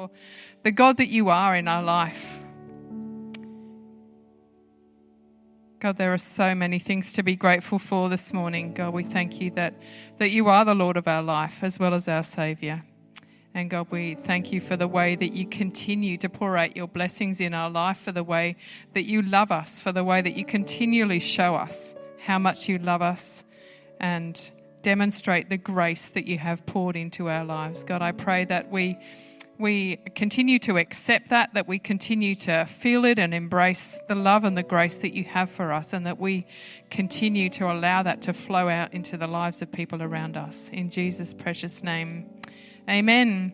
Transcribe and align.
for 0.00 0.10
the 0.62 0.70
God 0.70 0.96
that 0.98 1.08
you 1.08 1.28
are 1.28 1.56
in 1.56 1.68
our 1.68 1.82
life. 1.82 2.22
God, 5.80 5.96
there 5.96 6.12
are 6.12 6.18
so 6.18 6.54
many 6.54 6.78
things 6.78 7.12
to 7.14 7.22
be 7.22 7.34
grateful 7.34 7.78
for 7.78 8.08
this 8.08 8.32
morning. 8.32 8.74
God, 8.74 8.92
we 8.92 9.04
thank 9.04 9.40
you 9.40 9.50
that, 9.52 9.74
that 10.18 10.30
you 10.30 10.48
are 10.48 10.64
the 10.64 10.74
Lord 10.74 10.96
of 10.96 11.08
our 11.08 11.22
life 11.22 11.54
as 11.62 11.78
well 11.78 11.94
as 11.94 12.06
our 12.06 12.22
Saviour. 12.22 12.82
And 13.54 13.68
God, 13.68 13.88
we 13.90 14.16
thank 14.26 14.52
you 14.52 14.60
for 14.60 14.76
the 14.76 14.86
way 14.86 15.16
that 15.16 15.32
you 15.32 15.46
continue 15.46 16.16
to 16.18 16.28
pour 16.28 16.56
out 16.56 16.76
your 16.76 16.86
blessings 16.86 17.40
in 17.40 17.52
our 17.52 17.70
life, 17.70 17.98
for 18.04 18.12
the 18.12 18.22
way 18.22 18.56
that 18.94 19.04
you 19.04 19.22
love 19.22 19.50
us, 19.50 19.80
for 19.80 19.92
the 19.92 20.04
way 20.04 20.22
that 20.22 20.36
you 20.36 20.44
continually 20.44 21.18
show 21.18 21.54
us 21.54 21.94
how 22.18 22.38
much 22.38 22.68
you 22.68 22.78
love 22.78 23.02
us 23.02 23.42
and 24.00 24.50
demonstrate 24.82 25.48
the 25.48 25.56
grace 25.56 26.10
that 26.14 26.26
you 26.26 26.38
have 26.38 26.64
poured 26.66 26.96
into 26.96 27.28
our 27.28 27.44
lives. 27.44 27.82
God, 27.82 28.02
I 28.02 28.12
pray 28.12 28.44
that 28.44 28.70
we 28.70 28.98
we 29.60 29.96
continue 30.14 30.58
to 30.60 30.78
accept 30.78 31.28
that, 31.28 31.52
that 31.52 31.68
we 31.68 31.78
continue 31.78 32.34
to 32.34 32.66
feel 32.80 33.04
it 33.04 33.18
and 33.18 33.34
embrace 33.34 33.98
the 34.08 34.14
love 34.14 34.44
and 34.44 34.56
the 34.56 34.62
grace 34.62 34.96
that 34.96 35.12
you 35.12 35.24
have 35.24 35.50
for 35.50 35.72
us, 35.72 35.92
and 35.92 36.06
that 36.06 36.18
we 36.18 36.46
continue 36.90 37.50
to 37.50 37.70
allow 37.70 38.02
that 38.02 38.22
to 38.22 38.32
flow 38.32 38.68
out 38.68 38.92
into 38.94 39.16
the 39.18 39.26
lives 39.26 39.60
of 39.60 39.70
people 39.70 40.02
around 40.02 40.36
us. 40.36 40.70
In 40.72 40.90
Jesus' 40.90 41.34
precious 41.34 41.82
name, 41.82 42.28
amen. 42.88 43.52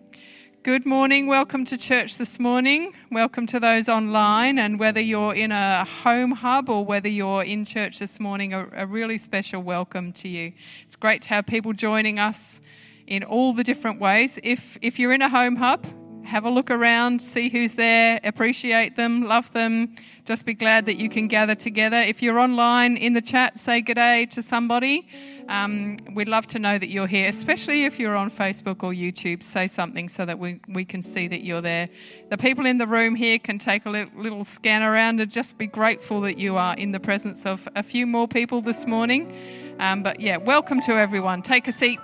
Good 0.63 0.87
morning. 0.87 1.29
Welcome 1.29 1.65
to 1.67 1.79
church 1.79 2.19
this 2.19 2.41
morning. 2.41 2.93
Welcome 3.13 3.47
to 3.49 3.61
those 3.61 3.89
online. 3.89 4.59
And 4.59 4.81
whether 4.81 5.01
you're 5.01 5.35
in 5.35 5.53
a 5.53 5.85
home 5.85 6.33
hub 6.33 6.69
or 6.69 6.85
whether 6.85 7.09
you're 7.09 7.45
in 7.45 7.65
church 7.65 8.01
this 8.01 8.19
morning, 8.19 8.53
a, 8.53 8.69
a 8.73 8.87
really 8.87 9.19
special 9.19 9.63
welcome 9.63 10.13
to 10.15 10.29
you. 10.29 10.53
It's 10.87 10.97
great 10.97 11.23
to 11.23 11.29
have 11.29 11.47
people 11.47 11.73
joining 11.73 12.19
us 12.19 12.61
in 13.07 13.25
all 13.25 13.55
the 13.55 13.65
different 13.65 14.01
ways. 14.01 14.39
If, 14.43 14.79
if 14.83 14.99
you're 14.99 15.13
in 15.13 15.23
a 15.23 15.29
home 15.29 15.57
hub, 15.57 15.87
have 16.27 16.45
a 16.45 16.51
look 16.51 16.71
around, 16.71 17.23
see 17.23 17.49
who's 17.49 17.75
there, 17.75 18.21
appreciate 18.25 18.97
them, 18.97 19.23
love 19.23 19.53
them. 19.53 19.95
Just 20.25 20.45
be 20.45 20.55
glad 20.55 20.85
that 20.87 20.97
you 20.97 21.09
can 21.09 21.29
gather 21.29 21.55
together. 21.55 21.99
If 21.99 22.21
you're 22.21 22.41
online 22.41 22.97
in 22.97 23.15
the 23.15 23.23
chat, 23.23 23.59
say 23.61 23.81
good 23.81 23.95
day 23.95 24.27
to 24.27 24.43
somebody. 24.43 25.09
Um, 25.49 25.97
we'd 26.15 26.29
love 26.29 26.49
to 26.49 26.59
know 26.59 26.79
that 26.79 26.89
you're 26.89 27.07
here, 27.07 27.29
especially 27.29 27.85
if 27.85 28.01
you're 28.01 28.17
on 28.17 28.33
Facebook 28.33 28.83
or 28.83 28.93
YouTube. 28.93 29.45
Say 29.45 29.69
something 29.69 30.09
so 30.09 30.27
that 30.27 30.37
we, 30.37 30.61
we 30.69 30.85
can 30.85 31.01
see 31.01 31.29
that 31.29 31.45
you're 31.45 31.61
there. 31.61 31.89
The 32.31 32.37
people 32.37 32.67
in 32.67 32.79
the 32.79 32.89
room 32.89 33.15
here 33.15 33.39
can 33.39 33.61
take 33.61 33.87
a 33.87 33.91
little, 33.91 34.45
scan 34.45 34.83
around 34.83 35.21
and 35.21 35.31
just 35.31 35.57
be 35.57 35.69
grateful 35.69 36.21
that 36.23 36.39
you 36.39 36.57
are 36.57 36.75
in 36.75 36.91
the 36.91 37.01
presence 37.01 37.47
of 37.47 37.69
a 37.77 37.83
few 37.85 38.05
more 38.05 38.27
people 38.27 38.61
this 38.61 38.85
morning. 38.85 39.33
Um, 39.79 40.03
but 40.03 40.19
yeah, 40.19 40.39
welcome 40.39 40.81
to 40.83 40.93
everyone. 40.95 41.43
Take 41.43 41.69
a 41.69 41.73
seat. 41.73 42.01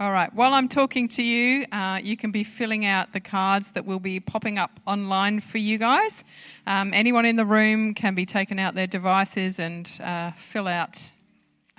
All 0.00 0.12
right, 0.12 0.32
while 0.32 0.54
I'm 0.54 0.68
talking 0.68 1.08
to 1.08 1.24
you, 1.24 1.66
uh, 1.72 1.98
you 2.00 2.16
can 2.16 2.30
be 2.30 2.44
filling 2.44 2.84
out 2.84 3.12
the 3.12 3.18
cards 3.18 3.72
that 3.72 3.84
will 3.84 3.98
be 3.98 4.20
popping 4.20 4.56
up 4.56 4.70
online 4.86 5.40
for 5.40 5.58
you 5.58 5.76
guys. 5.76 6.22
Um, 6.68 6.92
anyone 6.94 7.24
in 7.24 7.34
the 7.34 7.44
room 7.44 7.94
can 7.94 8.14
be 8.14 8.24
taken 8.24 8.60
out 8.60 8.76
their 8.76 8.86
devices 8.86 9.58
and 9.58 9.90
uh, 9.98 10.30
fill 10.52 10.68
out 10.68 11.02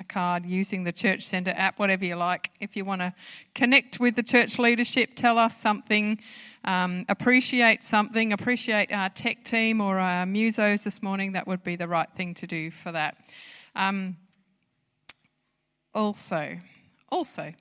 a 0.01 0.03
card 0.03 0.45
using 0.45 0.83
the 0.83 0.91
Church 0.91 1.27
Centre 1.27 1.53
app, 1.55 1.79
whatever 1.79 2.03
you 2.03 2.17
like. 2.17 2.49
If 2.59 2.75
you 2.75 2.83
want 2.83 2.99
to 2.99 3.13
connect 3.55 4.01
with 4.01 4.17
the 4.17 4.23
church 4.23 4.59
leadership, 4.59 5.11
tell 5.15 5.37
us 5.37 5.55
something, 5.55 6.19
um, 6.65 7.05
appreciate 7.07 7.85
something, 7.85 8.33
appreciate 8.33 8.91
our 8.91 9.07
tech 9.07 9.45
team 9.45 9.79
or 9.79 9.97
our 9.97 10.25
musos 10.25 10.83
this 10.83 11.01
morning, 11.01 11.31
that 11.31 11.47
would 11.47 11.63
be 11.63 11.77
the 11.77 11.87
right 11.87 12.09
thing 12.17 12.33
to 12.33 12.45
do 12.45 12.69
for 12.69 12.91
that. 12.91 13.15
Um, 13.77 14.17
also, 15.95 16.57
also, 17.09 17.53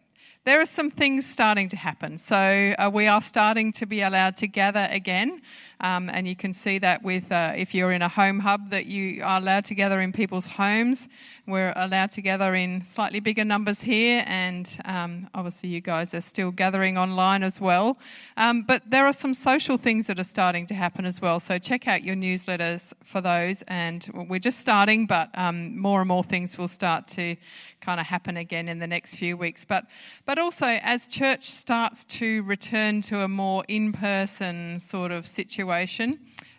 there 0.49 0.63
are 0.63 0.67
some 0.67 0.91
things 0.91 1.27
starting 1.27 1.69
to 1.69 1.77
happen. 1.77 2.17
So 2.17 2.75
uh, 2.79 2.91
we 2.91 3.07
are 3.07 3.21
starting 3.21 3.71
to 3.73 3.85
be 3.85 4.01
allowed 4.01 4.35
to 4.39 4.47
gather 4.47 4.89
again. 4.91 5.43
Um, 5.81 6.11
and 6.11 6.27
you 6.27 6.35
can 6.35 6.53
see 6.53 6.79
that 6.81 7.03
with 7.03 7.31
uh, 7.31 7.53
if 7.57 7.75
you're 7.75 7.93
in 7.93 8.03
a 8.03 8.09
home 8.09 8.39
hub 8.39 8.71
that 8.71 8.87
you 8.87 9.23
are 9.23 9.39
allowed 9.39 9.65
to 9.67 9.75
gather 9.75 10.01
in 10.01 10.13
people's 10.13 10.47
homes. 10.47 11.09
We're 11.47 11.73
allowed 11.77 12.11
to 12.13 12.21
gather 12.21 12.55
in 12.55 12.85
slightly 12.85 13.21
bigger 13.21 13.45
numbers 13.45 13.81
here, 13.81 14.23
and 14.27 14.69
um, 14.85 15.31
obviously 15.35 15.71
you 15.71 15.81
guys 15.81 16.13
are 16.13 16.21
still 16.21 16.51
gathering 16.51 16.99
online 16.99 17.43
as 17.43 17.59
well. 17.59 17.97
Um, 18.37 18.65
but 18.67 18.83
there 18.87 19.07
are 19.07 19.13
some 19.13 19.33
social 19.33 19.79
things 19.79 20.07
that 20.09 20.19
are 20.19 20.25
starting 20.25 20.67
to 20.67 20.75
happen 20.75 21.07
as 21.07 21.23
well. 21.23 21.41
So 21.41 21.59
check 21.59 21.89
out 21.89 22.03
your 22.03 22.17
newsletters 22.17 22.93
for 23.05 23.21
those. 23.21 23.63
And 23.69 24.07
we're 24.29 24.39
just 24.39 24.59
starting, 24.59 25.07
but 25.07 25.31
um, 25.35 25.79
more 25.79 26.01
and 26.01 26.09
more 26.09 26.25
things 26.25 26.59
will 26.59 26.69
start 26.69 27.07
to 27.09 27.37
kind 27.81 28.01
of 28.01 28.07
happen 28.07 28.37
again 28.37 28.69
in 28.69 28.79
the 28.79 28.87
next 28.87 29.17
few 29.17 29.37
weeks. 29.37 29.65
But 29.65 29.85
but 30.27 30.39
also 30.39 30.67
as 30.67 31.07
church 31.07 31.51
starts 31.51 32.05
to 32.07 32.43
return 32.43 33.03
to 33.03 33.21
a 33.21 33.29
more 33.29 33.65
in-person 33.69 34.81
sort 34.81 35.13
of 35.13 35.27
situation, 35.27 35.68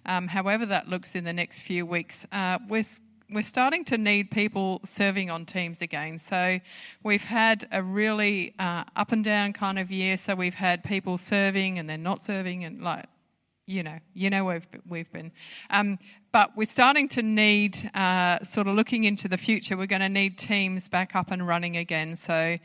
um, 0.05 0.27
however 0.27 0.65
that 0.65 0.87
looks 0.87 1.15
in 1.15 1.23
the 1.23 1.33
next 1.33 1.61
few 1.61 1.85
weeks, 1.85 2.25
uh, 2.31 2.59
we're 2.67 2.85
we're 3.31 3.43
starting 3.43 3.85
to 3.85 3.97
need 3.97 4.31
people 4.31 4.81
serving 4.83 5.29
on 5.29 5.45
teams 5.45 5.81
again. 5.81 6.17
So 6.17 6.59
we've 7.03 7.21
had 7.21 7.67
a 7.71 7.83
really 7.83 8.55
uh, 8.57 8.85
up 8.95 9.11
and 9.11 9.23
down 9.23 9.53
kind 9.53 9.77
of 9.77 9.91
year. 9.91 10.17
So 10.17 10.33
we've 10.33 10.55
had 10.55 10.83
people 10.83 11.17
serving 11.17 11.77
and 11.77 11.87
then 11.87 12.01
not 12.01 12.23
serving, 12.23 12.63
and 12.63 12.81
like 12.81 13.05
you 13.67 13.83
know, 13.83 13.99
you 14.13 14.29
know 14.29 14.45
we've 14.45 14.67
we've 14.87 15.11
been. 15.11 15.31
Um, 15.69 15.99
but 16.31 16.55
we're 16.55 16.67
starting 16.67 17.07
to 17.09 17.23
need, 17.23 17.89
uh, 17.95 18.43
sort 18.43 18.67
of 18.67 18.75
looking 18.75 19.05
into 19.05 19.27
the 19.27 19.37
future, 19.37 19.75
we're 19.75 19.87
going 19.87 20.01
to 20.01 20.09
need 20.09 20.37
teams 20.37 20.87
back 20.87 21.15
up 21.15 21.31
and 21.31 21.47
running 21.47 21.77
again. 21.77 22.15
So 22.15 22.57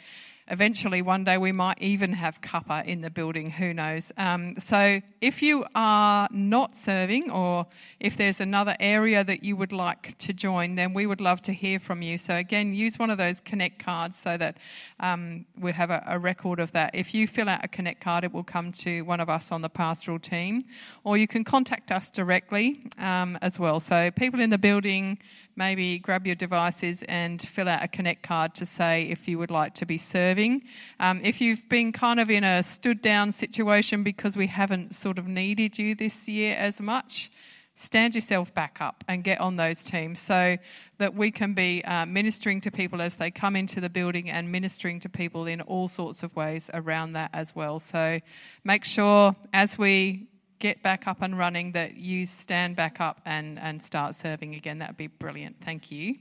Eventually, 0.48 1.00
one 1.00 1.24
day 1.24 1.38
we 1.38 1.52
might 1.52 1.80
even 1.80 2.12
have 2.12 2.38
cuppa 2.42 2.84
in 2.84 3.00
the 3.00 3.08
building, 3.08 3.50
who 3.50 3.72
knows. 3.72 4.12
Um, 4.18 4.56
so, 4.58 5.00
if 5.22 5.40
you 5.40 5.64
are 5.74 6.28
not 6.30 6.76
serving, 6.76 7.30
or 7.30 7.66
if 7.98 8.18
there's 8.18 8.40
another 8.40 8.76
area 8.78 9.24
that 9.24 9.42
you 9.42 9.56
would 9.56 9.72
like 9.72 10.18
to 10.18 10.34
join, 10.34 10.74
then 10.74 10.92
we 10.92 11.06
would 11.06 11.22
love 11.22 11.40
to 11.42 11.52
hear 11.54 11.80
from 11.80 12.02
you. 12.02 12.18
So, 12.18 12.36
again, 12.36 12.74
use 12.74 12.98
one 12.98 13.08
of 13.08 13.16
those 13.16 13.40
Connect 13.40 13.82
cards 13.82 14.18
so 14.18 14.36
that 14.36 14.58
um, 15.00 15.46
we 15.58 15.72
have 15.72 15.88
a, 15.88 16.04
a 16.06 16.18
record 16.18 16.60
of 16.60 16.70
that. 16.72 16.94
If 16.94 17.14
you 17.14 17.26
fill 17.26 17.48
out 17.48 17.64
a 17.64 17.68
Connect 17.68 18.02
card, 18.02 18.24
it 18.24 18.32
will 18.32 18.44
come 18.44 18.70
to 18.72 19.00
one 19.00 19.20
of 19.20 19.30
us 19.30 19.50
on 19.50 19.62
the 19.62 19.70
pastoral 19.70 20.18
team, 20.18 20.64
or 21.04 21.16
you 21.16 21.26
can 21.26 21.42
contact 21.42 21.90
us 21.90 22.10
directly 22.10 22.82
um, 22.98 23.38
as 23.40 23.58
well. 23.58 23.80
So, 23.80 24.10
people 24.10 24.40
in 24.40 24.50
the 24.50 24.58
building, 24.58 25.18
maybe 25.56 25.98
grab 25.98 26.26
your 26.26 26.36
devices 26.36 27.02
and 27.08 27.40
fill 27.40 27.68
out 27.68 27.82
a 27.82 27.88
Connect 27.88 28.22
card 28.22 28.54
to 28.56 28.66
say 28.66 29.04
if 29.04 29.28
you 29.28 29.38
would 29.38 29.50
like 29.50 29.74
to 29.76 29.86
be 29.86 29.98
serving. 29.98 30.62
Um, 31.00 31.20
if 31.22 31.40
you've 31.40 31.68
been 31.68 31.92
kind 31.92 32.20
of 32.20 32.30
in 32.30 32.44
a 32.44 32.62
stood 32.62 33.02
down 33.02 33.32
situation 33.32 34.02
because 34.02 34.36
we 34.36 34.46
haven't 34.46 34.94
sort 34.94 35.18
of 35.18 35.26
needed 35.26 35.78
you 35.78 35.94
this 35.94 36.28
year 36.28 36.54
as 36.56 36.80
much, 36.80 37.30
stand 37.76 38.14
yourself 38.14 38.54
back 38.54 38.78
up 38.80 39.02
and 39.08 39.24
get 39.24 39.40
on 39.40 39.56
those 39.56 39.82
teams 39.82 40.20
so 40.20 40.56
that 40.98 41.14
we 41.14 41.30
can 41.30 41.54
be 41.54 41.84
uh, 41.84 42.06
ministering 42.06 42.60
to 42.60 42.70
people 42.70 43.02
as 43.02 43.16
they 43.16 43.30
come 43.30 43.56
into 43.56 43.80
the 43.80 43.88
building 43.88 44.30
and 44.30 44.50
ministering 44.50 45.00
to 45.00 45.08
people 45.08 45.46
in 45.46 45.60
all 45.62 45.88
sorts 45.88 46.22
of 46.22 46.34
ways 46.36 46.70
around 46.74 47.12
that 47.12 47.30
as 47.32 47.54
well. 47.54 47.80
So 47.80 48.20
make 48.64 48.84
sure 48.84 49.34
as 49.52 49.76
we 49.76 50.28
get 50.58 50.82
back 50.82 51.06
up 51.06 51.22
and 51.22 51.38
running, 51.38 51.72
that 51.72 51.96
you 51.96 52.26
stand 52.26 52.76
back 52.76 53.00
up 53.00 53.20
and, 53.24 53.58
and 53.58 53.82
start 53.82 54.14
serving 54.14 54.54
again. 54.54 54.78
That 54.78 54.90
would 54.90 54.96
be 54.96 55.08
brilliant. 55.08 55.56
Thank 55.64 55.90
you. 55.90 56.16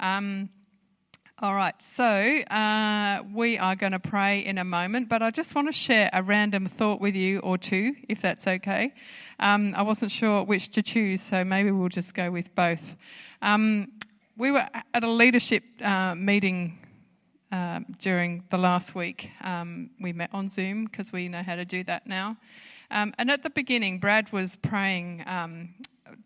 Um, 0.00 0.50
all 1.40 1.54
right, 1.54 1.74
so 1.80 2.04
uh, 2.04 3.22
we 3.32 3.58
are 3.58 3.76
going 3.76 3.92
to 3.92 4.00
pray 4.00 4.44
in 4.44 4.58
a 4.58 4.64
moment, 4.64 5.08
but 5.08 5.22
I 5.22 5.30
just 5.30 5.54
want 5.54 5.68
to 5.68 5.72
share 5.72 6.10
a 6.12 6.20
random 6.20 6.66
thought 6.66 7.00
with 7.00 7.14
you 7.14 7.38
or 7.38 7.56
two, 7.56 7.94
if 8.08 8.20
that's 8.20 8.48
okay. 8.48 8.92
Um, 9.38 9.72
I 9.76 9.82
wasn't 9.82 10.10
sure 10.10 10.42
which 10.42 10.70
to 10.70 10.82
choose, 10.82 11.22
so 11.22 11.44
maybe 11.44 11.70
we'll 11.70 11.90
just 11.90 12.12
go 12.12 12.32
with 12.32 12.52
both. 12.56 12.82
Um, 13.40 13.92
we 14.36 14.50
were 14.50 14.66
at 14.92 15.04
a 15.04 15.08
leadership 15.08 15.62
uh, 15.80 16.16
meeting 16.16 16.76
uh, 17.52 17.80
during 18.00 18.42
the 18.50 18.58
last 18.58 18.96
week. 18.96 19.30
Um, 19.40 19.90
we 20.00 20.12
met 20.12 20.30
on 20.32 20.48
Zoom 20.48 20.86
because 20.86 21.12
we 21.12 21.28
know 21.28 21.44
how 21.44 21.54
to 21.54 21.64
do 21.64 21.84
that 21.84 22.06
now. 22.06 22.36
Um, 22.90 23.14
and 23.18 23.30
at 23.30 23.42
the 23.42 23.50
beginning, 23.50 23.98
Brad 23.98 24.32
was 24.32 24.56
praying 24.56 25.22
um, 25.26 25.74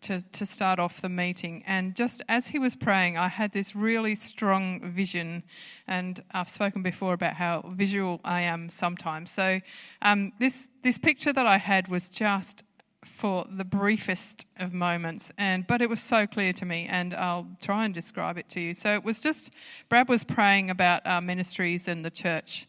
to, 0.01 0.21
to 0.21 0.45
start 0.45 0.79
off 0.79 1.01
the 1.01 1.09
meeting. 1.09 1.63
And 1.65 1.95
just 1.95 2.21
as 2.29 2.47
he 2.47 2.59
was 2.59 2.75
praying, 2.75 3.17
I 3.17 3.27
had 3.27 3.51
this 3.51 3.75
really 3.75 4.15
strong 4.15 4.91
vision. 4.91 5.43
And 5.87 6.23
I've 6.31 6.49
spoken 6.49 6.83
before 6.83 7.13
about 7.13 7.33
how 7.33 7.73
visual 7.75 8.21
I 8.23 8.41
am 8.41 8.69
sometimes. 8.69 9.31
So 9.31 9.59
um, 10.01 10.31
this, 10.39 10.67
this 10.83 10.97
picture 10.97 11.33
that 11.33 11.45
I 11.45 11.57
had 11.57 11.87
was 11.87 12.09
just 12.09 12.63
for 13.05 13.45
the 13.57 13.65
briefest 13.65 14.45
of 14.57 14.73
moments 14.73 15.29
and 15.37 15.67
but 15.67 15.81
it 15.81 15.89
was 15.89 16.01
so 16.01 16.25
clear 16.25 16.53
to 16.53 16.65
me 16.65 16.87
and 16.89 17.13
I'll 17.13 17.45
try 17.61 17.83
and 17.83 17.93
describe 17.93 18.37
it 18.37 18.47
to 18.49 18.61
you 18.61 18.73
so 18.73 18.93
it 18.93 19.03
was 19.03 19.19
just 19.19 19.51
Brad 19.89 20.07
was 20.07 20.23
praying 20.23 20.69
about 20.69 21.01
our 21.05 21.21
ministries 21.21 21.89
and 21.89 22.03
the 22.03 22.09
church 22.09 22.65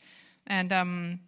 and 0.49 0.73
um, 0.73 1.21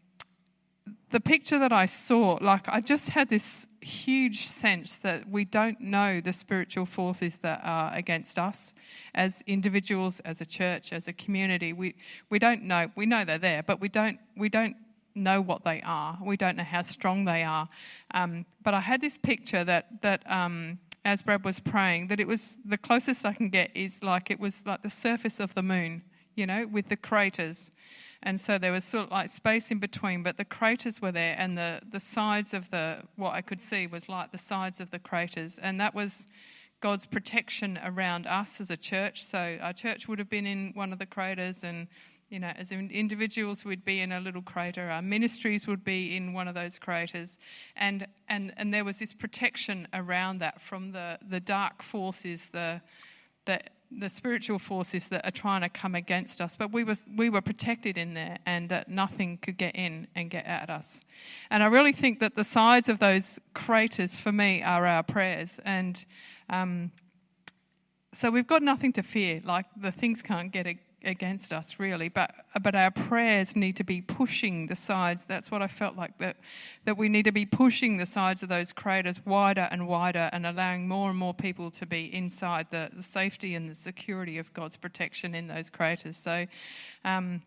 the 1.11 1.21
picture 1.21 1.59
that 1.59 1.73
I 1.73 1.87
saw, 1.87 2.39
like 2.41 2.69
I 2.69 2.81
just 2.81 3.09
had 3.09 3.29
this 3.29 3.67
huge 3.81 4.49
sense 4.49 4.97
that 4.97 5.29
we 5.29 5.45
don't 5.45 5.81
know 5.81 6.21
the 6.21 6.33
spiritual 6.33 6.87
forces 6.87 7.39
that 7.43 7.61
are 7.63 7.95
against 7.95 8.39
us 8.39 8.73
as 9.15 9.43
individuals, 9.47 10.21
as 10.25 10.41
a 10.41 10.45
church, 10.45 10.93
as 10.93 11.09
a 11.09 11.13
community. 11.13 11.73
We, 11.73 11.95
we 12.29 12.39
don't 12.39 12.65
know. 12.65 12.91
We 12.97 13.07
know 13.07 13.25
they're 13.25 13.39
there, 13.39 13.63
but 13.63 13.81
we 13.81 13.89
don't, 13.89 14.19
we 14.37 14.49
don't 14.49 14.77
know 15.15 15.41
what 15.41 15.65
they 15.65 15.81
are. 15.85 16.19
We 16.23 16.37
don't 16.37 16.57
know 16.57 16.65
how 16.65 16.83
strong 16.83 17.25
they 17.25 17.43
are. 17.43 17.69
Um, 18.13 18.45
but 18.63 18.75
I 18.75 18.81
had 18.81 19.01
this 19.01 19.17
picture 19.17 19.65
that, 19.65 20.03
that 20.03 20.31
um, 20.31 20.79
as 21.05 21.23
Brad 21.23 21.45
was 21.45 21.61
praying, 21.61 22.09
that 22.09 22.21
it 22.21 22.27
was 22.27 22.57
the 22.65 22.77
closest 22.77 23.25
I 23.25 23.33
can 23.33 23.49
get 23.49 23.71
is 23.75 24.03
like 24.03 24.31
it 24.31 24.41
was 24.41 24.63
like 24.67 24.83
the 24.83 24.91
surface 24.91 25.41
of 25.41 25.55
the 25.55 25.63
moon, 25.63 26.03
you 26.35 26.47
know, 26.47 26.67
with 26.67 26.89
the 26.89 26.97
craters. 26.97 27.71
And 28.27 28.41
so 28.41 28.59
there 28.59 28.73
was 28.73 28.85
sort 28.85 29.05
of 29.05 29.13
like 29.13 29.31
space 29.31 29.71
in 29.71 29.79
between, 29.79 30.25
but 30.25 30.37
the 30.37 30.45
craters 30.45 31.01
were 31.01 31.13
there, 31.13 31.37
and 31.39 31.57
the, 31.57 31.81
the 31.93 32.01
sides 32.01 32.55
of 32.55 32.69
the, 32.73 32.99
what 33.15 33.35
I 33.35 33.41
could 33.41 33.63
see 33.63 33.87
was 33.87 34.09
like 34.09 34.33
the 34.33 34.39
sides 34.39 34.81
of 34.81 34.91
the 34.91 34.99
craters. 34.99 35.61
And 35.63 35.79
that 35.81 35.95
was 35.95 36.27
God's 36.81 37.07
protection 37.07 37.79
around 37.85 38.27
us 38.27 38.61
as 38.61 38.73
a 38.73 38.77
church. 38.77 39.25
So 39.25 39.59
our 39.63 39.73
church 39.73 40.09
would 40.09 40.19
have 40.19 40.29
been 40.29 40.45
in 40.45 40.73
one 40.75 40.93
of 40.93 40.99
the 40.99 41.07
craters, 41.07 41.63
and 41.63 41.87
you 42.29 42.41
know, 42.41 42.53
as 42.57 42.73
individuals, 42.73 43.65
we'd 43.65 43.85
be 43.85 44.01
in 44.01 44.11
a 44.11 44.19
little 44.19 44.43
crater. 44.43 44.91
Our 44.91 45.03
ministries 45.03 45.69
would 45.69 45.85
be 45.85 46.17
in 46.17 46.33
one 46.33 46.49
of 46.49 46.57
those 46.57 46.81
craters, 46.81 47.39
and 47.77 48.09
and 48.29 48.53
and 48.57 48.75
there 48.75 48.85
was 48.85 48.99
this 48.99 49.15
protection 49.15 49.87
around 49.95 50.41
that 50.41 50.61
from 50.61 50.91
the 50.91 51.17
the 51.31 51.39
dark 51.39 51.81
forces, 51.81 52.49
the 52.51 52.81
the 53.45 53.61
the 53.91 54.09
spiritual 54.09 54.59
forces 54.59 55.09
that 55.09 55.25
are 55.27 55.31
trying 55.31 55.63
to 55.63 55.69
come 55.69 55.95
against 55.95 56.41
us. 56.41 56.57
But 56.57 56.73
we 56.73 56.85
were 56.85 56.97
we 57.17 57.31
were 57.31 57.41
protected 57.41 57.99
in 57.99 58.15
there, 58.15 58.39
and 58.47 58.69
that 58.69 58.89
nothing 58.89 59.39
could 59.39 59.57
get 59.57 59.77
in 59.77 60.09
and 60.15 60.31
get 60.31 60.47
at 60.47 60.71
us. 60.71 61.01
And 61.51 61.63
I 61.63 61.67
really 61.67 61.93
think 61.93 62.21
that 62.21 62.35
the 62.35 62.45
sides 62.45 62.89
of 62.89 62.99
those 62.99 63.39
craters 63.55 64.17
for 64.17 64.33
me 64.33 64.63
are 64.63 64.87
our 64.87 65.03
prayers 65.03 65.61
and. 65.65 66.05
Um, 66.49 66.93
so 68.15 68.31
we've 68.31 68.47
got 68.47 68.63
nothing 68.63 68.95
to 68.95 69.03
fear. 69.03 69.43
Like 69.45 69.67
the 69.77 69.93
things 69.93 70.23
can't 70.23 70.51
get 70.51 70.67
against 71.07 71.53
us, 71.53 71.77
really. 71.79 72.09
But 72.09 72.35
but 72.63 72.75
our 72.75 72.91
prayers 72.91 73.57
need 73.57 73.77
to 73.77 73.85
be 73.85 74.03
pushing 74.03 74.67
the 74.67 74.77
sides. 74.77 75.25
That's 75.27 75.51
what 75.51 75.63
I 75.63 75.69
felt 75.69 75.97
like 75.97 76.19
that 76.19 76.37
that 76.85 76.97
we 76.99 77.09
need 77.09 77.25
to 77.25 77.33
be 77.33 77.47
pushing 77.47 77.97
the 77.97 78.07
sides 78.07 78.43
of 78.43 78.49
those 78.49 78.73
craters 78.73 79.21
wider 79.25 79.69
and 79.71 79.87
wider, 79.87 80.29
and 80.33 80.47
allowing 80.47 80.87
more 80.89 81.11
and 81.11 81.19
more 81.19 81.35
people 81.35 81.71
to 81.73 81.87
be 81.87 82.13
inside 82.15 82.67
the, 82.71 82.91
the 82.95 83.03
safety 83.03 83.55
and 83.55 83.71
the 83.71 83.75
security 83.75 84.39
of 84.39 84.53
God's 84.53 84.77
protection 84.77 85.35
in 85.35 85.47
those 85.47 85.71
craters. 85.71 86.17
So. 86.17 86.47
Um, 87.05 87.43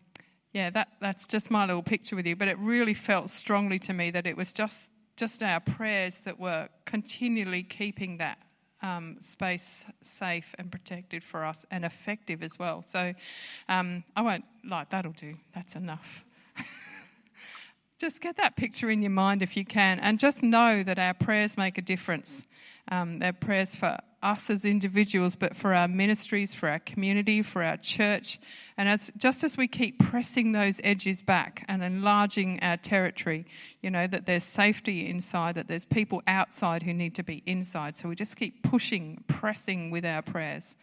yeah, 0.52 0.68
that, 0.70 0.88
that's 1.00 1.28
just 1.28 1.48
my 1.48 1.64
little 1.64 1.80
picture 1.80 2.16
with 2.16 2.26
you, 2.26 2.34
but 2.34 2.48
it 2.48 2.58
really 2.58 2.92
felt 2.92 3.30
strongly 3.30 3.78
to 3.78 3.92
me 3.92 4.10
that 4.10 4.26
it 4.26 4.36
was 4.36 4.52
just 4.52 4.80
just 5.16 5.42
our 5.42 5.60
prayers 5.60 6.18
that 6.24 6.40
were 6.40 6.66
continually 6.86 7.62
keeping 7.62 8.16
that 8.16 8.38
um, 8.82 9.16
space 9.20 9.84
safe 10.02 10.54
and 10.58 10.70
protected 10.70 11.22
for 11.22 11.44
us 11.44 11.64
and 11.70 11.84
effective 11.84 12.42
as 12.42 12.58
well. 12.58 12.82
So 12.82 13.14
um, 13.68 14.04
I 14.16 14.22
won't, 14.22 14.44
like, 14.64 14.90
that'll 14.90 15.12
do. 15.12 15.34
That's 15.54 15.76
enough. 15.76 16.24
just 17.98 18.20
get 18.20 18.36
that 18.36 18.56
picture 18.56 18.90
in 18.90 19.02
your 19.02 19.10
mind 19.10 19.42
if 19.42 19.56
you 19.56 19.64
can, 19.64 20.00
and 20.00 20.18
just 20.18 20.42
know 20.42 20.82
that 20.82 20.98
our 20.98 21.14
prayers 21.14 21.56
make 21.56 21.78
a 21.78 21.82
difference. 21.82 22.44
Um, 22.90 23.22
prayers 23.40 23.76
for 23.76 23.98
us 24.22 24.50
as 24.50 24.64
individuals, 24.64 25.34
but 25.34 25.56
for 25.56 25.74
our 25.74 25.88
ministries, 25.88 26.54
for 26.54 26.68
our 26.68 26.78
community, 26.80 27.42
for 27.42 27.62
our 27.62 27.76
church. 27.78 28.38
And 28.76 28.88
as, 28.88 29.10
just 29.16 29.44
as 29.44 29.56
we 29.56 29.66
keep 29.66 29.98
pressing 29.98 30.52
those 30.52 30.80
edges 30.84 31.22
back 31.22 31.64
and 31.68 31.82
enlarging 31.82 32.60
our 32.60 32.76
territory, 32.76 33.46
you 33.82 33.90
know, 33.90 34.06
that 34.06 34.26
there's 34.26 34.44
safety 34.44 35.08
inside, 35.08 35.54
that 35.54 35.68
there's 35.68 35.84
people 35.84 36.22
outside 36.26 36.82
who 36.82 36.92
need 36.92 37.14
to 37.14 37.22
be 37.22 37.42
inside. 37.46 37.96
So 37.96 38.08
we 38.08 38.14
just 38.14 38.36
keep 38.36 38.62
pushing, 38.62 39.24
pressing 39.26 39.90
with 39.90 40.04
our 40.04 40.22
prayers. 40.22 40.74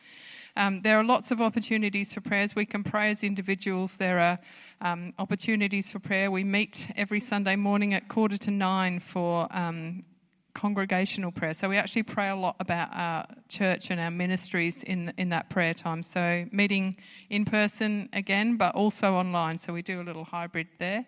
Um, 0.56 0.82
there 0.82 1.00
are 1.00 1.04
lots 1.04 1.30
of 1.30 1.40
opportunities 1.40 2.12
for 2.14 2.22
prayers. 2.22 2.56
We 2.56 2.66
can 2.66 2.84
pray 2.84 3.12
as 3.12 3.24
individuals. 3.24 3.96
There 3.98 4.18
are 4.18 4.40
um, 4.82 5.14
opportunities 5.20 5.92
for 5.92 6.00
prayer. 6.00 6.32
We 6.32 6.44
meet 6.44 6.88
every 6.96 7.20
Sunday 7.20 7.56
morning 7.56 7.94
at 7.94 8.08
quarter 8.08 8.38
to 8.38 8.52
nine 8.52 9.00
for 9.00 9.48
um, 9.52 10.04
congregational 10.58 11.32
prayer. 11.32 11.54
So 11.54 11.70
we 11.70 11.78
actually 11.78 12.04
pray 12.04 12.30
a 12.30 12.36
lot 12.36 12.56
about 12.60 12.90
our 12.92 13.28
church 13.48 13.92
and 13.92 14.00
our 14.00 14.10
ministries 14.10 14.84
in 14.84 15.14
in 15.18 15.30
that 15.30 15.50
prayer 15.50 15.76
time. 15.76 16.02
So 16.02 16.46
meeting 16.52 16.98
in 17.30 17.46
person 17.46 18.10
again, 18.12 18.58
but 18.58 18.74
also 18.74 19.14
online. 19.14 19.60
So 19.60 19.72
we 19.72 19.84
do 19.84 20.02
a 20.02 20.06
little 20.10 20.26
hybrid 20.26 20.68
there. 20.80 21.06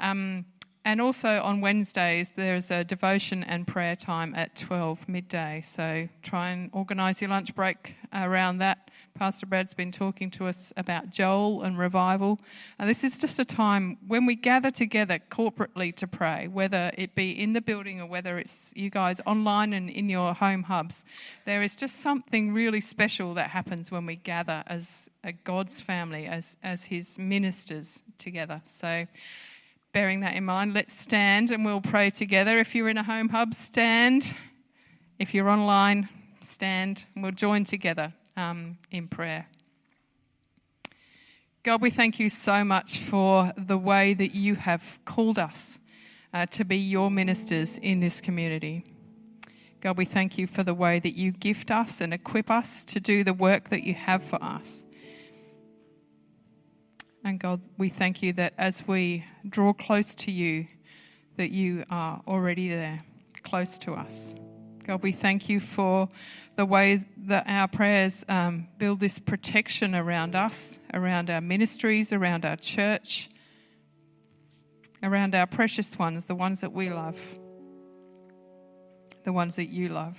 Um, 0.00 0.44
and 0.84 1.00
also 1.00 1.40
on 1.42 1.60
Wednesdays, 1.60 2.30
there's 2.34 2.70
a 2.70 2.82
devotion 2.82 3.44
and 3.44 3.66
prayer 3.66 3.94
time 3.94 4.34
at 4.34 4.56
12 4.56 5.08
midday. 5.08 5.62
So 5.64 6.08
try 6.22 6.50
and 6.50 6.70
organise 6.72 7.20
your 7.20 7.30
lunch 7.30 7.54
break 7.54 7.94
around 8.12 8.58
that. 8.58 8.89
Pastor 9.20 9.44
Brad's 9.44 9.74
been 9.74 9.92
talking 9.92 10.30
to 10.30 10.46
us 10.46 10.72
about 10.78 11.10
Joel 11.10 11.60
and 11.60 11.78
revival. 11.78 12.40
And 12.78 12.88
this 12.88 13.04
is 13.04 13.18
just 13.18 13.38
a 13.38 13.44
time 13.44 13.98
when 14.08 14.24
we 14.24 14.34
gather 14.34 14.70
together 14.70 15.20
corporately 15.30 15.94
to 15.96 16.06
pray, 16.06 16.48
whether 16.48 16.90
it 16.96 17.14
be 17.14 17.38
in 17.38 17.52
the 17.52 17.60
building 17.60 18.00
or 18.00 18.06
whether 18.06 18.38
it's 18.38 18.72
you 18.74 18.88
guys 18.88 19.20
online 19.26 19.74
and 19.74 19.90
in 19.90 20.08
your 20.08 20.32
home 20.32 20.62
hubs. 20.62 21.04
There 21.44 21.62
is 21.62 21.76
just 21.76 22.00
something 22.00 22.54
really 22.54 22.80
special 22.80 23.34
that 23.34 23.50
happens 23.50 23.90
when 23.90 24.06
we 24.06 24.16
gather 24.16 24.64
as 24.68 25.10
a 25.22 25.32
God's 25.32 25.82
family, 25.82 26.24
as, 26.24 26.56
as 26.62 26.84
His 26.84 27.18
ministers 27.18 28.00
together. 28.16 28.62
So, 28.68 29.06
bearing 29.92 30.20
that 30.20 30.34
in 30.34 30.46
mind, 30.46 30.72
let's 30.72 30.98
stand 30.98 31.50
and 31.50 31.62
we'll 31.62 31.82
pray 31.82 32.08
together. 32.08 32.58
If 32.58 32.74
you're 32.74 32.88
in 32.88 32.96
a 32.96 33.02
home 33.02 33.28
hub, 33.28 33.54
stand. 33.54 34.34
If 35.18 35.34
you're 35.34 35.50
online, 35.50 36.08
stand. 36.48 37.04
And 37.14 37.22
we'll 37.22 37.32
join 37.32 37.64
together 37.64 38.14
um, 38.36 38.78
in 38.90 39.08
prayer. 39.08 39.46
God, 41.62 41.82
we 41.82 41.90
thank 41.90 42.18
you 42.18 42.30
so 42.30 42.64
much 42.64 43.00
for 43.00 43.52
the 43.56 43.76
way 43.76 44.14
that 44.14 44.34
you 44.34 44.54
have 44.54 44.82
called 45.04 45.38
us 45.38 45.78
uh, 46.32 46.46
to 46.46 46.64
be 46.64 46.76
your 46.76 47.10
ministers 47.10 47.78
in 47.82 48.00
this 48.00 48.20
community. 48.20 48.84
God, 49.80 49.96
we 49.96 50.04
thank 50.04 50.38
you 50.38 50.46
for 50.46 50.62
the 50.62 50.74
way 50.74 51.00
that 51.00 51.14
you 51.14 51.32
gift 51.32 51.70
us 51.70 52.00
and 52.00 52.14
equip 52.14 52.50
us 52.50 52.84
to 52.86 53.00
do 53.00 53.24
the 53.24 53.34
work 53.34 53.70
that 53.70 53.82
you 53.82 53.94
have 53.94 54.22
for 54.24 54.42
us. 54.42 54.84
And 57.24 57.38
God, 57.38 57.60
we 57.76 57.90
thank 57.90 58.22
you 58.22 58.32
that 58.34 58.54
as 58.56 58.86
we 58.86 59.24
draw 59.48 59.72
close 59.72 60.14
to 60.16 60.30
you, 60.30 60.66
that 61.36 61.50
you 61.50 61.84
are 61.90 62.22
already 62.26 62.68
there, 62.68 63.02
close 63.42 63.78
to 63.78 63.92
us. 63.92 64.34
God, 64.86 65.02
we 65.02 65.12
thank 65.12 65.48
you 65.48 65.60
for 65.60 66.08
the 66.56 66.64
way 66.64 67.04
that 67.26 67.44
our 67.46 67.68
prayers 67.68 68.24
um, 68.28 68.66
build 68.78 69.00
this 69.00 69.18
protection 69.18 69.94
around 69.94 70.34
us, 70.34 70.78
around 70.94 71.30
our 71.30 71.40
ministries, 71.40 72.12
around 72.12 72.44
our 72.44 72.56
church, 72.56 73.30
around 75.02 75.34
our 75.34 75.46
precious 75.46 75.98
ones, 75.98 76.24
the 76.24 76.34
ones 76.34 76.60
that 76.60 76.72
we 76.72 76.90
love, 76.90 77.16
the 79.24 79.32
ones 79.32 79.56
that 79.56 79.68
you 79.68 79.88
love. 79.90 80.16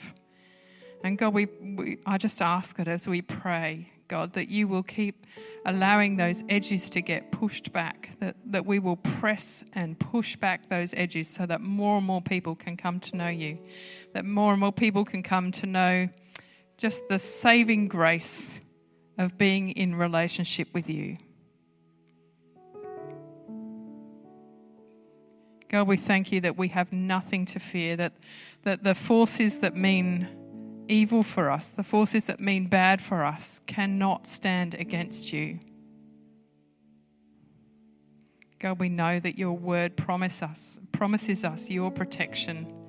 And 1.03 1.17
God, 1.17 1.33
we, 1.33 1.47
we, 1.61 1.97
I 2.05 2.17
just 2.17 2.41
ask 2.41 2.75
that 2.77 2.87
as 2.87 3.07
we 3.07 3.21
pray, 3.21 3.91
God, 4.07 4.33
that 4.33 4.49
you 4.49 4.67
will 4.67 4.83
keep 4.83 5.25
allowing 5.65 6.17
those 6.17 6.43
edges 6.49 6.89
to 6.91 7.01
get 7.01 7.31
pushed 7.31 7.71
back, 7.71 8.09
that, 8.19 8.35
that 8.47 8.65
we 8.65 8.79
will 8.79 8.97
press 8.97 9.63
and 9.73 9.97
push 9.99 10.35
back 10.35 10.69
those 10.69 10.93
edges 10.95 11.27
so 11.27 11.45
that 11.45 11.61
more 11.61 11.97
and 11.97 12.05
more 12.05 12.21
people 12.21 12.55
can 12.55 12.75
come 12.75 12.99
to 12.99 13.15
know 13.15 13.29
you, 13.29 13.57
that 14.13 14.25
more 14.25 14.51
and 14.51 14.59
more 14.59 14.71
people 14.71 15.05
can 15.05 15.23
come 15.23 15.51
to 15.53 15.65
know 15.65 16.09
just 16.77 17.07
the 17.09 17.19
saving 17.19 17.87
grace 17.87 18.59
of 19.17 19.37
being 19.37 19.69
in 19.69 19.95
relationship 19.95 20.67
with 20.73 20.89
you. 20.89 21.17
God, 25.69 25.87
we 25.87 25.95
thank 25.95 26.31
you 26.31 26.41
that 26.41 26.57
we 26.57 26.67
have 26.69 26.91
nothing 26.91 27.45
to 27.45 27.59
fear, 27.59 27.95
that, 27.95 28.13
that 28.63 28.83
the 28.83 28.93
forces 28.95 29.59
that 29.59 29.75
mean 29.75 30.27
evil 30.89 31.23
for 31.23 31.49
us, 31.49 31.65
the 31.77 31.83
forces 31.83 32.25
that 32.25 32.41
mean 32.41 32.67
bad 32.67 33.01
for 33.01 33.23
us, 33.23 33.61
cannot 33.67 34.27
stand 34.27 34.73
against 34.73 35.31
you. 35.31 35.59
God, 38.59 38.79
we 38.79 38.89
know 38.89 39.19
that 39.19 39.37
your 39.37 39.53
word 39.53 39.95
promise 39.95 40.41
us, 40.41 40.77
promises 40.91 41.45
us 41.45 41.69
your 41.69 41.89
protection. 41.89 42.80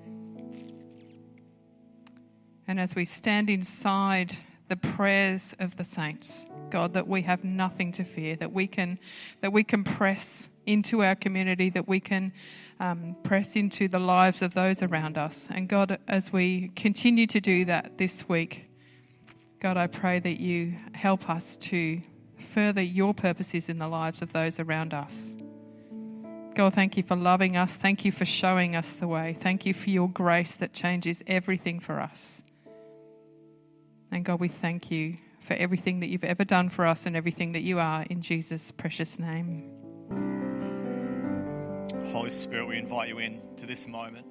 And 2.69 2.79
as 2.79 2.95
we 2.95 3.05
stand 3.05 3.51
inside 3.51 4.37
the 4.69 4.77
prayers 4.77 5.55
of 5.59 5.77
the 5.77 5.85
saints, 5.85 6.47
God, 6.71 6.95
that 6.95 7.07
we 7.07 7.23
have 7.23 7.45
nothing 7.45 7.93
to 7.93 8.05
fear, 8.05 8.37
that 8.37 8.53
we 8.53 8.67
can, 8.67 8.99
that 9.41 9.53
we 9.53 9.65
can 9.65 9.85
press 9.85 10.49
into 10.67 11.03
our 11.03 11.15
community, 11.15 11.71
that 11.71 11.87
we 11.89 12.01
can 12.01 12.33
um, 12.81 13.17
press 13.23 13.57
into 13.57 13.89
the 13.89 13.99
lives 13.99 14.43
of 14.43 14.55
those 14.55 14.83
around 14.83 15.19
us. 15.19 15.49
And 15.51 15.69
God, 15.69 15.99
as 16.09 16.33
we 16.33 16.71
continue 16.75 17.27
to 17.27 17.41
do 17.41 17.65
that 17.67 17.99
this 17.99 18.29
week, 18.29 18.65
God, 19.61 19.77
I 19.77 19.87
pray 19.87 20.21
that 20.21 20.41
you 20.41 20.75
help 20.93 21.29
us 21.29 21.57
to 21.59 22.01
further 22.55 22.83
your 22.83 23.15
purposes 23.15 23.69
in 23.69 23.79
the 23.79 23.89
lives 23.89 24.23
of 24.23 24.33
those 24.33 24.59
around 24.59 24.95
us. 24.95 25.37
God, 26.55 26.75
thank 26.75 26.97
you 26.97 27.03
for 27.03 27.17
loving 27.17 27.57
us. 27.57 27.73
Thank 27.73 28.05
you 28.05 28.13
for 28.13 28.25
showing 28.25 28.77
us 28.77 28.93
the 28.93 29.09
way. 29.09 29.39
Thank 29.41 29.65
you 29.65 29.73
for 29.73 29.89
your 29.91 30.09
grace 30.09 30.55
that 30.57 30.73
changes 30.73 31.23
everything 31.27 31.81
for 31.81 32.01
us. 32.01 32.43
And 34.13 34.27
God, 34.27 34.41
we 34.41 34.49
thank 34.49 34.91
you 34.91 35.17
for 35.41 35.55
everything 35.55 36.01
that 36.01 36.09
you've 36.09 36.23
ever 36.23 36.45
done 36.45 36.69
for 36.69 36.87
us 36.87 37.07
and 37.07 37.17
everything 37.17 37.53
that 37.53 37.63
you 37.63 37.79
are 37.79 38.03
in 38.11 38.21
Jesus' 38.21 38.71
precious 38.71 39.19
name. 39.19 39.71
Holy 42.13 42.29
Spirit, 42.29 42.67
we 42.67 42.77
invite 42.77 43.09
you 43.09 43.21
in 43.21 43.41
to 43.57 43.65
this 43.65 43.89
moment. 43.89 44.27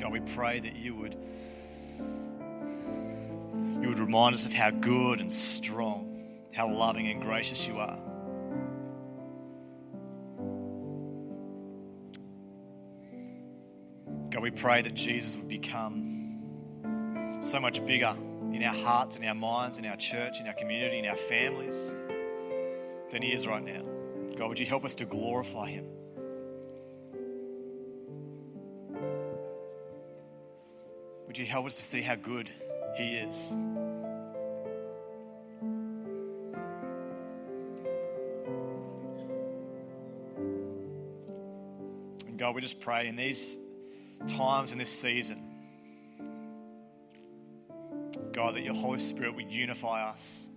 God, 0.00 0.12
we 0.12 0.20
pray 0.34 0.60
that 0.60 0.74
you 0.76 0.94
would 0.94 1.14
you 3.82 3.88
would 3.88 3.98
remind 4.00 4.34
us 4.34 4.46
of 4.46 4.52
how 4.52 4.70
good 4.70 5.20
and 5.20 5.30
strong, 5.30 6.40
how 6.52 6.72
loving 6.72 7.08
and 7.08 7.20
gracious 7.20 7.66
you 7.66 7.76
are. 7.76 7.98
God, 14.30 14.42
we 14.42 14.50
pray 14.50 14.80
that 14.80 14.94
Jesus 14.94 15.36
would 15.36 15.48
become 15.48 16.08
so 17.42 17.60
much 17.60 17.84
bigger 17.84 18.16
in 18.52 18.62
our 18.62 18.74
hearts, 18.74 19.16
in 19.16 19.24
our 19.24 19.34
minds, 19.34 19.78
in 19.78 19.86
our 19.86 19.96
church, 19.96 20.40
in 20.40 20.46
our 20.46 20.54
community, 20.54 20.98
in 20.98 21.06
our 21.06 21.16
families 21.16 21.92
than 23.12 23.22
he 23.22 23.28
is 23.28 23.46
right 23.46 23.64
now. 23.64 23.82
God, 24.36 24.48
would 24.48 24.58
you 24.58 24.66
help 24.66 24.84
us 24.84 24.94
to 24.96 25.04
glorify 25.04 25.70
him? 25.70 25.86
Would 31.26 31.36
you 31.36 31.44
help 31.46 31.66
us 31.66 31.76
to 31.76 31.82
see 31.82 32.00
how 32.00 32.14
good 32.14 32.50
he 32.96 33.14
is? 33.14 33.50
And 42.26 42.38
God, 42.38 42.54
we 42.54 42.60
just 42.60 42.80
pray 42.80 43.08
in 43.08 43.16
these 43.16 43.58
times 44.26 44.72
in 44.72 44.78
this 44.78 44.90
season, 44.90 45.47
God, 48.48 48.54
that 48.54 48.64
your 48.64 48.72
Holy 48.72 48.98
Spirit 48.98 49.34
would 49.34 49.50
unify 49.50 50.08
us 50.08 50.48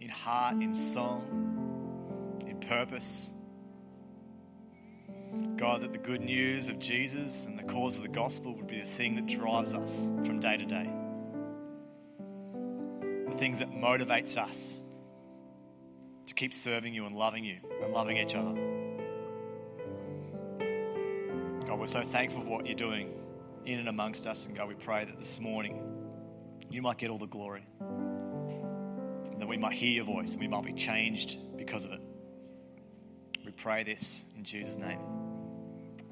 in 0.00 0.08
heart, 0.08 0.54
in 0.62 0.72
song, 0.72 2.40
in 2.48 2.58
purpose. 2.58 3.32
God, 5.56 5.82
that 5.82 5.92
the 5.92 5.98
good 5.98 6.22
news 6.22 6.70
of 6.70 6.78
Jesus 6.78 7.44
and 7.44 7.58
the 7.58 7.64
cause 7.64 7.96
of 7.96 8.02
the 8.02 8.08
gospel 8.08 8.54
would 8.54 8.66
be 8.66 8.80
the 8.80 8.86
thing 8.86 9.14
that 9.16 9.26
drives 9.26 9.74
us 9.74 9.94
from 10.24 10.40
day 10.40 10.56
to 10.56 10.64
day. 10.64 10.90
The 13.30 13.36
things 13.38 13.58
that 13.58 13.70
motivates 13.70 14.38
us 14.38 14.80
to 16.26 16.32
keep 16.32 16.54
serving 16.54 16.94
you 16.94 17.04
and 17.04 17.14
loving 17.14 17.44
you 17.44 17.58
and 17.82 17.92
loving 17.92 18.16
each 18.16 18.34
other. 18.34 18.54
God, 21.66 21.78
we're 21.78 21.88
so 21.88 22.04
thankful 22.04 22.40
for 22.40 22.48
what 22.48 22.64
you're 22.64 22.74
doing 22.74 23.12
in 23.66 23.80
and 23.80 23.88
amongst 23.90 24.26
us. 24.26 24.46
And 24.46 24.56
God, 24.56 24.66
we 24.66 24.76
pray 24.76 25.04
that 25.04 25.18
this 25.18 25.38
morning 25.38 25.93
you 26.74 26.82
might 26.82 26.98
get 26.98 27.08
all 27.08 27.18
the 27.18 27.26
glory. 27.26 27.64
And 27.80 29.40
that 29.40 29.46
we 29.46 29.56
might 29.56 29.74
hear 29.74 29.90
your 29.90 30.04
voice 30.04 30.32
and 30.32 30.40
we 30.40 30.48
might 30.48 30.64
be 30.64 30.72
changed 30.72 31.38
because 31.56 31.84
of 31.84 31.92
it. 31.92 32.00
We 33.46 33.52
pray 33.52 33.84
this 33.84 34.24
in 34.36 34.42
Jesus' 34.42 34.76
name. 34.76 34.98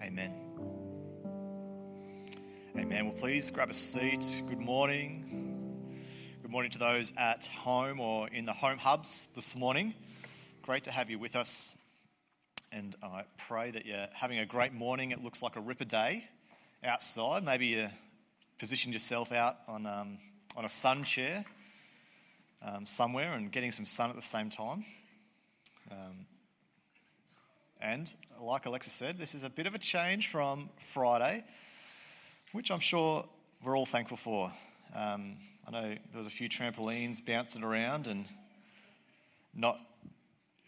Amen. 0.00 0.32
Amen. 2.78 3.06
Well, 3.06 3.14
please 3.18 3.50
grab 3.50 3.70
a 3.70 3.74
seat. 3.74 4.24
Good 4.48 4.60
morning. 4.60 5.98
Good 6.42 6.50
morning 6.52 6.70
to 6.70 6.78
those 6.78 7.12
at 7.18 7.44
home 7.46 7.98
or 7.98 8.28
in 8.28 8.46
the 8.46 8.52
home 8.52 8.78
hubs 8.78 9.26
this 9.34 9.56
morning. 9.56 9.94
Great 10.62 10.84
to 10.84 10.92
have 10.92 11.10
you 11.10 11.18
with 11.18 11.34
us. 11.34 11.74
And 12.70 12.94
I 13.02 13.24
pray 13.48 13.72
that 13.72 13.84
you're 13.84 14.06
having 14.14 14.38
a 14.38 14.46
great 14.46 14.72
morning. 14.72 15.10
It 15.10 15.24
looks 15.24 15.42
like 15.42 15.56
a 15.56 15.60
ripper 15.60 15.86
day 15.86 16.24
outside. 16.84 17.44
Maybe 17.44 17.66
you 17.66 17.88
positioned 18.60 18.94
yourself 18.94 19.32
out 19.32 19.56
on, 19.66 19.86
um, 19.86 20.18
on 20.56 20.64
a 20.64 20.68
sun 20.68 21.04
chair 21.04 21.44
um, 22.62 22.86
somewhere 22.86 23.32
and 23.32 23.50
getting 23.50 23.70
some 23.70 23.84
sun 23.84 24.10
at 24.10 24.16
the 24.16 24.22
same 24.22 24.50
time. 24.50 24.84
Um, 25.90 26.26
and 27.80 28.14
like 28.40 28.66
Alexa 28.66 28.90
said, 28.90 29.18
this 29.18 29.34
is 29.34 29.42
a 29.42 29.50
bit 29.50 29.66
of 29.66 29.74
a 29.74 29.78
change 29.78 30.28
from 30.28 30.70
Friday, 30.94 31.44
which 32.52 32.70
I'm 32.70 32.80
sure 32.80 33.24
we're 33.64 33.76
all 33.76 33.86
thankful 33.86 34.16
for. 34.16 34.52
Um, 34.94 35.36
I 35.66 35.70
know 35.70 35.88
there 35.88 36.18
was 36.18 36.26
a 36.26 36.30
few 36.30 36.48
trampolines 36.48 37.24
bouncing 37.24 37.62
around 37.62 38.06
and 38.06 38.26
not 39.54 39.78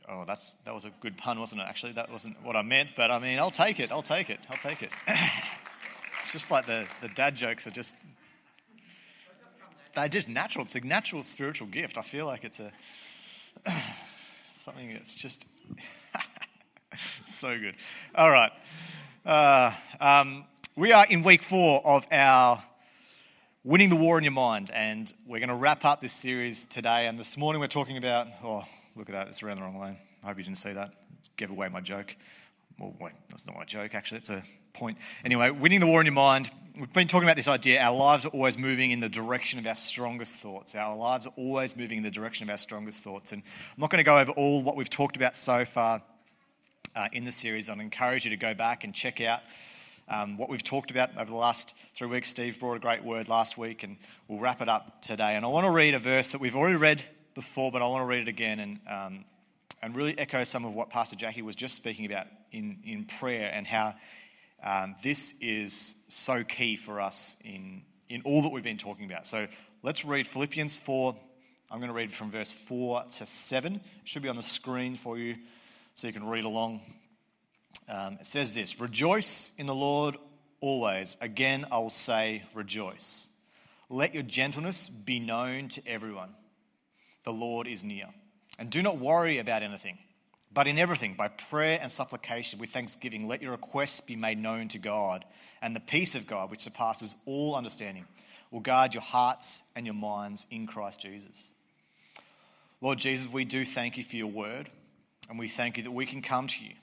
Oh, 0.07 0.25
that's 0.27 0.55
that 0.67 0.75
was 0.75 0.85
a 0.85 0.93
good 1.01 1.17
pun, 1.17 1.41
wasn't 1.41 1.63
it? 1.63 1.65
Actually, 1.67 1.93
that 1.93 2.11
wasn't 2.11 2.37
what 2.45 2.57
I 2.57 2.63
meant, 2.63 2.91
but 2.95 3.11
I 3.11 3.19
mean, 3.19 3.39
I'll 3.39 3.51
take 3.51 3.81
it. 3.81 3.91
I'll 3.91 4.03
take 4.03 4.29
it. 4.29 4.39
I'll 4.51 4.59
take 4.59 4.83
it. 4.83 4.91
it's 5.09 6.33
just 6.33 6.51
like 6.51 6.67
the, 6.67 6.87
the 7.01 7.09
dad 7.09 7.35
jokes 7.35 7.67
are 7.67 7.71
just 7.71 7.95
they're 9.95 10.09
just 10.09 10.29
natural. 10.29 10.65
It's 10.65 10.75
a 10.75 10.81
natural 10.81 11.23
spiritual 11.23 11.69
gift. 11.69 11.99
I 11.99 12.03
feel 12.03 12.27
like 12.27 12.45
it's 12.45 12.61
a 12.61 12.73
something 14.65 14.93
that's 14.93 15.15
just 15.15 15.45
so 17.27 17.59
good. 17.59 17.75
All 18.15 18.31
right, 18.31 18.53
uh, 19.25 19.73
um, 20.01 20.45
we 20.77 20.93
are 20.93 21.07
in 21.07 21.23
week 21.23 21.43
four 21.43 21.87
of 21.87 22.07
our 22.11 22.63
winning 23.63 23.89
the 23.89 23.97
war 23.97 24.19
in 24.19 24.25
your 24.25 24.33
mind, 24.33 24.71
and 24.73 25.13
we're 25.27 25.39
going 25.39 25.49
to 25.49 25.55
wrap 25.55 25.85
up 25.85 26.01
this 26.01 26.13
series 26.13 26.67
today. 26.67 27.07
And 27.07 27.19
this 27.19 27.37
morning 27.37 27.61
we're 27.61 27.69
talking 27.69 27.97
about 27.97 28.29
oh 28.43 28.65
Look 28.97 29.09
at 29.09 29.13
that, 29.13 29.29
it's 29.29 29.43
around 29.43 29.57
the 29.57 29.63
wrong 29.63 29.79
way. 29.79 29.99
I 30.23 30.27
hope 30.29 30.39
you 30.39 30.45
didn't 30.45 30.59
see 30.59 30.73
that. 30.73 30.93
Give 31.37 31.51
away 31.51 31.69
my 31.69 31.81
joke. 31.81 32.15
Well, 32.79 32.95
wait, 33.01 33.13
that's 33.29 33.47
not 33.47 33.57
my 33.57 33.65
joke, 33.65 33.95
actually. 33.95 34.19
It's 34.19 34.31
a 34.31 34.43
point. 34.75 34.99
Anyway, 35.25 35.51
winning 35.51 35.81
the 35.81 35.87
war 35.87 36.01
in 36.01 36.07
your 36.07 36.13
mind. 36.13 36.51
We've 36.79 36.93
been 36.93 37.07
talking 37.07 37.29
about 37.29 37.37
this 37.37 37.47
idea. 37.47 37.81
Our 37.81 37.97
lives 37.97 38.25
are 38.25 38.31
always 38.31 38.59
moving 38.59 38.91
in 38.91 38.99
the 38.99 39.09
direction 39.09 39.61
of 39.61 39.67
our 39.67 39.77
strongest 39.77 40.35
thoughts. 40.35 40.75
Our 40.75 40.97
lives 40.97 41.27
are 41.27 41.33
always 41.37 41.77
moving 41.77 41.99
in 41.99 42.03
the 42.03 42.11
direction 42.11 42.43
of 42.45 42.51
our 42.51 42.59
strongest 42.59 43.05
thoughts. 43.05 43.31
And 43.31 43.43
I'm 43.45 43.81
not 43.81 43.91
going 43.91 44.01
to 44.01 44.05
go 44.05 44.19
over 44.19 44.33
all 44.33 44.61
what 44.61 44.75
we've 44.75 44.91
talked 44.91 45.15
about 45.17 45.37
so 45.37 45.65
far 45.65 46.03
uh, 46.97 47.07
in 47.13 47.25
the 47.25 47.31
series. 47.31 47.69
I'd 47.69 47.79
encourage 47.79 48.25
you 48.25 48.31
to 48.31 48.37
go 48.37 48.53
back 48.53 48.83
and 48.83 48.93
check 48.93 49.21
out 49.21 49.41
um, 50.09 50.37
what 50.37 50.49
we've 50.49 50.65
talked 50.65 50.91
about 50.91 51.11
over 51.17 51.31
the 51.31 51.37
last 51.37 51.75
three 51.97 52.09
weeks. 52.09 52.29
Steve 52.29 52.59
brought 52.59 52.75
a 52.75 52.81
great 52.81 53.05
word 53.05 53.29
last 53.29 53.57
week, 53.57 53.85
and 53.85 53.97
we'll 54.27 54.41
wrap 54.41 54.61
it 54.61 54.69
up 54.69 55.01
today. 55.01 55.37
And 55.37 55.45
I 55.45 55.49
want 55.49 55.67
to 55.67 55.71
read 55.71 55.95
a 55.95 56.01
verse 56.01 56.33
that 56.33 56.41
we've 56.41 56.57
already 56.57 56.77
read 56.77 57.05
before, 57.37 57.71
but 57.71 57.83
I 57.83 57.87
want 57.87 58.03
to 58.03 58.07
read 58.07 58.23
it 58.23 58.29
again 58.29 58.59
and, 58.59 58.81
um, 58.91 59.25
and 59.81 59.95
really 59.95 60.19
echo 60.19 60.43
some 60.43 60.65
of 60.65 60.75
what 60.75 60.91
Pastor 60.91 61.15
Jackie 61.15 61.43
was 61.43 61.55
just 61.55 61.77
speaking 61.77 62.05
about 62.07 62.27
in, 62.51 62.79
in 62.85 63.05
prayer 63.05 63.51
and 63.55 63.65
how 63.65 63.95
um, 64.65 64.97
this 65.03 65.35
is 65.41 65.95
so 66.09 66.43
key 66.43 66.77
for 66.77 67.01
us 67.01 67.37
in, 67.45 67.83
in 68.09 68.23
all 68.23 68.43
that 68.43 68.49
we've 68.49 68.65
been 68.65 68.79
talking 68.79 69.05
about. 69.05 69.27
So 69.27 69.47
let's 69.83 70.05
read 70.05 70.27
Philippians 70.27 70.79
4. 70.79 71.15
I'm 71.71 71.79
going 71.79 71.89
to 71.89 71.95
read 71.95 72.13
from 72.13 72.31
verse 72.31 72.53
4 72.53 73.05
to 73.19 73.27
7. 73.27 73.75
It 73.75 73.83
should 74.05 74.23
be 74.23 74.29
on 74.29 74.37
the 74.37 74.43
screen 74.43 74.97
for 74.97 75.19
you 75.19 75.37
so 75.95 76.07
you 76.07 76.13
can 76.13 76.27
read 76.27 76.45
along. 76.45 76.81
Um, 77.89 78.19
it 78.21 78.27
says 78.27 78.53
this 78.53 78.81
Rejoice 78.81 79.53
in 79.59 79.67
the 79.67 79.75
Lord 79.75 80.17
always. 80.61 81.17
Again, 81.21 81.67
I 81.71 81.79
will 81.79 81.91
say, 81.91 82.43
rejoice. 82.55 83.27
Let 83.91 84.15
your 84.15 84.23
gentleness 84.23 84.89
be 84.89 85.21
known 85.21 85.69
to 85.69 85.87
everyone 85.87 86.35
the 87.25 87.33
Lord 87.33 87.67
is 87.67 87.85
near. 87.85 88.07
And 88.59 88.71
do 88.71 88.83
not 88.83 88.99
worry 88.99 89.39
about 89.39 89.63
anything, 89.63 89.99
but 90.55 90.67
in 90.67 90.79
everything, 90.79 91.15
by 91.15 91.29
prayer 91.29 91.79
and 91.81 91.91
supplication 91.91 92.59
with 92.59 92.71
thanksgiving, 92.71 93.27
let 93.27 93.43
your 93.43 93.53
requests 93.53 94.01
be 94.01 94.17
made 94.17 94.39
known 94.39 94.69
to 94.69 94.79
God. 94.79 95.25
And 95.61 95.75
the 95.75 95.81
peace 95.81 96.15
of 96.15 96.27
God, 96.27 96.51
which 96.51 96.63
surpasses 96.63 97.15
all 97.27 97.57
understanding, 97.57 98.05
will 98.51 98.61
guard 98.61 98.95
your 98.95 99.03
hearts 99.03 99.63
and 99.75 99.85
your 99.85 99.95
minds 99.95 100.47
in 100.51 100.67
Christ 100.67 101.01
Jesus. 101.01 101.51
Lord 102.81 102.99
Jesus, 102.99 103.31
we 103.33 103.45
do 103.45 103.65
thank 103.65 103.97
you 103.97 104.05
for 104.05 104.17
your 104.17 104.29
word, 104.29 104.71
and 105.29 105.39
we 105.39 105.49
thank 105.49 105.77
you 105.77 105.83
that 105.85 105.91
we 105.91 106.07
can 106.07 106.23
come 106.23 106.47
to 106.47 106.65
you. 106.65 106.75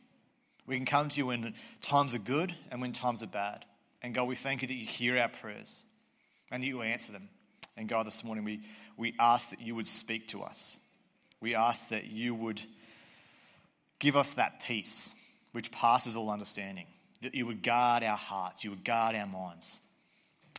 We 0.68 0.78
can 0.78 0.86
come 0.86 1.10
to 1.10 1.18
you 1.18 1.28
when 1.28 1.54
times 1.82 2.14
are 2.14 2.20
good 2.20 2.56
and 2.72 2.82
when 2.82 2.92
times 2.92 3.24
are 3.24 3.28
bad. 3.28 3.66
And 4.02 4.14
God, 4.14 4.24
we 4.24 4.36
thank 4.36 4.62
you 4.62 4.68
that 4.68 4.74
you 4.74 4.86
hear 4.86 5.18
our 5.18 5.30
prayers 5.30 5.84
and 6.52 6.62
that 6.62 6.68
you 6.68 6.82
answer 6.82 7.12
them. 7.12 7.30
And 7.78 7.88
God, 7.88 8.06
this 8.08 8.24
morning 8.24 8.44
we 8.44 8.62
we 8.98 9.16
ask 9.20 9.50
that 9.50 9.62
you 9.62 9.76
would 9.76 9.88
speak 9.88 10.28
to 10.30 10.44
us. 10.44 10.78
We 11.40 11.56
ask 11.56 11.90
that 11.90 12.06
you 12.06 12.36
would 12.36 12.62
give 14.02 14.18
us 14.18 14.32
that 14.34 14.62
peace 14.68 15.14
which 15.54 15.72
passes 15.72 16.16
all 16.16 16.30
understanding, 16.30 16.88
that 17.22 17.36
you 17.36 17.46
would 17.46 17.64
guard 17.64 18.04
our 18.04 18.18
hearts, 18.18 18.64
you 18.64 18.72
would 18.72 18.84
guard 18.84 19.16
our 19.16 19.28
minds. 19.28 19.80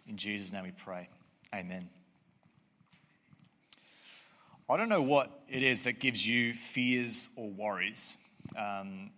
In 0.09 0.17
Jesus' 0.17 0.53
name 0.53 0.65
we 0.65 0.71
pray. 0.71 1.09
Amen. 1.55 1.89
I 4.71 4.77
don't 4.77 4.89
know 4.89 5.03
what 5.03 5.43
it 5.51 5.63
is 5.63 5.83
that 5.83 5.99
gives 5.99 6.27
you 6.27 6.55
fears 6.73 7.29
or 7.37 7.51
worries, 7.51 8.17
um, 8.57 9.11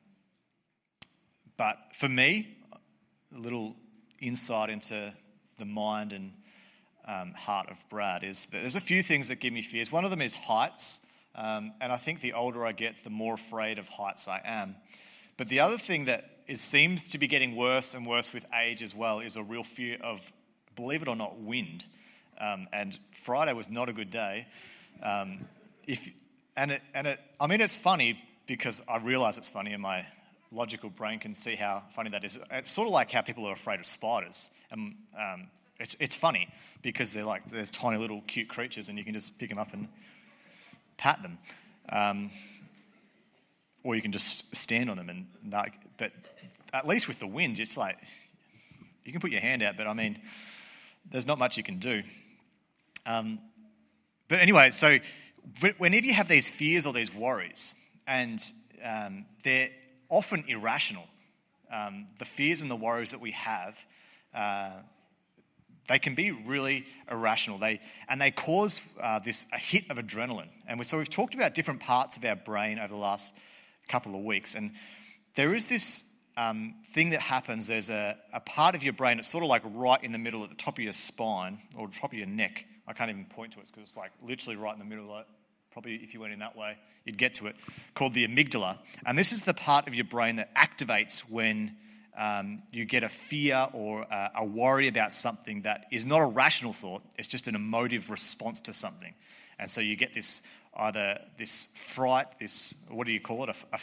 but 1.56 1.76
for 2.00 2.08
me, 2.08 2.56
a 2.72 3.38
little 3.38 3.76
insight 4.20 4.70
into 4.70 5.12
the 5.58 5.64
mind 5.64 6.12
and 6.12 6.32
um, 7.06 7.32
heart 7.34 7.68
of 7.70 7.76
Brad 7.90 8.24
is 8.24 8.46
that 8.46 8.62
there's 8.62 8.74
a 8.74 8.80
few 8.80 9.02
things 9.02 9.28
that 9.28 9.38
give 9.38 9.52
me 9.52 9.62
fears. 9.62 9.92
One 9.92 10.04
of 10.04 10.10
them 10.10 10.22
is 10.22 10.34
heights. 10.34 10.98
Um, 11.34 11.72
and 11.80 11.92
I 11.92 11.96
think 11.96 12.20
the 12.20 12.34
older 12.34 12.64
I 12.64 12.72
get, 12.72 12.94
the 13.02 13.10
more 13.10 13.34
afraid 13.34 13.78
of 13.78 13.88
heights 13.88 14.28
I 14.28 14.40
am. 14.44 14.76
But 15.36 15.48
the 15.48 15.60
other 15.60 15.78
thing 15.78 16.04
that 16.04 16.30
seems 16.54 17.08
to 17.08 17.18
be 17.18 17.26
getting 17.26 17.56
worse 17.56 17.94
and 17.94 18.06
worse 18.06 18.32
with 18.32 18.44
age 18.54 18.82
as 18.82 18.94
well 18.94 19.20
is 19.20 19.36
a 19.36 19.42
real 19.42 19.64
fear 19.64 19.98
of, 20.02 20.20
believe 20.76 21.02
it 21.02 21.08
or 21.08 21.16
not, 21.16 21.40
wind. 21.40 21.84
Um, 22.38 22.68
and 22.72 22.98
Friday 23.24 23.52
was 23.52 23.68
not 23.68 23.88
a 23.88 23.92
good 23.92 24.10
day. 24.10 24.46
Um, 25.02 25.46
if, 25.86 26.00
and 26.56 26.70
it, 26.70 26.82
and 26.94 27.06
it, 27.06 27.20
I 27.40 27.46
mean, 27.46 27.60
it's 27.60 27.76
funny 27.76 28.18
because 28.46 28.80
I 28.88 28.98
realize 28.98 29.38
it's 29.38 29.48
funny, 29.48 29.72
and 29.72 29.82
my 29.82 30.06
logical 30.52 30.90
brain 30.90 31.18
can 31.18 31.34
see 31.34 31.56
how 31.56 31.82
funny 31.96 32.10
that 32.10 32.24
is. 32.24 32.38
It's 32.50 32.72
sort 32.72 32.86
of 32.86 32.92
like 32.92 33.10
how 33.10 33.22
people 33.22 33.46
are 33.46 33.52
afraid 33.52 33.80
of 33.80 33.86
spiders. 33.86 34.50
And 34.70 34.94
um, 35.18 35.48
it's, 35.80 35.96
it's 35.98 36.14
funny 36.14 36.48
because 36.82 37.12
they're 37.12 37.24
like 37.24 37.50
they're 37.50 37.66
tiny 37.66 37.98
little 37.98 38.22
cute 38.26 38.48
creatures, 38.48 38.88
and 38.88 38.98
you 38.98 39.04
can 39.04 39.14
just 39.14 39.36
pick 39.38 39.48
them 39.48 39.58
up 39.58 39.72
and 39.72 39.88
pat 40.96 41.22
them. 41.22 41.38
Um, 41.88 42.30
or 43.82 43.94
you 43.94 44.02
can 44.02 44.12
just 44.12 44.54
stand 44.56 44.90
on 44.90 44.96
them 44.96 45.10
and 45.10 45.26
like, 45.52 45.74
but 45.98 46.12
at 46.72 46.88
least 46.88 47.06
with 47.06 47.18
the 47.18 47.26
wind, 47.26 47.60
it's 47.60 47.76
like 47.76 47.98
you 49.04 49.12
can 49.12 49.20
put 49.20 49.30
your 49.30 49.40
hand 49.40 49.62
out, 49.62 49.76
but 49.76 49.86
I 49.86 49.92
mean, 49.92 50.18
there's 51.10 51.26
not 51.26 51.38
much 51.38 51.56
you 51.56 51.62
can 51.62 51.78
do. 51.78 52.02
Um, 53.06 53.38
but 54.28 54.40
anyway, 54.40 54.70
so 54.70 54.98
whenever 55.78 56.06
you 56.06 56.14
have 56.14 56.28
these 56.28 56.48
fears 56.48 56.86
or 56.86 56.92
these 56.92 57.14
worries, 57.14 57.74
and 58.06 58.42
um, 58.82 59.26
they're 59.44 59.68
often 60.08 60.44
irrational, 60.48 61.04
um, 61.70 62.06
the 62.18 62.24
fears 62.24 62.62
and 62.62 62.70
the 62.70 62.76
worries 62.76 63.10
that 63.10 63.20
we 63.20 63.32
have, 63.32 63.76
uh, 64.34 64.70
they 65.88 65.98
can 65.98 66.14
be 66.14 66.30
really 66.30 66.86
irrational. 67.10 67.58
They, 67.58 67.80
and 68.08 68.20
they 68.20 68.30
cause 68.30 68.80
uh, 69.00 69.18
this 69.18 69.44
a 69.52 69.58
hit 69.58 69.90
of 69.90 69.98
adrenaline. 69.98 70.48
And 70.66 70.78
we, 70.78 70.84
so 70.84 70.98
we've 70.98 71.10
talked 71.10 71.34
about 71.34 71.54
different 71.54 71.80
parts 71.80 72.16
of 72.16 72.24
our 72.24 72.36
brain 72.36 72.78
over 72.78 72.88
the 72.88 73.00
last 73.00 73.34
couple 73.88 74.14
of 74.14 74.24
weeks. 74.24 74.54
And 74.54 74.72
there 75.36 75.54
is 75.54 75.66
this 75.66 76.02
um, 76.36 76.74
thing 76.94 77.10
that 77.10 77.20
happens. 77.20 77.66
There's 77.66 77.90
a, 77.90 78.16
a 78.32 78.40
part 78.40 78.74
of 78.74 78.82
your 78.82 78.92
brain, 78.92 79.18
it's 79.18 79.28
sort 79.28 79.44
of 79.44 79.50
like 79.50 79.62
right 79.64 80.02
in 80.02 80.12
the 80.12 80.18
middle 80.18 80.42
at 80.42 80.50
the 80.50 80.56
top 80.56 80.78
of 80.78 80.84
your 80.84 80.92
spine 80.92 81.58
or 81.76 81.88
top 81.88 82.12
of 82.12 82.18
your 82.18 82.26
neck. 82.26 82.64
I 82.86 82.92
can't 82.92 83.10
even 83.10 83.24
point 83.26 83.52
to 83.52 83.60
it 83.60 83.66
because 83.66 83.88
it's 83.88 83.96
like 83.96 84.10
literally 84.22 84.56
right 84.56 84.72
in 84.72 84.78
the 84.78 84.84
middle 84.84 85.12
of 85.12 85.20
it. 85.20 85.26
Probably 85.72 85.96
if 85.96 86.14
you 86.14 86.20
went 86.20 86.32
in 86.32 86.38
that 86.38 86.56
way, 86.56 86.76
you'd 87.04 87.18
get 87.18 87.34
to 87.36 87.48
it, 87.48 87.56
called 87.94 88.14
the 88.14 88.26
amygdala. 88.26 88.78
And 89.04 89.18
this 89.18 89.32
is 89.32 89.40
the 89.40 89.54
part 89.54 89.88
of 89.88 89.94
your 89.94 90.04
brain 90.04 90.36
that 90.36 90.54
activates 90.54 91.20
when 91.28 91.76
um, 92.16 92.62
you 92.70 92.84
get 92.84 93.02
a 93.02 93.08
fear 93.08 93.68
or 93.72 94.02
a, 94.02 94.30
a 94.36 94.44
worry 94.44 94.88
about 94.88 95.12
something 95.12 95.62
that 95.62 95.86
is 95.90 96.04
not 96.04 96.20
a 96.20 96.26
rational 96.26 96.72
thought, 96.72 97.02
it's 97.18 97.28
just 97.28 97.48
an 97.48 97.54
emotive 97.54 98.10
response 98.10 98.60
to 98.62 98.72
something. 98.72 99.14
And 99.58 99.68
so 99.68 99.80
you 99.80 99.96
get 99.96 100.14
this 100.14 100.40
either 100.76 101.18
this 101.38 101.68
fright, 101.94 102.26
this, 102.40 102.74
what 102.88 103.06
do 103.06 103.12
you 103.12 103.20
call 103.20 103.44
it, 103.44 103.56
a, 103.72 103.78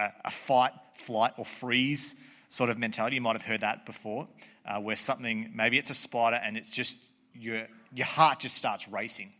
a, 0.00 0.12
a 0.24 0.30
fight, 0.30 0.72
flight, 1.06 1.32
or 1.36 1.44
freeze 1.44 2.14
sort 2.48 2.70
of 2.70 2.78
mentality. 2.78 3.16
You 3.16 3.22
might 3.22 3.36
have 3.36 3.42
heard 3.42 3.60
that 3.60 3.86
before, 3.86 4.28
uh, 4.66 4.80
where 4.80 4.96
something, 4.96 5.50
maybe 5.54 5.78
it's 5.78 5.90
a 5.90 5.94
spider 5.94 6.36
and 6.36 6.56
it's 6.56 6.70
just, 6.70 6.96
your, 7.34 7.66
your 7.94 8.06
heart 8.06 8.40
just 8.40 8.56
starts 8.56 8.88
racing. 8.88 9.32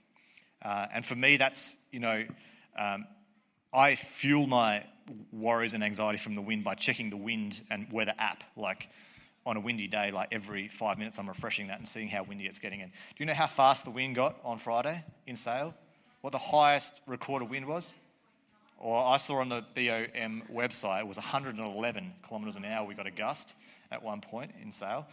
Uh, 0.62 0.86
and 0.94 1.04
for 1.04 1.14
me, 1.14 1.36
that's, 1.36 1.76
you 1.90 2.00
know, 2.00 2.24
um, 2.78 3.06
I 3.72 3.96
fuel 3.96 4.46
my 4.46 4.84
worries 5.32 5.74
and 5.74 5.82
anxiety 5.82 6.18
from 6.18 6.34
the 6.34 6.42
wind 6.42 6.64
by 6.64 6.74
checking 6.74 7.10
the 7.10 7.16
wind 7.16 7.60
and 7.70 7.90
weather 7.92 8.14
app. 8.18 8.44
Like 8.56 8.88
on 9.44 9.56
a 9.56 9.60
windy 9.60 9.88
day, 9.88 10.10
like 10.10 10.28
every 10.32 10.68
five 10.68 10.98
minutes, 10.98 11.18
I'm 11.18 11.28
refreshing 11.28 11.68
that 11.68 11.78
and 11.78 11.88
seeing 11.88 12.08
how 12.08 12.22
windy 12.22 12.46
it's 12.46 12.58
getting 12.58 12.80
in. 12.80 12.88
Do 12.88 12.92
you 13.18 13.26
know 13.26 13.34
how 13.34 13.46
fast 13.46 13.84
the 13.84 13.90
wind 13.90 14.14
got 14.14 14.36
on 14.44 14.58
Friday 14.58 15.04
in 15.26 15.36
Sale? 15.36 15.74
what 16.22 16.30
the 16.30 16.38
highest 16.38 17.00
recorded 17.06 17.50
wind 17.50 17.66
was? 17.66 17.92
Or 18.78 19.04
I 19.04 19.16
saw 19.18 19.40
on 19.40 19.48
the 19.48 19.64
BOM 19.74 20.42
website 20.52 21.00
it 21.00 21.06
was 21.06 21.16
111 21.16 22.12
kilometres 22.26 22.56
an 22.56 22.64
hour. 22.64 22.86
We 22.86 22.94
got 22.94 23.06
a 23.06 23.12
gust 23.12 23.52
at 23.90 24.02
one 24.02 24.20
point 24.20 24.52
in 24.62 24.72
Sale 24.72 25.06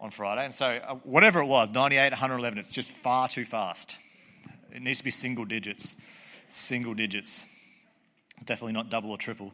on 0.00 0.10
Friday. 0.10 0.44
And 0.44 0.54
so, 0.54 0.66
uh, 0.66 0.94
whatever 1.04 1.40
it 1.40 1.46
was, 1.46 1.70
98, 1.70 2.10
111, 2.10 2.58
it's 2.58 2.68
just 2.68 2.90
far 2.90 3.28
too 3.28 3.44
fast. 3.44 3.96
It 4.74 4.82
needs 4.82 4.98
to 4.98 5.04
be 5.04 5.10
single 5.10 5.44
digits. 5.44 5.96
Single 6.48 6.94
digits. 6.94 7.44
Definitely 8.44 8.72
not 8.72 8.90
double 8.90 9.10
or 9.10 9.18
triple. 9.18 9.52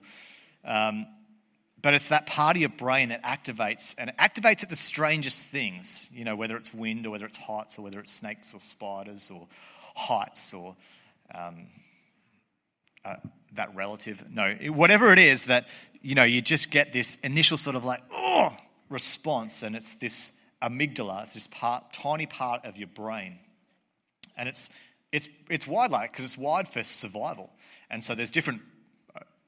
Um, 0.64 1.06
but 1.82 1.92
it's 1.92 2.08
that 2.08 2.26
part 2.26 2.56
of 2.56 2.60
your 2.60 2.70
brain 2.70 3.10
that 3.10 3.22
activates, 3.22 3.94
and 3.98 4.08
it 4.08 4.16
activates 4.16 4.62
at 4.62 4.70
the 4.70 4.76
strangest 4.76 5.42
things, 5.50 6.08
you 6.12 6.24
know, 6.24 6.34
whether 6.34 6.56
it's 6.56 6.72
wind 6.72 7.06
or 7.06 7.10
whether 7.10 7.26
it's 7.26 7.36
heights 7.36 7.78
or 7.78 7.82
whether 7.82 8.00
it's 8.00 8.10
snakes 8.10 8.54
or 8.54 8.60
spiders 8.60 9.30
or 9.30 9.46
heights 9.94 10.54
or 10.54 10.74
um, 11.34 11.66
uh, 13.04 13.16
that 13.52 13.74
relative. 13.74 14.24
No, 14.30 14.54
whatever 14.68 15.12
it 15.12 15.18
is 15.18 15.44
that, 15.44 15.66
you 16.00 16.14
know, 16.14 16.24
you 16.24 16.40
just 16.40 16.70
get 16.70 16.92
this 16.92 17.18
initial 17.22 17.58
sort 17.58 17.76
of 17.76 17.84
like, 17.84 18.02
oh, 18.10 18.56
response, 18.88 19.62
and 19.62 19.76
it's 19.76 19.94
this 19.94 20.32
amygdala, 20.62 21.24
it's 21.24 21.34
this 21.34 21.48
part, 21.48 21.92
tiny 21.92 22.24
part 22.24 22.64
of 22.64 22.78
your 22.78 22.88
brain. 22.88 23.38
And 24.36 24.48
it's, 24.48 24.70
it's, 25.12 25.28
it's 25.50 25.66
wide 25.66 25.90
like, 25.90 26.12
because 26.12 26.24
it's 26.24 26.38
wide 26.38 26.68
for 26.68 26.82
survival. 26.82 27.50
And 27.90 28.02
so 28.02 28.14
there's 28.14 28.30
different, 28.30 28.62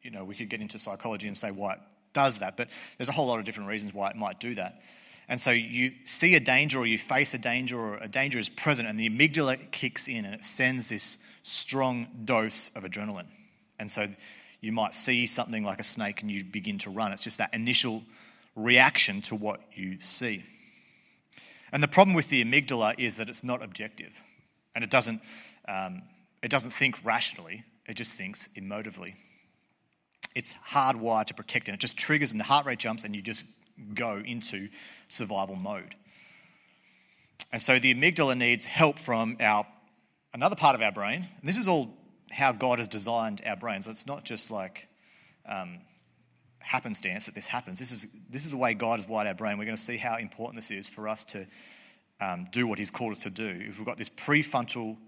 you 0.06 0.12
know, 0.12 0.22
we 0.22 0.36
could 0.36 0.48
get 0.48 0.60
into 0.60 0.78
psychology 0.78 1.26
and 1.26 1.36
say 1.36 1.50
why 1.50 1.72
it 1.74 1.80
does 2.12 2.38
that, 2.38 2.56
but 2.56 2.68
there's 2.96 3.08
a 3.08 3.12
whole 3.12 3.26
lot 3.26 3.40
of 3.40 3.44
different 3.44 3.68
reasons 3.68 3.92
why 3.92 4.08
it 4.08 4.14
might 4.14 4.38
do 4.38 4.54
that. 4.54 4.80
And 5.28 5.40
so 5.40 5.50
you 5.50 5.90
see 6.04 6.36
a 6.36 6.40
danger 6.40 6.78
or 6.78 6.86
you 6.86 6.96
face 6.96 7.34
a 7.34 7.38
danger 7.38 7.76
or 7.76 7.96
a 7.96 8.06
danger 8.06 8.38
is 8.38 8.48
present, 8.48 8.86
and 8.88 8.98
the 8.98 9.10
amygdala 9.10 9.58
kicks 9.72 10.06
in 10.06 10.24
and 10.24 10.32
it 10.32 10.44
sends 10.44 10.88
this 10.88 11.16
strong 11.42 12.06
dose 12.24 12.70
of 12.76 12.84
adrenaline. 12.84 13.26
And 13.80 13.90
so 13.90 14.06
you 14.60 14.70
might 14.70 14.94
see 14.94 15.26
something 15.26 15.64
like 15.64 15.80
a 15.80 15.84
snake 15.84 16.22
and 16.22 16.30
you 16.30 16.44
begin 16.44 16.78
to 16.78 16.90
run. 16.90 17.12
It's 17.12 17.22
just 17.22 17.38
that 17.38 17.52
initial 17.52 18.04
reaction 18.54 19.20
to 19.22 19.34
what 19.34 19.60
you 19.74 20.00
see. 20.00 20.44
And 21.72 21.82
the 21.82 21.88
problem 21.88 22.14
with 22.14 22.28
the 22.28 22.44
amygdala 22.44 22.94
is 22.96 23.16
that 23.16 23.28
it's 23.28 23.42
not 23.42 23.62
objective 23.62 24.12
and 24.76 24.84
it 24.84 24.90
doesn't, 24.90 25.20
um, 25.68 26.02
it 26.42 26.50
doesn't 26.50 26.70
think 26.70 27.04
rationally, 27.04 27.64
it 27.86 27.94
just 27.94 28.12
thinks 28.12 28.48
emotively. 28.56 29.14
It's 30.36 30.54
hardwired 30.68 31.26
to 31.28 31.34
protect 31.34 31.68
and 31.68 31.74
it 31.74 31.80
just 31.80 31.96
triggers 31.96 32.32
and 32.32 32.38
the 32.38 32.44
heart 32.44 32.66
rate 32.66 32.78
jumps 32.78 33.04
and 33.04 33.16
you 33.16 33.22
just 33.22 33.46
go 33.94 34.22
into 34.22 34.68
survival 35.08 35.56
mode. 35.56 35.94
And 37.52 37.62
so 37.62 37.78
the 37.78 37.94
amygdala 37.94 38.36
needs 38.36 38.66
help 38.66 38.98
from 38.98 39.38
our 39.40 39.66
another 40.34 40.54
part 40.54 40.74
of 40.74 40.82
our 40.82 40.92
brain. 40.92 41.26
And 41.40 41.48
this 41.48 41.56
is 41.56 41.66
all 41.66 41.88
how 42.30 42.52
God 42.52 42.80
has 42.80 42.86
designed 42.86 43.40
our 43.46 43.56
brains. 43.56 43.86
It's 43.86 44.06
not 44.06 44.24
just 44.24 44.50
like 44.50 44.86
um, 45.48 45.78
happenstance 46.58 47.24
that 47.24 47.34
this 47.34 47.46
happens. 47.46 47.78
This 47.78 47.90
is 47.90 48.06
this 48.28 48.44
is 48.44 48.50
the 48.50 48.58
way 48.58 48.74
God 48.74 48.98
has 48.98 49.08
wired 49.08 49.26
our 49.26 49.34
brain. 49.34 49.56
We're 49.56 49.64
going 49.64 49.76
to 49.78 49.82
see 49.82 49.96
how 49.96 50.18
important 50.18 50.56
this 50.56 50.70
is 50.70 50.86
for 50.86 51.08
us 51.08 51.24
to 51.24 51.46
um, 52.20 52.46
do 52.52 52.66
what 52.66 52.78
He's 52.78 52.90
called 52.90 53.12
us 53.12 53.20
to 53.20 53.30
do. 53.30 53.58
If 53.68 53.78
we've 53.78 53.86
got 53.86 53.96
this 53.96 54.10
prefrontal 54.10 54.98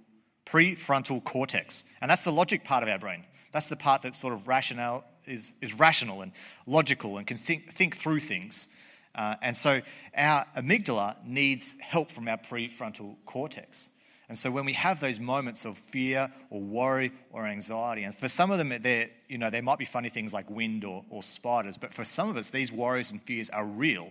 prefrontal 0.47 1.23
cortex, 1.23 1.85
and 2.01 2.11
that's 2.11 2.25
the 2.25 2.33
logic 2.33 2.65
part 2.65 2.83
of 2.83 2.89
our 2.89 2.99
brain. 2.99 3.25
That's 3.53 3.69
the 3.69 3.77
part 3.77 4.03
that 4.03 4.15
sort 4.17 4.33
of 4.33 4.47
rational 4.47 5.05
is, 5.29 5.53
is 5.61 5.75
rational 5.75 6.23
and 6.23 6.33
logical 6.67 7.19
and 7.19 7.27
can 7.27 7.37
think, 7.37 7.75
think 7.75 7.97
through 7.97 8.21
things. 8.21 8.69
Uh, 9.15 9.35
and 9.43 9.57
so 9.57 9.81
our 10.17 10.47
amygdala 10.57 11.17
needs 11.25 11.75
help 11.81 12.13
from 12.13 12.29
our 12.29 12.39
prefrontal 12.39 13.17
cortex. 13.27 13.89
And 14.29 14.37
so 14.37 14.51
when 14.51 14.67
we 14.67 14.75
have 14.75 15.01
those 15.01 15.19
moments 15.19 15.65
of 15.65 15.79
fear 15.91 16.31
or 16.51 16.61
worry 16.61 17.13
or 17.33 17.47
anxiety, 17.47 18.03
and 18.03 18.17
for 18.17 18.29
some 18.29 18.51
of 18.51 18.59
them, 18.59 18.69
they 18.83 19.11
you 19.27 19.39
know, 19.39 19.49
there 19.49 19.63
might 19.63 19.79
be 19.79 19.87
funny 19.87 20.11
things 20.11 20.35
like 20.35 20.51
wind 20.51 20.85
or, 20.85 21.05
or 21.09 21.23
spiders, 21.23 21.79
but 21.79 21.95
for 21.95 22.05
some 22.05 22.29
of 22.29 22.37
us, 22.37 22.51
these 22.51 22.71
worries 22.71 23.11
and 23.11 23.23
fears 23.23 23.49
are 23.49 23.65
real 23.65 24.11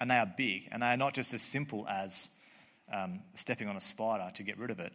and 0.00 0.10
they 0.10 0.16
are 0.16 0.30
big, 0.36 0.68
and 0.72 0.82
they 0.82 0.86
are 0.86 0.96
not 0.96 1.14
just 1.14 1.32
as 1.32 1.40
simple 1.40 1.86
as 1.88 2.28
um, 2.92 3.20
stepping 3.34 3.68
on 3.68 3.76
a 3.76 3.80
spider 3.80 4.30
to 4.34 4.42
get 4.42 4.58
rid 4.58 4.70
of 4.70 4.80
it 4.80 4.92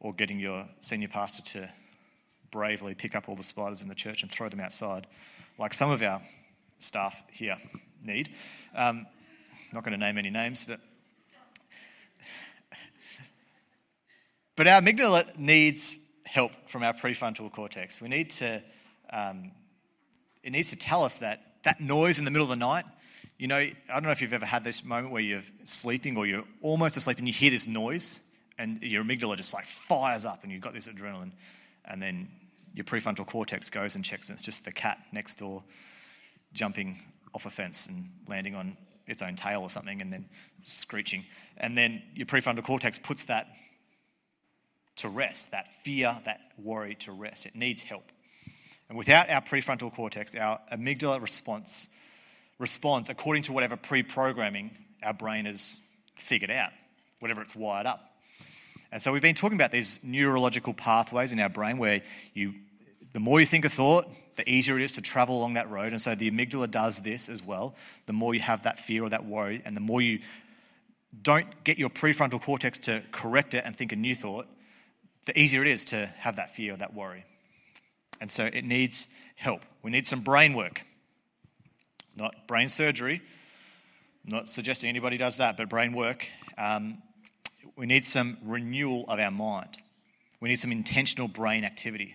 or 0.00 0.12
getting 0.12 0.40
your 0.40 0.66
senior 0.80 1.08
pastor 1.08 1.42
to 1.42 1.70
bravely 2.52 2.94
pick 2.94 3.16
up 3.16 3.28
all 3.28 3.34
the 3.34 3.42
spiders 3.42 3.82
in 3.82 3.88
the 3.88 3.94
church 3.94 4.22
and 4.22 4.30
throw 4.30 4.48
them 4.48 4.60
outside, 4.60 5.08
like 5.58 5.74
some 5.74 5.90
of 5.90 6.00
our 6.02 6.22
staff 6.78 7.16
here 7.32 7.56
need. 8.04 8.30
Um, 8.76 9.06
not 9.72 9.82
going 9.82 9.98
to 9.98 9.98
name 9.98 10.18
any 10.18 10.30
names, 10.30 10.64
but. 10.64 10.78
But 14.54 14.66
our 14.68 14.82
amygdala 14.82 15.36
needs 15.38 15.96
help 16.24 16.52
from 16.68 16.82
our 16.82 16.92
prefrontal 16.92 17.50
cortex. 17.50 18.02
We 18.02 18.08
need 18.08 18.30
to, 18.32 18.62
um, 19.10 19.50
it 20.42 20.50
needs 20.50 20.68
to 20.70 20.76
tell 20.76 21.04
us 21.04 21.18
that 21.18 21.40
that 21.64 21.80
noise 21.80 22.18
in 22.18 22.24
the 22.24 22.30
middle 22.30 22.44
of 22.44 22.50
the 22.50 22.56
night, 22.56 22.84
you 23.38 23.46
know, 23.46 23.56
I 23.56 23.74
don't 23.88 24.02
know 24.02 24.10
if 24.10 24.20
you've 24.20 24.32
ever 24.32 24.46
had 24.46 24.62
this 24.62 24.84
moment 24.84 25.12
where 25.12 25.22
you're 25.22 25.42
sleeping 25.64 26.16
or 26.16 26.26
you're 26.26 26.44
almost 26.60 26.96
asleep 26.96 27.18
and 27.18 27.26
you 27.26 27.32
hear 27.32 27.50
this 27.50 27.66
noise 27.66 28.20
and 28.58 28.82
your 28.82 29.02
amygdala 29.02 29.36
just 29.36 29.54
like 29.54 29.64
fires 29.88 30.26
up 30.26 30.42
and 30.42 30.52
you've 30.52 30.60
got 30.60 30.74
this 30.74 30.86
adrenaline 30.86 31.32
and 31.86 32.00
then 32.00 32.28
your 32.74 32.84
prefrontal 32.84 33.26
cortex 33.26 33.70
goes 33.70 33.94
and 33.94 34.04
checks, 34.04 34.28
and 34.28 34.36
it's 34.36 34.44
just 34.44 34.64
the 34.64 34.72
cat 34.72 34.98
next 35.12 35.38
door 35.38 35.62
jumping 36.52 37.00
off 37.34 37.46
a 37.46 37.50
fence 37.50 37.86
and 37.86 38.08
landing 38.28 38.54
on 38.54 38.76
its 39.06 39.22
own 39.22 39.36
tail 39.36 39.62
or 39.62 39.70
something 39.70 40.00
and 40.00 40.12
then 40.12 40.26
screeching. 40.62 41.24
And 41.56 41.76
then 41.76 42.02
your 42.14 42.26
prefrontal 42.26 42.64
cortex 42.64 42.98
puts 42.98 43.24
that 43.24 43.46
to 44.96 45.08
rest, 45.08 45.50
that 45.52 45.68
fear, 45.84 46.18
that 46.24 46.40
worry 46.58 46.94
to 46.96 47.12
rest. 47.12 47.46
It 47.46 47.56
needs 47.56 47.82
help. 47.82 48.04
And 48.88 48.98
without 48.98 49.30
our 49.30 49.40
prefrontal 49.40 49.94
cortex, 49.94 50.34
our 50.34 50.60
amygdala 50.72 51.20
response 51.20 51.88
responds 52.58 53.08
according 53.08 53.44
to 53.44 53.52
whatever 53.52 53.76
pre 53.76 54.02
programming 54.02 54.70
our 55.02 55.14
brain 55.14 55.46
has 55.46 55.76
figured 56.16 56.50
out, 56.50 56.70
whatever 57.18 57.40
it's 57.40 57.56
wired 57.56 57.86
up. 57.86 58.11
And 58.92 59.00
so 59.00 59.10
we've 59.10 59.22
been 59.22 59.34
talking 59.34 59.56
about 59.56 59.72
these 59.72 59.98
neurological 60.02 60.74
pathways 60.74 61.32
in 61.32 61.40
our 61.40 61.48
brain 61.48 61.78
where 61.78 62.02
you, 62.34 62.52
the 63.14 63.20
more 63.20 63.40
you 63.40 63.46
think 63.46 63.64
a 63.64 63.70
thought, 63.70 64.06
the 64.36 64.48
easier 64.48 64.78
it 64.78 64.84
is 64.84 64.92
to 64.92 65.00
travel 65.00 65.38
along 65.38 65.54
that 65.54 65.70
road. 65.70 65.92
And 65.92 66.00
so 66.00 66.14
the 66.14 66.30
amygdala 66.30 66.70
does 66.70 66.98
this 66.98 67.30
as 67.30 67.42
well. 67.42 67.74
The 68.06 68.12
more 68.12 68.34
you 68.34 68.40
have 68.40 68.64
that 68.64 68.80
fear 68.80 69.02
or 69.04 69.08
that 69.08 69.24
worry, 69.24 69.62
and 69.64 69.74
the 69.74 69.80
more 69.80 70.02
you 70.02 70.20
don't 71.22 71.64
get 71.64 71.78
your 71.78 71.88
prefrontal 71.88 72.40
cortex 72.40 72.78
to 72.80 73.02
correct 73.12 73.54
it 73.54 73.64
and 73.64 73.76
think 73.76 73.92
a 73.92 73.96
new 73.96 74.14
thought, 74.14 74.46
the 75.24 75.38
easier 75.38 75.62
it 75.62 75.68
is 75.68 75.86
to 75.86 76.06
have 76.18 76.36
that 76.36 76.54
fear 76.54 76.74
or 76.74 76.76
that 76.76 76.94
worry. 76.94 77.24
And 78.20 78.30
so 78.30 78.44
it 78.44 78.64
needs 78.64 79.08
help. 79.36 79.62
We 79.82 79.90
need 79.90 80.06
some 80.06 80.20
brain 80.20 80.52
work, 80.52 80.82
not 82.14 82.46
brain 82.46 82.68
surgery. 82.68 83.22
I'm 84.24 84.32
not 84.32 84.48
suggesting 84.48 84.88
anybody 84.90 85.16
does 85.16 85.36
that, 85.36 85.56
but 85.56 85.68
brain 85.68 85.94
work. 85.94 86.26
Um, 86.58 87.02
we 87.76 87.86
need 87.86 88.06
some 88.06 88.38
renewal 88.44 89.04
of 89.08 89.18
our 89.18 89.30
mind. 89.30 89.78
We 90.40 90.48
need 90.48 90.56
some 90.56 90.72
intentional 90.72 91.28
brain 91.28 91.64
activity. 91.64 92.14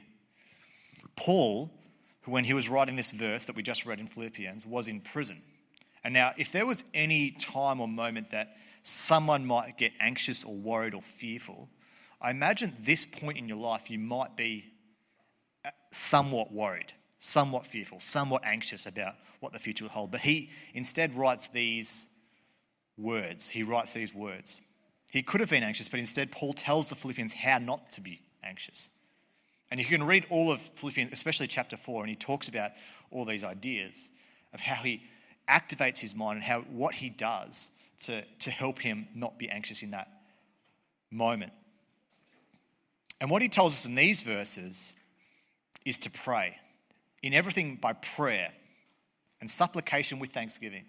Paul, 1.15 1.71
who 2.21 2.31
when 2.31 2.43
he 2.43 2.53
was 2.53 2.69
writing 2.69 2.95
this 2.95 3.11
verse 3.11 3.45
that 3.45 3.55
we 3.55 3.63
just 3.63 3.85
read 3.85 3.99
in 3.99 4.07
Philippians, 4.07 4.65
was 4.65 4.87
in 4.87 5.01
prison. 5.01 5.41
And 6.03 6.13
now, 6.13 6.31
if 6.37 6.51
there 6.51 6.65
was 6.65 6.83
any 6.93 7.31
time 7.31 7.81
or 7.81 7.87
moment 7.87 8.31
that 8.31 8.55
someone 8.83 9.45
might 9.45 9.77
get 9.77 9.91
anxious 9.99 10.43
or 10.43 10.55
worried 10.55 10.93
or 10.93 11.01
fearful, 11.01 11.69
I 12.21 12.31
imagine 12.31 12.75
this 12.83 13.05
point 13.05 13.37
in 13.37 13.47
your 13.47 13.57
life 13.57 13.89
you 13.89 13.99
might 13.99 14.35
be 14.35 14.65
uh, 15.65 15.69
somewhat 15.91 16.51
worried, 16.51 16.93
somewhat 17.19 17.67
fearful, 17.67 17.99
somewhat 17.99 18.43
anxious 18.45 18.85
about 18.85 19.15
what 19.39 19.53
the 19.53 19.59
future 19.59 19.85
will 19.85 19.91
hold. 19.91 20.11
But 20.11 20.21
he 20.21 20.49
instead 20.73 21.17
writes 21.17 21.47
these 21.49 22.07
words. 22.97 23.47
He 23.47 23.63
writes 23.63 23.93
these 23.93 24.13
words. 24.13 24.61
He 25.11 25.23
could 25.23 25.39
have 25.39 25.49
been 25.49 25.63
anxious, 25.63 25.87
but 25.87 25.99
instead, 25.99 26.31
Paul 26.31 26.53
tells 26.53 26.89
the 26.89 26.95
Philippians 26.95 27.33
how 27.33 27.57
not 27.59 27.91
to 27.91 28.01
be 28.01 28.21
anxious. 28.43 28.89
And 29.71 29.79
you 29.79 29.85
can 29.85 30.03
read 30.03 30.25
all 30.29 30.51
of 30.51 30.61
Philippians, 30.75 31.11
especially 31.13 31.47
chapter 31.47 31.77
4, 31.77 32.01
and 32.03 32.09
he 32.09 32.15
talks 32.15 32.47
about 32.47 32.71
all 33.11 33.25
these 33.25 33.43
ideas 33.43 34.09
of 34.53 34.59
how 34.59 34.75
he 34.83 35.01
activates 35.49 35.97
his 35.97 36.15
mind 36.15 36.37
and 36.37 36.43
how 36.43 36.61
what 36.61 36.93
he 36.93 37.09
does 37.09 37.67
to, 38.01 38.23
to 38.39 38.51
help 38.51 38.79
him 38.79 39.07
not 39.15 39.37
be 39.37 39.49
anxious 39.49 39.81
in 39.81 39.91
that 39.91 40.09
moment. 41.09 41.53
And 43.19 43.29
what 43.29 43.41
he 43.41 43.49
tells 43.49 43.73
us 43.73 43.85
in 43.85 43.95
these 43.95 44.21
verses 44.21 44.93
is 45.85 45.97
to 45.99 46.09
pray. 46.09 46.55
In 47.23 47.33
everything 47.33 47.75
by 47.75 47.93
prayer 47.93 48.49
and 49.41 49.49
supplication 49.49 50.19
with 50.19 50.31
thanksgiving. 50.31 50.85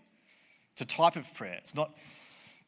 It's 0.73 0.83
a 0.83 0.85
type 0.85 1.17
of 1.17 1.33
prayer. 1.35 1.55
It's 1.55 1.75
not 1.75 1.93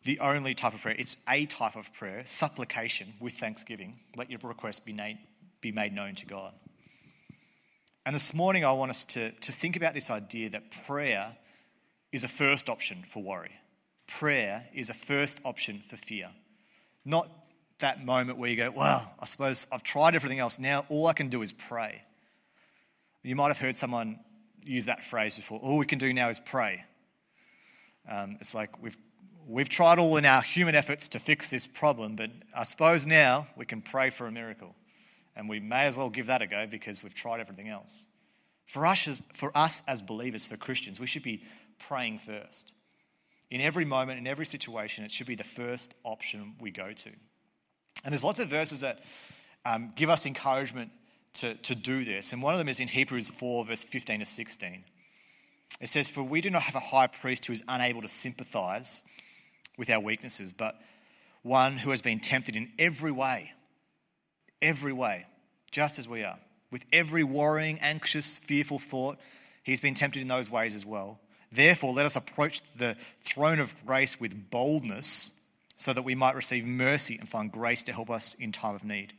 the 0.05 0.19
only 0.21 0.55
type 0.55 0.75
of 0.75 0.81
prayer, 0.81 0.97
it's 0.99 1.17
a 1.29 1.47
type 1.47 1.77
of 1.77 1.93
prayer, 1.93 2.23
supplication 2.27 3.13
with 3.21 3.35
thanksgiving. 3.35 4.01
Let 4.17 4.31
your 4.31 4.41
request 4.43 4.85
be 4.85 4.93
made, 4.93 5.19
be 5.61 5.73
made 5.73 5.93
known 5.93 6.15
to 6.17 6.27
God. 6.27 6.53
And 8.07 8.15
this 8.15 8.33
morning, 8.33 8.65
I 8.65 8.73
want 8.73 8.91
us 8.91 9.05
to, 9.07 9.31
to 9.31 9.53
think 9.53 9.77
about 9.77 9.93
this 9.93 10.11
idea 10.11 10.51
that 10.51 10.65
prayer 10.87 11.37
is 12.13 12.25
a 12.25 12.29
first 12.29 12.69
option 12.69 13.05
for 13.13 13.23
worry. 13.23 13.53
Prayer 14.07 14.67
is 14.75 14.89
a 14.89 14.95
first 14.95 15.39
option 15.45 15.83
for 15.89 15.97
fear. 15.97 16.31
Not 17.05 17.29
that 17.81 18.05
moment 18.05 18.39
where 18.39 18.49
you 18.49 18.57
go, 18.57 18.71
well, 18.71 19.11
I 19.19 19.27
suppose 19.27 19.67
I've 19.71 19.83
tried 19.83 20.15
everything 20.15 20.39
else. 20.39 20.59
Now 20.59 20.87
all 20.89 21.07
I 21.07 21.13
can 21.13 21.29
do 21.29 21.43
is 21.43 21.53
pray. 21.53 22.03
You 23.23 23.37
might 23.37 23.49
have 23.49 23.59
heard 23.59 23.77
someone 23.77 24.19
use 24.63 24.87
that 24.87 25.05
phrase 25.05 25.37
before. 25.37 25.59
All 25.61 25.77
we 25.77 25.87
can 25.87 25.99
do 25.99 26.13
now 26.13 26.31
is 26.31 26.41
pray. 26.41 26.85
Um, 28.11 28.39
it's 28.41 28.55
like 28.55 28.83
we've, 28.83 28.97
we've 29.51 29.69
tried 29.69 29.99
all 29.99 30.17
in 30.17 30.25
our 30.25 30.43
human 30.43 30.75
efforts 30.75 31.09
to 31.09 31.19
fix 31.19 31.51
this 31.51 31.67
problem, 31.67 32.15
but 32.15 32.31
I 32.55 32.63
suppose 32.63 33.05
now 33.05 33.49
we 33.57 33.67
can 33.67 33.83
pray 33.83 34.11
for 34.11 34.27
a 34.27 34.33
miracle. 34.33 34.75
And 35.35 35.49
we 35.49 35.59
may 35.59 35.87
as 35.87 35.97
well 35.97 36.09
give 36.09 36.27
that 36.27 36.43
a 36.43 36.47
go 36.47 36.67
because 36.67 37.03
we've 37.03 37.15
tried 37.15 37.41
everything 37.41 37.69
else. 37.69 37.93
For 38.67 38.87
us, 38.87 39.09
as, 39.09 39.23
for 39.35 39.57
us 39.57 39.83
as 39.89 40.03
believers, 40.03 40.47
for 40.47 40.57
Christians, 40.57 41.01
we 41.01 41.07
should 41.07 41.23
be 41.23 41.43
praying 41.89 42.21
first. 42.25 42.73
In 43.51 43.61
every 43.61 43.85
moment, 43.85 44.19
in 44.19 44.27
every 44.27 44.47
situation, 44.47 45.05
it 45.05 45.11
should 45.11 45.27
be 45.27 45.35
the 45.35 45.45
first 45.45 45.95
option 46.05 46.55
we 46.61 46.71
go 46.71 46.93
to. 46.93 47.11
And 48.05 48.13
there's 48.13 48.23
lots 48.23 48.39
of 48.39 48.49
verses 48.49 48.81
that 48.81 49.01
um, 49.65 49.93
give 49.97 50.09
us 50.09 50.27
encouragement 50.27 50.91
to, 51.35 51.55
to 51.57 51.75
do 51.75 52.05
this. 52.05 52.33
And 52.33 52.43
one 52.43 52.55
of 52.55 52.59
them 52.59 52.69
is 52.69 52.79
in 52.79 52.89
Hebrews 52.89 53.29
4, 53.29 53.65
verse 53.65 53.83
15 53.83 54.21
to 54.21 54.27
16. 54.27 54.85
It 55.81 55.89
says, 55.89 56.09
For 56.09 56.23
we 56.23 56.41
do 56.41 56.51
not 56.51 56.63
have 56.63 56.77
a 56.77 56.81
high 56.81 57.09
priest 57.09 57.47
who 57.47 57.53
is 57.53 57.63
unable 57.67 58.03
to 58.03 58.09
sympathize 58.09 59.03
with 59.81 59.89
our 59.89 59.99
weaknesses, 59.99 60.53
but 60.53 60.79
one 61.43 61.79
who 61.79 61.89
has 61.89 62.03
been 62.03 62.21
tempted 62.21 62.55
in 62.55 62.71
every 62.79 63.11
way, 63.11 63.51
every 64.61 64.93
way, 64.93 65.25
just 65.71 65.99
as 65.99 66.07
we 66.07 66.23
are. 66.23 66.39
With 66.71 66.85
every 66.93 67.25
worrying, 67.25 67.79
anxious, 67.81 68.37
fearful 68.37 68.79
thought, 68.79 69.19
he's 69.63 69.81
been 69.81 69.95
tempted 69.95 70.21
in 70.21 70.29
those 70.29 70.51
ways 70.51 70.75
as 70.75 70.85
well. 70.85 71.19
Therefore, 71.51 71.95
let 71.95 72.05
us 72.05 72.15
approach 72.15 72.61
the 72.77 72.95
throne 73.25 73.59
of 73.59 73.75
grace 73.87 74.21
with 74.21 74.51
boldness 74.51 75.31
so 75.79 75.95
that 75.95 76.03
we 76.03 76.15
might 76.15 76.37
receive 76.37 76.67
mercy 76.67 77.17
and 77.19 77.27
find 77.27 77.51
grace 77.51 77.83
to 77.85 77.93
help 77.93 78.11
us 78.11 78.37
in 78.39 78.53
time 78.53 78.75
of 78.75 78.85
need. 78.85 79.15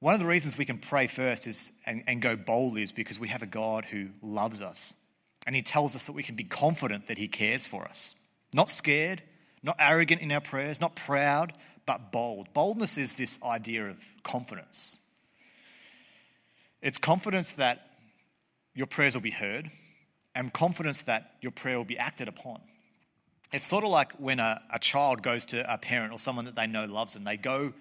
One 0.00 0.12
of 0.12 0.20
the 0.20 0.26
reasons 0.26 0.58
we 0.58 0.66
can 0.66 0.76
pray 0.76 1.06
first 1.06 1.46
is, 1.46 1.72
and, 1.86 2.04
and 2.06 2.20
go 2.20 2.36
boldly 2.36 2.82
is 2.82 2.92
because 2.92 3.18
we 3.18 3.28
have 3.28 3.42
a 3.42 3.46
God 3.46 3.86
who 3.86 4.08
loves 4.22 4.60
us. 4.60 4.92
And 5.46 5.56
he 5.56 5.62
tells 5.62 5.96
us 5.96 6.04
that 6.04 6.12
we 6.12 6.22
can 6.22 6.36
be 6.36 6.44
confident 6.44 7.08
that 7.08 7.16
he 7.16 7.28
cares 7.28 7.66
for 7.66 7.86
us. 7.86 8.14
Not 8.52 8.70
scared, 8.70 9.22
not 9.62 9.76
arrogant 9.78 10.22
in 10.22 10.32
our 10.32 10.40
prayers, 10.40 10.80
not 10.80 10.96
proud, 10.96 11.52
but 11.86 12.12
bold. 12.12 12.52
Boldness 12.52 12.98
is 12.98 13.14
this 13.14 13.38
idea 13.42 13.88
of 13.88 13.96
confidence. 14.22 14.98
It's 16.82 16.98
confidence 16.98 17.52
that 17.52 17.82
your 18.74 18.86
prayers 18.86 19.14
will 19.14 19.22
be 19.22 19.30
heard, 19.30 19.70
and 20.34 20.52
confidence 20.52 21.02
that 21.02 21.32
your 21.40 21.52
prayer 21.52 21.78
will 21.78 21.84
be 21.84 21.98
acted 21.98 22.28
upon. 22.28 22.60
It's 23.52 23.64
sort 23.64 23.84
of 23.84 23.90
like 23.90 24.12
when 24.14 24.38
a, 24.38 24.60
a 24.72 24.78
child 24.78 25.22
goes 25.22 25.46
to 25.46 25.72
a 25.72 25.78
parent 25.78 26.12
or 26.12 26.18
someone 26.18 26.44
that 26.44 26.56
they 26.56 26.66
know 26.66 26.84
loves 26.84 27.14
them, 27.14 27.24
they 27.24 27.38
go 27.38 27.72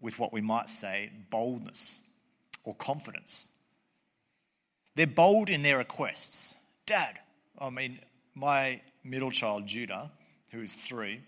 with 0.00 0.18
what 0.18 0.32
we 0.32 0.40
might 0.40 0.70
say 0.70 1.10
boldness 1.30 2.00
or 2.64 2.74
confidence. 2.74 3.48
They're 4.94 5.06
bold 5.06 5.50
in 5.50 5.62
their 5.62 5.78
requests. 5.78 6.54
Dad, 6.86 7.18
I 7.58 7.70
mean, 7.70 8.00
my 8.40 8.80
middle 9.04 9.30
child, 9.30 9.66
Judah, 9.66 10.10
who 10.50 10.62
is 10.62 10.74
three, 10.74 11.20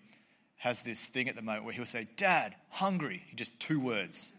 has 0.56 0.82
this 0.82 1.04
thing 1.04 1.28
at 1.28 1.36
the 1.36 1.42
moment 1.42 1.64
where 1.64 1.74
he'll 1.74 1.86
say, 1.86 2.08
Dad, 2.16 2.54
hungry. 2.70 3.22
Just 3.36 3.58
two 3.60 3.78
words. 3.78 4.32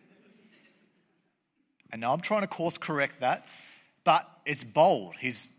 And 1.92 2.02
now 2.02 2.12
I'm 2.12 2.22
trying 2.22 2.42
to 2.42 2.48
course 2.48 2.78
correct 2.78 3.22
that, 3.22 3.46
but 4.04 4.28
it's 4.46 4.64
bold. 4.64 5.14
He's, 5.20 5.50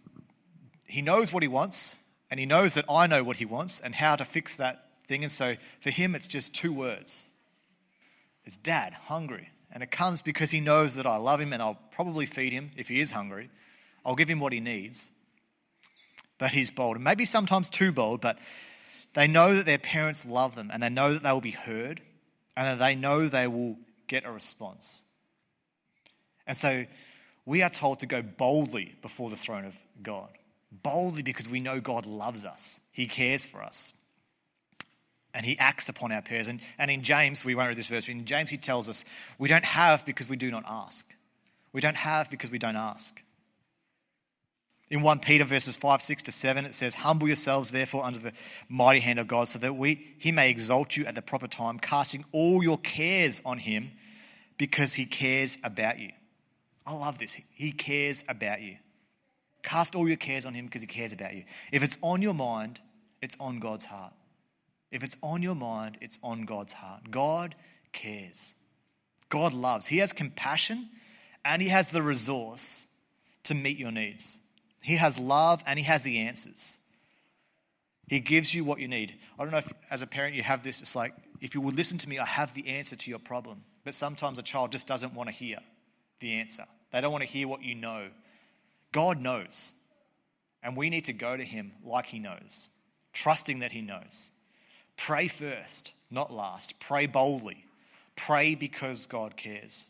he 0.85 1.01
knows 1.01 1.33
what 1.33 1.45
he 1.45 1.49
wants, 1.49 1.95
and 2.31 2.41
he 2.41 2.47
knows 2.47 2.73
that 2.75 2.87
I 2.91 3.07
know 3.07 3.23
what 3.23 3.37
he 3.37 3.45
wants 3.45 3.81
and 3.81 3.95
how 3.95 4.17
to 4.17 4.25
fix 4.25 4.57
that 4.57 4.89
thing. 5.07 5.23
And 5.23 5.31
so 5.31 5.55
for 5.81 5.91
him, 5.91 6.15
it's 6.15 6.27
just 6.27 6.53
two 6.53 6.73
words 6.73 7.29
it's 8.45 8.57
dad, 8.59 8.93
hungry. 8.93 9.49
And 9.71 9.83
it 9.83 9.91
comes 9.91 10.23
because 10.23 10.51
he 10.51 10.61
knows 10.61 10.95
that 10.95 11.07
I 11.07 11.17
love 11.17 11.41
him 11.41 11.53
and 11.53 11.63
I'll 11.63 11.79
probably 11.91 12.27
feed 12.27 12.53
him 12.53 12.71
if 12.77 12.89
he 12.89 13.01
is 13.01 13.11
hungry. 13.11 13.51
I'll 14.05 14.15
give 14.15 14.29
him 14.29 14.39
what 14.39 14.53
he 14.53 14.61
needs. 14.61 15.09
But 16.39 16.51
he's 16.51 16.71
bold. 16.71 16.97
And 16.97 17.05
maybe 17.05 17.25
sometimes 17.25 17.71
too 17.71 17.93
bold, 17.93 18.21
but 18.21 18.39
they 19.15 19.27
know 19.27 19.55
that 19.55 19.67
their 19.67 19.79
parents 19.79 20.25
love 20.25 20.55
them 20.57 20.71
and 20.73 20.83
they 20.83 20.89
know 20.89 21.13
that 21.13 21.23
they 21.23 21.31
will 21.31 21.41
be 21.41 21.53
heard 21.53 22.01
and 22.57 22.67
that 22.67 22.85
they 22.85 22.95
know 22.95 23.29
they 23.29 23.47
will 23.47 23.77
get 24.09 24.25
a 24.25 24.31
response. 24.33 25.03
And 26.47 26.57
so 26.57 26.85
we 27.47 27.63
are 27.63 27.71
told 27.71 28.01
to 28.01 28.07
go 28.07 28.23
boldly 28.23 28.95
before 29.01 29.31
the 29.31 29.37
throne 29.37 29.65
of 29.65 29.75
God 30.03 30.29
boldly 30.83 31.23
because 31.23 31.49
we 31.49 31.61
know 31.61 31.81
God 31.81 32.07
loves 32.07 32.45
us, 32.45 32.81
He 32.91 33.07
cares 33.07 33.47
for 33.47 33.63
us. 33.63 33.93
And 35.37 35.45
he 35.45 35.59
acts 35.59 35.89
upon 35.89 36.13
our 36.13 36.23
prayers. 36.23 36.47
And, 36.47 36.61
and 36.79 36.93
in 36.93 37.03
James, 37.03 37.45
we 37.45 37.57
won't 37.57 37.67
read 37.67 37.77
this 37.77 37.89
verse, 37.89 38.05
but 38.05 38.13
in 38.13 38.25
James, 38.25 38.51
he 38.51 38.57
tells 38.57 38.89
us 38.89 39.05
we 39.37 39.49
don't 39.49 39.65
have 39.65 40.07
because 40.07 40.29
we 40.29 40.37
do 40.37 40.49
not 40.49 40.63
ask. 40.65 41.05
We 41.73 41.81
don't 41.81 41.97
have 41.97 42.31
because 42.31 42.53
we 42.53 42.61
don't 42.61 42.77
ask. 42.77 43.21
In 44.91 45.03
1 45.03 45.21
Peter 45.21 45.45
verses 45.45 45.77
5, 45.77 46.03
6 46.03 46.23
to 46.25 46.33
7, 46.33 46.65
it 46.67 46.75
says, 46.75 46.95
Humble 46.95 47.27
yourselves, 47.27 47.71
therefore, 47.71 48.05
under 48.05 48.19
the 48.19 48.33
mighty 48.69 49.01
hand 49.01 49.19
of 49.19 49.27
God, 49.27 49.49
so 49.49 49.59
that 49.59 49.75
we, 49.75 50.15
he 50.19 50.31
may 50.31 50.51
exalt 50.51 50.97
you 50.97 51.07
at 51.07 51.15
the 51.15 51.23
proper 51.23 51.49
time, 51.49 51.79
casting 51.79 52.25
all 52.33 52.63
your 52.63 52.79
cares 52.79 53.41
on 53.45 53.59
him 53.59 53.91
because 54.59 54.95
he 54.95 55.07
cares 55.07 55.57
about 55.65 55.99
you. 55.99 56.11
I 56.87 56.93
love 56.93 57.19
this. 57.19 57.35
He 57.51 57.73
cares 57.73 58.23
about 58.29 58.61
you. 58.61 58.77
Cast 59.63 59.95
all 59.95 60.07
your 60.07 60.19
cares 60.19 60.45
on 60.45 60.53
him 60.53 60.67
because 60.67 60.83
he 60.83 60.87
cares 60.87 61.13
about 61.13 61.35
you. 61.35 61.45
If 61.73 61.83
it's 61.83 61.97
on 62.03 62.21
your 62.21 62.35
mind, 62.35 62.79
it's 63.23 63.37
on 63.41 63.59
God's 63.59 63.87
heart. 63.87 64.13
If 64.91 65.03
it's 65.03 65.17
on 65.23 65.43
your 65.43 65.55
mind, 65.55 65.97
it's 66.03 66.19
on 66.23 66.43
God's 66.43 66.75
heart. 66.75 67.11
God 67.11 67.55
cares. 67.93 68.55
God 69.31 69.55
loves. 69.55 69.87
He 69.87 69.99
has 69.99 70.13
compassion 70.13 70.91
and 71.45 71.61
He 71.61 71.69
has 71.69 71.89
the 71.89 72.03
resource 72.03 72.87
to 73.45 73.55
meet 73.55 73.79
your 73.79 73.91
needs. 73.91 74.39
He 74.85 74.97
has 74.97 75.19
love 75.19 75.63
and 75.67 75.79
He 75.79 75.85
has 75.87 76.03
the 76.03 76.19
answers. 76.19 76.77
He 78.07 78.21
gives 78.21 78.53
you 78.53 78.65
what 78.65 78.81
you 78.81 78.87
need. 78.87 79.15
I 79.39 79.43
don't 79.43 79.51
know 79.51 79.59
if, 79.59 79.73
as 79.91 80.03
a 80.03 80.07
parent, 80.07 80.35
you 80.35 80.43
have 80.43 80.63
this. 80.63 80.83
It's 80.83 80.95
like, 80.95 81.15
if 81.41 81.55
you 81.55 81.63
would 81.63 81.75
listen 81.75 81.97
to 81.97 82.09
me, 82.09 82.19
I 82.19 82.27
have 82.27 82.53
the 82.53 82.69
answer 82.69 82.95
to 82.95 83.11
your 83.11 83.19
problem. 83.19 83.65
But 83.83 83.95
sometimes 83.95 84.39
a 84.39 84.43
child 84.43 84.73
just 84.73 84.87
doesn't 84.87 85.15
want 85.15 85.31
to 85.31 85.35
hear 85.35 85.57
the 86.21 86.35
answer, 86.35 86.67
they 86.93 87.01
don't 87.01 87.13
want 87.13 87.23
to 87.23 87.29
hear 87.29 87.49
what 87.49 87.63
you 87.63 87.75
know. 87.75 88.09
God 88.93 89.19
knows. 89.19 89.73
And 90.63 90.77
we 90.77 90.91
need 90.91 91.07
to 91.07 91.15
go 91.15 91.35
to 91.35 91.45
Him 91.45 91.73
like 91.83 92.05
He 92.05 92.19
knows, 92.19 92.69
trusting 93.15 93.61
that 93.61 93.73
He 93.73 93.81
knows. 93.81 94.31
Pray 94.99 95.29
first, 95.29 95.93
not 96.11 96.31
last. 96.31 96.79
Pray 96.79 97.07
boldly. 97.07 97.65
Pray 98.17 98.55
because 98.55 99.07
God 99.07 99.35
cares. 99.37 99.89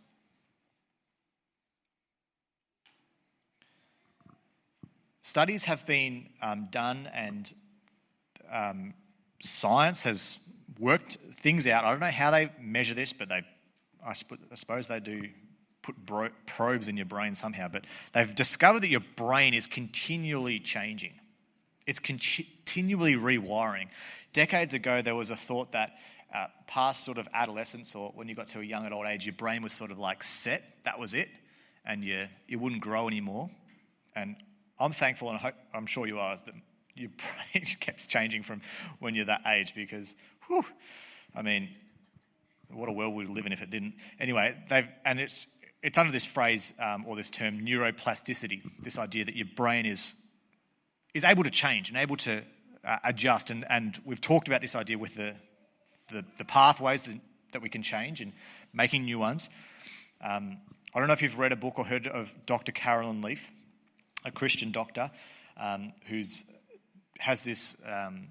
Studies 5.24 5.64
have 5.64 5.86
been 5.86 6.28
um, 6.42 6.68
done 6.70 7.08
and 7.14 7.50
um, 8.52 8.92
science 9.40 10.02
has 10.02 10.36
worked 10.78 11.16
things 11.42 11.66
out. 11.66 11.82
I 11.82 11.92
don't 11.92 12.00
know 12.00 12.10
how 12.10 12.30
they 12.30 12.52
measure 12.60 12.92
this, 12.92 13.14
but 13.14 13.30
they, 13.30 13.40
I 14.06 14.12
suppose 14.12 14.86
they 14.86 15.00
do 15.00 15.22
put 15.80 15.96
bro- 16.04 16.28
probes 16.46 16.88
in 16.88 16.98
your 16.98 17.06
brain 17.06 17.34
somehow. 17.34 17.68
But 17.68 17.86
they've 18.12 18.34
discovered 18.34 18.80
that 18.80 18.90
your 18.90 19.00
brain 19.16 19.54
is 19.54 19.66
continually 19.66 20.60
changing. 20.60 21.14
It's 21.86 22.00
continually 22.00 23.14
rewiring. 23.14 23.88
Decades 24.34 24.74
ago, 24.74 25.00
there 25.00 25.14
was 25.14 25.30
a 25.30 25.36
thought 25.36 25.72
that 25.72 25.92
uh, 26.34 26.48
past 26.66 27.02
sort 27.02 27.16
of 27.16 27.26
adolescence 27.32 27.94
or 27.94 28.12
when 28.14 28.28
you 28.28 28.34
got 28.34 28.48
to 28.48 28.60
a 28.60 28.62
young 28.62 28.84
adult 28.84 29.06
age, 29.06 29.24
your 29.24 29.36
brain 29.36 29.62
was 29.62 29.72
sort 29.72 29.90
of 29.90 29.98
like 29.98 30.22
set. 30.22 30.64
That 30.84 30.98
was 30.98 31.14
it, 31.14 31.30
and 31.86 32.04
you 32.04 32.26
it 32.46 32.56
wouldn't 32.56 32.82
grow 32.82 33.08
anymore. 33.08 33.48
And 34.14 34.36
I'm 34.78 34.92
thankful, 34.92 35.30
and 35.30 35.38
I 35.38 35.52
I'm 35.72 35.86
sure 35.86 36.06
you 36.06 36.18
are, 36.18 36.36
that 36.36 36.54
your 36.94 37.10
brain 37.52 37.64
keeps 37.80 38.06
changing 38.06 38.42
from 38.42 38.60
when 38.98 39.14
you're 39.14 39.26
that 39.26 39.42
age 39.46 39.74
because, 39.74 40.14
whew, 40.46 40.64
I 41.34 41.42
mean, 41.42 41.68
what 42.72 42.88
a 42.88 42.92
world 42.92 43.14
we'd 43.14 43.28
live 43.28 43.46
in 43.46 43.52
if 43.52 43.62
it 43.62 43.70
didn't. 43.70 43.94
Anyway, 44.18 44.56
they've, 44.68 44.88
and 45.04 45.20
it's, 45.20 45.46
it's 45.82 45.98
under 45.98 46.12
this 46.12 46.24
phrase 46.24 46.72
um, 46.78 47.04
or 47.06 47.16
this 47.16 47.30
term 47.30 47.60
neuroplasticity, 47.60 48.62
this 48.82 48.98
idea 48.98 49.24
that 49.24 49.36
your 49.36 49.46
brain 49.56 49.86
is, 49.86 50.14
is 51.12 51.24
able 51.24 51.44
to 51.44 51.50
change 51.50 51.88
and 51.88 51.98
able 51.98 52.16
to 52.16 52.42
uh, 52.84 52.96
adjust. 53.04 53.50
And, 53.50 53.64
and 53.68 54.00
we've 54.04 54.20
talked 54.20 54.48
about 54.48 54.60
this 54.60 54.74
idea 54.74 54.98
with 54.98 55.14
the, 55.14 55.34
the, 56.10 56.24
the 56.38 56.44
pathways 56.44 57.08
that 57.52 57.62
we 57.62 57.68
can 57.68 57.82
change 57.82 58.20
and 58.20 58.32
making 58.72 59.04
new 59.04 59.18
ones. 59.18 59.50
Um, 60.22 60.58
I 60.94 60.98
don't 60.98 61.08
know 61.08 61.14
if 61.14 61.22
you've 61.22 61.38
read 61.38 61.52
a 61.52 61.56
book 61.56 61.78
or 61.78 61.84
heard 61.84 62.06
of 62.06 62.32
Dr. 62.46 62.72
Caroline 62.72 63.20
Leaf, 63.20 63.40
a 64.24 64.30
Christian 64.30 64.72
doctor 64.72 65.10
um, 65.56 65.92
who's 66.08 66.42
has 67.18 67.44
this, 67.44 67.76
um, 67.86 68.28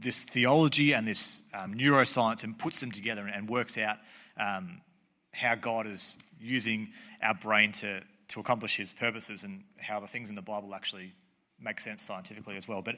this 0.00 0.24
theology 0.24 0.92
and 0.92 1.06
this 1.06 1.42
um, 1.54 1.74
neuroscience 1.74 2.42
and 2.42 2.58
puts 2.58 2.80
them 2.80 2.90
together 2.90 3.26
and, 3.26 3.48
works 3.48 3.78
out 3.78 3.98
um, 4.40 4.80
how 5.32 5.54
God 5.54 5.86
is 5.86 6.16
using 6.40 6.88
our 7.22 7.34
brain 7.34 7.72
to, 7.72 8.00
to 8.28 8.40
accomplish 8.40 8.76
his 8.76 8.92
purposes 8.92 9.44
and 9.44 9.62
how 9.78 10.00
the 10.00 10.06
things 10.06 10.30
in 10.30 10.34
the 10.34 10.42
Bible 10.42 10.74
actually 10.74 11.12
make 11.60 11.80
sense 11.80 12.02
scientifically 12.02 12.56
as 12.56 12.66
well. 12.66 12.82
But 12.82 12.96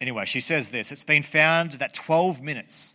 anyway, 0.00 0.24
she 0.24 0.40
says 0.40 0.68
this 0.70 0.92
It's 0.92 1.04
been 1.04 1.22
found 1.22 1.72
that 1.72 1.94
12 1.94 2.40
minutes 2.40 2.94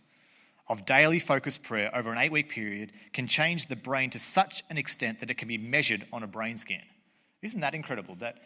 of 0.68 0.84
daily 0.84 1.20
focused 1.20 1.62
prayer 1.62 1.94
over 1.94 2.10
an 2.10 2.18
eight 2.18 2.32
week 2.32 2.48
period 2.48 2.92
can 3.12 3.28
change 3.28 3.68
the 3.68 3.76
brain 3.76 4.10
to 4.10 4.18
such 4.18 4.64
an 4.70 4.76
extent 4.76 5.20
that 5.20 5.30
it 5.30 5.38
can 5.38 5.48
be 5.48 5.58
measured 5.58 6.06
on 6.12 6.22
a 6.22 6.26
brain 6.26 6.56
scan. 6.56 6.82
Isn't 7.42 7.60
that 7.60 7.74
incredible? 7.74 8.14
That 8.16 8.38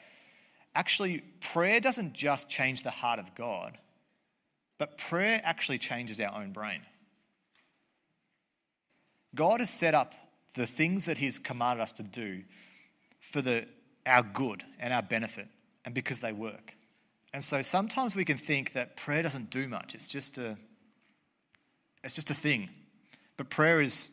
actually, 0.75 1.23
prayer 1.53 1.81
doesn't 1.81 2.13
just 2.13 2.49
change 2.49 2.83
the 2.83 2.91
heart 2.91 3.19
of 3.19 3.35
God, 3.35 3.79
but 4.79 4.99
prayer 4.99 5.41
actually 5.45 5.79
changes 5.79 6.21
our 6.21 6.35
own 6.35 6.53
brain. 6.53 6.81
God 9.35 9.61
has 9.61 9.71
set 9.71 9.95
up 9.95 10.15
the 10.55 10.67
things 10.67 11.05
that 11.05 11.19
He's 11.19 11.39
commanded 11.39 11.83
us 11.83 11.93
to 11.93 12.03
do 12.03 12.43
for 13.33 13.43
the, 13.43 13.67
our 14.07 14.23
good 14.23 14.65
and 14.79 14.93
our 14.93 15.03
benefit, 15.03 15.47
and 15.85 15.95
because 15.95 16.21
they 16.21 16.33
work. 16.33 16.75
And 17.33 17.43
so 17.45 17.63
sometimes 17.63 18.17
we 18.17 18.25
can 18.25 18.39
think 18.39 18.73
that 18.73 18.97
prayer 18.97 19.23
doesn't 19.23 19.51
do 19.51 19.69
much. 19.69 19.95
It's 19.95 20.09
just 20.09 20.37
a, 20.39 20.57
it's 22.03 22.15
just 22.15 22.31
a 22.31 22.35
thing. 22.35 22.69
But 23.37 23.51
prayer 23.51 23.81
is 23.81 24.11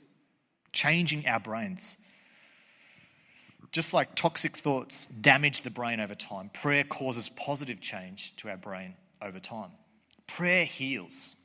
changing 0.72 1.28
our 1.28 1.40
brains. 1.40 1.98
Just 3.72 3.94
like 3.94 4.16
toxic 4.16 4.58
thoughts 4.58 5.08
damage 5.22 5.62
the 5.62 5.70
brain 5.70 6.00
over 6.00 6.16
time, 6.16 6.50
prayer 6.54 6.84
causes 6.84 7.30
positive 7.30 7.82
change 7.82 8.34
to 8.38 8.50
our 8.50 8.58
brain 8.58 8.96
over 9.22 9.40
time. 9.40 9.72
Prayer 10.26 10.66
heals. 10.66 11.36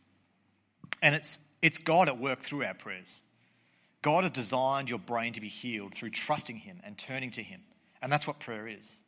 And 1.02 1.14
it's, 1.14 1.38
it's 1.61 1.78
God 1.78 2.08
at 2.08 2.18
work 2.18 2.40
through 2.42 2.64
our 2.64 2.74
prayers. 2.74 3.20
God 4.02 4.24
has 4.24 4.30
designed 4.32 4.90
your 4.90 4.98
brain 4.98 5.32
to 5.32 5.40
be 5.40 5.48
healed 5.48 5.94
through 5.94 6.11
trusting 6.11 6.56
Him 6.56 6.80
and 6.85 6.98
turning 6.98 7.30
to 7.32 7.42
Him. 7.42 7.61
And 8.02 8.11
that's 8.11 8.26
what 8.26 8.40
prayer 8.40 8.68
is. 8.68 9.00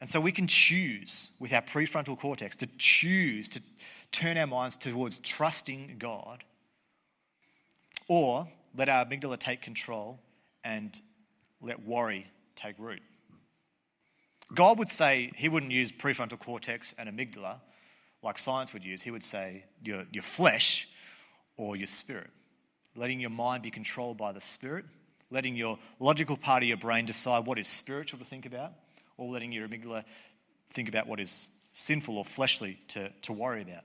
And 0.00 0.08
so 0.08 0.20
we 0.20 0.32
can 0.32 0.46
choose 0.46 1.28
with 1.38 1.52
our 1.52 1.62
prefrontal 1.62 2.18
cortex 2.18 2.56
to 2.56 2.68
choose 2.78 3.48
to 3.50 3.62
turn 4.12 4.38
our 4.38 4.46
minds 4.46 4.76
towards 4.76 5.18
trusting 5.18 5.96
God 5.98 6.44
or 8.06 8.48
let 8.76 8.88
our 8.88 9.04
amygdala 9.04 9.38
take 9.38 9.60
control 9.60 10.18
and 10.64 11.00
let 11.60 11.84
worry 11.84 12.26
take 12.56 12.76
root. 12.78 13.02
God 14.54 14.78
would 14.78 14.88
say 14.88 15.30
he 15.36 15.48
wouldn't 15.48 15.72
use 15.72 15.92
prefrontal 15.92 16.38
cortex 16.38 16.94
and 16.98 17.08
amygdala 17.08 17.56
like 18.22 18.38
science 18.38 18.72
would 18.72 18.84
use. 18.84 19.02
He 19.02 19.10
would 19.10 19.22
say 19.22 19.64
your, 19.82 20.04
your 20.12 20.22
flesh 20.22 20.88
or 21.56 21.76
your 21.76 21.86
spirit. 21.86 22.30
Letting 22.96 23.20
your 23.20 23.30
mind 23.30 23.62
be 23.62 23.70
controlled 23.70 24.16
by 24.16 24.32
the 24.32 24.40
spirit, 24.40 24.84
letting 25.30 25.54
your 25.54 25.78
logical 26.00 26.36
part 26.36 26.62
of 26.62 26.68
your 26.68 26.78
brain 26.78 27.06
decide 27.06 27.46
what 27.46 27.58
is 27.58 27.68
spiritual 27.68 28.18
to 28.18 28.24
think 28.24 28.46
about, 28.46 28.72
or 29.16 29.30
letting 29.30 29.52
your 29.52 29.68
amygdala 29.68 30.04
think 30.72 30.88
about 30.88 31.06
what 31.06 31.20
is 31.20 31.48
sinful 31.72 32.16
or 32.18 32.24
fleshly 32.24 32.78
to, 32.88 33.10
to 33.22 33.32
worry 33.32 33.62
about. 33.62 33.84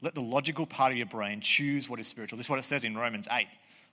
Let 0.00 0.14
the 0.14 0.22
logical 0.22 0.66
part 0.66 0.92
of 0.92 0.98
your 0.98 1.06
brain 1.06 1.40
choose 1.40 1.88
what 1.88 2.00
is 2.00 2.08
spiritual. 2.08 2.36
This 2.36 2.46
is 2.46 2.50
what 2.50 2.58
it 2.58 2.64
says 2.64 2.84
in 2.84 2.96
Romans 2.96 3.28
8 3.30 3.46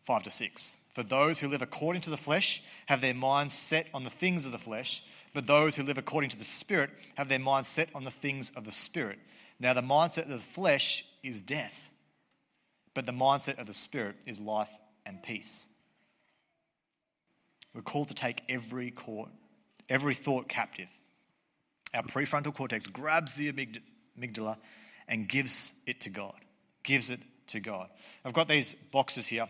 5 0.05 0.23
to 0.23 0.31
6. 0.31 0.75
For 0.93 1.03
those 1.03 1.39
who 1.39 1.47
live 1.47 1.61
according 1.61 2.01
to 2.03 2.09
the 2.09 2.17
flesh 2.17 2.63
have 2.87 3.01
their 3.01 3.13
minds 3.13 3.53
set 3.53 3.87
on 3.93 4.03
the 4.03 4.09
things 4.09 4.45
of 4.45 4.51
the 4.51 4.57
flesh, 4.57 5.03
but 5.33 5.45
those 5.45 5.75
who 5.75 5.83
live 5.83 5.97
according 5.97 6.31
to 6.31 6.37
the 6.37 6.43
Spirit 6.43 6.89
have 7.15 7.29
their 7.29 7.39
minds 7.39 7.67
set 7.67 7.89
on 7.93 8.03
the 8.03 8.11
things 8.11 8.51
of 8.55 8.65
the 8.65 8.71
Spirit. 8.71 9.19
Now, 9.59 9.73
the 9.73 9.81
mindset 9.81 10.23
of 10.23 10.29
the 10.29 10.39
flesh 10.39 11.05
is 11.21 11.39
death, 11.39 11.75
but 12.93 13.05
the 13.05 13.11
mindset 13.11 13.59
of 13.59 13.67
the 13.67 13.73
Spirit 13.73 14.15
is 14.25 14.39
life 14.39 14.69
and 15.05 15.21
peace. 15.21 15.65
We're 17.73 17.81
called 17.81 18.07
to 18.07 18.13
take 18.13 18.41
every, 18.49 18.89
court, 18.89 19.29
every 19.89 20.15
thought 20.15 20.47
captive. 20.49 20.87
Our 21.93 22.03
prefrontal 22.03 22.55
cortex 22.55 22.87
grabs 22.87 23.33
the 23.33 23.51
amygdala 23.51 24.57
and 25.07 25.27
gives 25.27 25.73
it 25.85 26.01
to 26.01 26.09
God. 26.09 26.35
Gives 26.83 27.09
it 27.09 27.19
to 27.47 27.59
God. 27.59 27.89
I've 28.23 28.33
got 28.33 28.47
these 28.47 28.75
boxes 28.91 29.27
here 29.27 29.47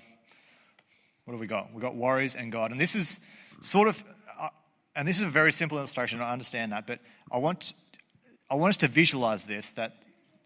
what 1.30 1.34
have 1.34 1.42
we 1.42 1.46
got? 1.46 1.72
We've 1.72 1.82
got 1.84 1.96
worries 1.96 2.34
and 2.34 2.52
God. 2.52 2.72
And 2.72 2.82
this 2.82 2.96
is 2.96 3.20
sort 3.62 3.88
of, 3.88 4.04
uh, 4.42 4.48
and 4.96 5.08
this 5.08 5.18
is 5.20 5.24
a 5.24 5.30
very 5.30 5.52
simple 5.52 5.78
illustration, 5.78 6.20
I 6.22 6.34
understand 6.34 6.72
that, 6.72 6.88
but 6.88 6.98
I 7.32 7.38
want, 7.38 7.74
I 8.50 8.56
want 8.56 8.72
us 8.72 8.78
to 8.78 8.88
visualize 8.88 9.46
this 9.46 9.70
that 9.76 9.98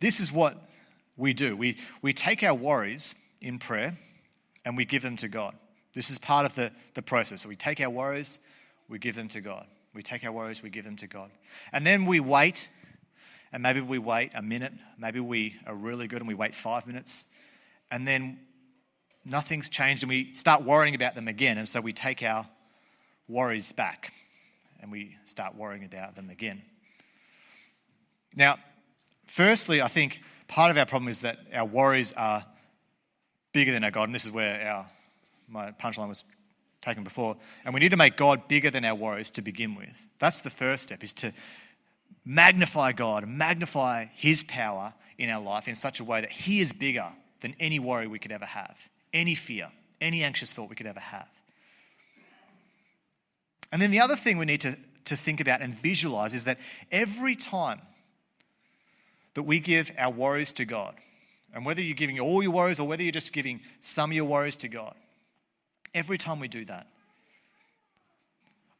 this 0.01 0.19
is 0.19 0.29
what 0.29 0.57
we 1.15 1.33
do. 1.33 1.55
We, 1.55 1.77
we 2.01 2.11
take 2.11 2.43
our 2.43 2.53
worries 2.53 3.15
in 3.39 3.59
prayer 3.59 3.97
and 4.65 4.75
we 4.75 4.83
give 4.83 5.01
them 5.01 5.15
to 5.15 5.29
God. 5.29 5.55
This 5.95 6.09
is 6.09 6.17
part 6.17 6.45
of 6.45 6.53
the, 6.55 6.69
the 6.95 7.01
process. 7.01 7.43
So 7.43 7.47
we 7.47 7.55
take 7.55 7.79
our 7.79 7.89
worries, 7.89 8.39
we 8.89 8.99
give 8.99 9.15
them 9.15 9.29
to 9.29 9.39
God. 9.39 9.65
We 9.93 10.03
take 10.03 10.25
our 10.25 10.33
worries, 10.33 10.61
we 10.61 10.69
give 10.69 10.83
them 10.83 10.97
to 10.97 11.07
God. 11.07 11.31
And 11.71 11.87
then 11.87 12.05
we 12.05 12.19
wait, 12.19 12.69
and 13.53 13.63
maybe 13.63 13.79
we 13.79 13.99
wait 13.99 14.31
a 14.35 14.41
minute, 14.41 14.73
maybe 14.97 15.21
we 15.21 15.55
are 15.65 15.75
really 15.75 16.09
good 16.09 16.19
and 16.19 16.27
we 16.27 16.33
wait 16.33 16.53
five 16.53 16.85
minutes, 16.85 17.23
and 17.89 18.05
then 18.05 18.37
nothing's 19.25 19.69
changed 19.69 20.03
and 20.03 20.09
we 20.09 20.33
start 20.33 20.63
worrying 20.63 20.95
about 20.95 21.15
them 21.15 21.27
again. 21.27 21.57
And 21.57 21.67
so 21.67 21.81
we 21.81 21.93
take 21.93 22.21
our 22.23 22.47
worries 23.27 23.71
back 23.71 24.13
and 24.81 24.91
we 24.91 25.15
start 25.23 25.55
worrying 25.55 25.85
about 25.85 26.15
them 26.15 26.29
again. 26.29 26.61
Now, 28.35 28.57
firstly, 29.27 29.81
I 29.81 29.87
think 29.87 30.19
part 30.47 30.71
of 30.71 30.77
our 30.77 30.85
problem 30.85 31.09
is 31.09 31.21
that 31.21 31.37
our 31.53 31.65
worries 31.65 32.11
are 32.13 32.45
bigger 33.53 33.71
than 33.71 33.83
our 33.83 33.91
God. 33.91 34.05
And 34.05 34.15
this 34.15 34.25
is 34.25 34.31
where 34.31 34.67
our, 34.67 34.85
my 35.47 35.71
punchline 35.71 36.09
was 36.09 36.23
taken 36.81 37.03
before. 37.03 37.37
And 37.63 37.73
we 37.73 37.79
need 37.79 37.89
to 37.89 37.97
make 37.97 38.17
God 38.17 38.47
bigger 38.47 38.69
than 38.69 38.83
our 38.83 38.95
worries 38.95 39.29
to 39.31 39.41
begin 39.41 39.75
with. 39.75 39.95
That's 40.19 40.41
the 40.41 40.49
first 40.49 40.83
step, 40.83 41.03
is 41.03 41.13
to 41.13 41.31
magnify 42.25 42.91
God, 42.91 43.27
magnify 43.27 44.07
His 44.15 44.43
power 44.43 44.93
in 45.17 45.29
our 45.29 45.41
life 45.41 45.67
in 45.67 45.75
such 45.75 45.99
a 45.99 46.03
way 46.03 46.21
that 46.21 46.31
He 46.31 46.59
is 46.59 46.73
bigger 46.73 47.07
than 47.41 47.55
any 47.59 47.79
worry 47.79 48.07
we 48.07 48.19
could 48.19 48.31
ever 48.31 48.45
have 48.45 48.75
any 49.13 49.35
fear, 49.35 49.69
any 50.01 50.23
anxious 50.23 50.51
thought 50.51 50.69
we 50.69 50.75
could 50.75 50.87
ever 50.87 50.99
have. 50.99 51.27
And 53.71 53.81
then 53.81 53.91
the 53.91 53.99
other 53.99 54.15
thing 54.15 54.37
we 54.37 54.45
need 54.45 54.61
to, 54.61 54.77
to 55.05 55.15
think 55.15 55.39
about 55.39 55.61
and 55.61 55.75
visualize 55.75 56.33
is 56.33 56.43
that 56.43 56.59
every 56.91 57.35
time 57.35 57.81
that 59.33 59.43
we 59.43 59.59
give 59.59 59.91
our 59.97 60.11
worries 60.11 60.53
to 60.53 60.65
God, 60.65 60.95
and 61.53 61.65
whether 61.65 61.81
you're 61.81 61.95
giving 61.95 62.19
all 62.19 62.41
your 62.41 62.51
worries 62.51 62.79
or 62.79 62.87
whether 62.87 63.03
you're 63.03 63.11
just 63.11 63.33
giving 63.33 63.61
some 63.79 64.11
of 64.11 64.15
your 64.15 64.25
worries 64.25 64.55
to 64.57 64.67
God, 64.67 64.95
every 65.93 66.17
time 66.17 66.39
we 66.39 66.47
do 66.47 66.65
that, 66.65 66.87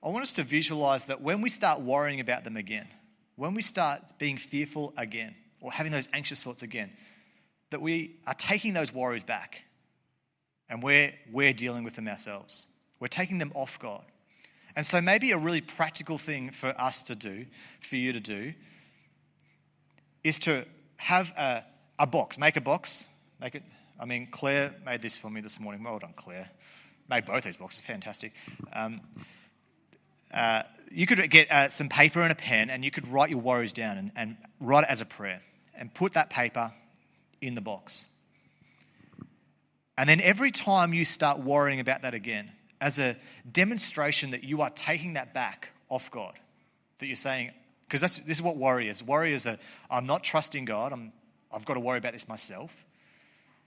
I 0.03 0.09
want 0.09 0.23
us 0.23 0.33
to 0.33 0.43
visualize 0.43 1.05
that 1.05 1.21
when 1.21 1.41
we 1.41 1.49
start 1.49 1.81
worrying 1.81 2.19
about 2.19 2.43
them 2.43 2.57
again, 2.57 2.87
when 3.35 3.53
we 3.53 3.61
start 3.61 4.01
being 4.19 4.37
fearful 4.37 4.93
again, 4.97 5.33
or 5.61 5.71
having 5.71 5.91
those 5.91 6.09
anxious 6.13 6.43
thoughts 6.43 6.61
again, 6.61 6.91
that 7.71 7.81
we 7.81 8.17
are 8.27 8.33
taking 8.33 8.73
those 8.73 8.93
worries 8.93 9.23
back 9.23 9.63
and 10.69 10.81
we're, 10.81 11.13
we're 11.31 11.53
dealing 11.53 11.83
with 11.83 11.95
them 11.95 12.07
ourselves. 12.07 12.65
We're 12.99 13.07
taking 13.07 13.37
them 13.37 13.51
off 13.55 13.77
God. 13.79 14.03
And 14.75 14.85
so, 14.85 15.01
maybe 15.01 15.31
a 15.31 15.37
really 15.37 15.61
practical 15.61 16.17
thing 16.17 16.51
for 16.51 16.69
us 16.81 17.03
to 17.03 17.15
do, 17.15 17.45
for 17.87 17.95
you 17.95 18.11
to 18.11 18.19
do, 18.19 18.53
is 20.23 20.39
to 20.39 20.65
have 20.97 21.29
a, 21.37 21.63
a 21.99 22.07
box, 22.07 22.37
make 22.37 22.57
a 22.57 22.61
box, 22.61 23.03
make 23.39 23.55
it. 23.55 23.63
I 23.99 24.05
mean, 24.05 24.27
Claire 24.31 24.73
made 24.83 25.01
this 25.01 25.15
for 25.15 25.29
me 25.29 25.41
this 25.41 25.59
morning. 25.59 25.83
Well 25.83 25.99
done, 25.99 26.13
Claire. 26.15 26.49
Made 27.09 27.25
both 27.25 27.43
these 27.43 27.57
boxes, 27.57 27.81
fantastic. 27.85 28.33
Um, 28.71 29.01
uh, 30.33 30.63
you 30.91 31.05
could 31.05 31.29
get 31.29 31.51
uh, 31.51 31.69
some 31.69 31.89
paper 31.89 32.21
and 32.21 32.31
a 32.31 32.35
pen 32.35 32.69
and 32.69 32.83
you 32.83 32.91
could 32.91 33.07
write 33.07 33.29
your 33.29 33.39
worries 33.39 33.73
down 33.73 33.97
and, 33.97 34.11
and 34.15 34.37
write 34.59 34.83
it 34.83 34.89
as 34.89 35.01
a 35.01 35.05
prayer 35.05 35.41
and 35.75 35.93
put 35.93 36.13
that 36.13 36.29
paper 36.29 36.71
in 37.41 37.55
the 37.55 37.61
box. 37.61 38.05
And 39.97 40.09
then 40.09 40.21
every 40.21 40.51
time 40.51 40.93
you 40.93 41.05
start 41.05 41.39
worrying 41.39 41.79
about 41.79 42.01
that 42.01 42.13
again, 42.13 42.51
as 42.81 42.99
a 42.99 43.15
demonstration 43.51 44.31
that 44.31 44.43
you 44.43 44.61
are 44.61 44.69
taking 44.71 45.13
that 45.13 45.33
back 45.33 45.69
off 45.89 46.09
God, 46.11 46.33
that 46.99 47.05
you're 47.05 47.15
saying, 47.15 47.51
because 47.87 48.01
this 48.01 48.21
is 48.27 48.41
what 48.41 48.57
worry 48.57 48.89
is. 48.89 49.03
Worry 49.03 49.33
is 49.33 49.47
I'm 49.89 50.05
not 50.05 50.23
trusting 50.23 50.65
God, 50.65 50.91
I'm, 50.91 51.13
I've 51.51 51.65
got 51.65 51.75
to 51.75 51.79
worry 51.79 51.99
about 51.99 52.13
this 52.13 52.27
myself. 52.27 52.71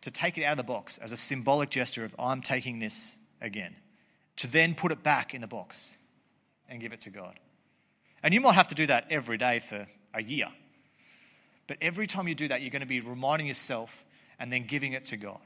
To 0.03 0.11
take 0.11 0.37
it 0.37 0.45
out 0.45 0.53
of 0.53 0.59
the 0.59 0.65
box 0.65 0.99
as 0.99 1.13
a 1.13 1.17
symbolic 1.17 1.71
gesture 1.71 2.05
of 2.05 2.15
I'm 2.19 2.43
taking 2.43 2.79
this 2.79 3.17
again. 3.41 3.75
To 4.37 4.47
then 4.47 4.75
put 4.75 4.93
it 4.93 5.03
back 5.03 5.33
in 5.33 5.41
the 5.41 5.47
box 5.47 5.91
and 6.69 6.81
give 6.81 6.93
it 6.93 7.01
to 7.03 7.11
God. 7.11 7.39
And 8.23 8.35
you 8.35 8.41
might 8.41 8.55
have 8.55 8.69
to 8.69 8.75
do 8.75 8.87
that 8.89 9.07
every 9.11 9.39
day 9.39 9.61
for 9.61 9.87
a 10.13 10.23
year. 10.23 10.49
But 11.67 11.79
every 11.81 12.07
time 12.07 12.29
you 12.29 12.35
do 12.35 12.49
that, 12.49 12.61
you're 12.61 12.71
going 12.71 12.81
to 12.81 12.87
be 12.87 13.01
reminding 13.01 13.47
yourself 13.47 13.91
and 14.39 14.53
then 14.53 14.67
giving 14.67 14.93
it 14.93 15.07
to 15.07 15.17
God. 15.17 15.39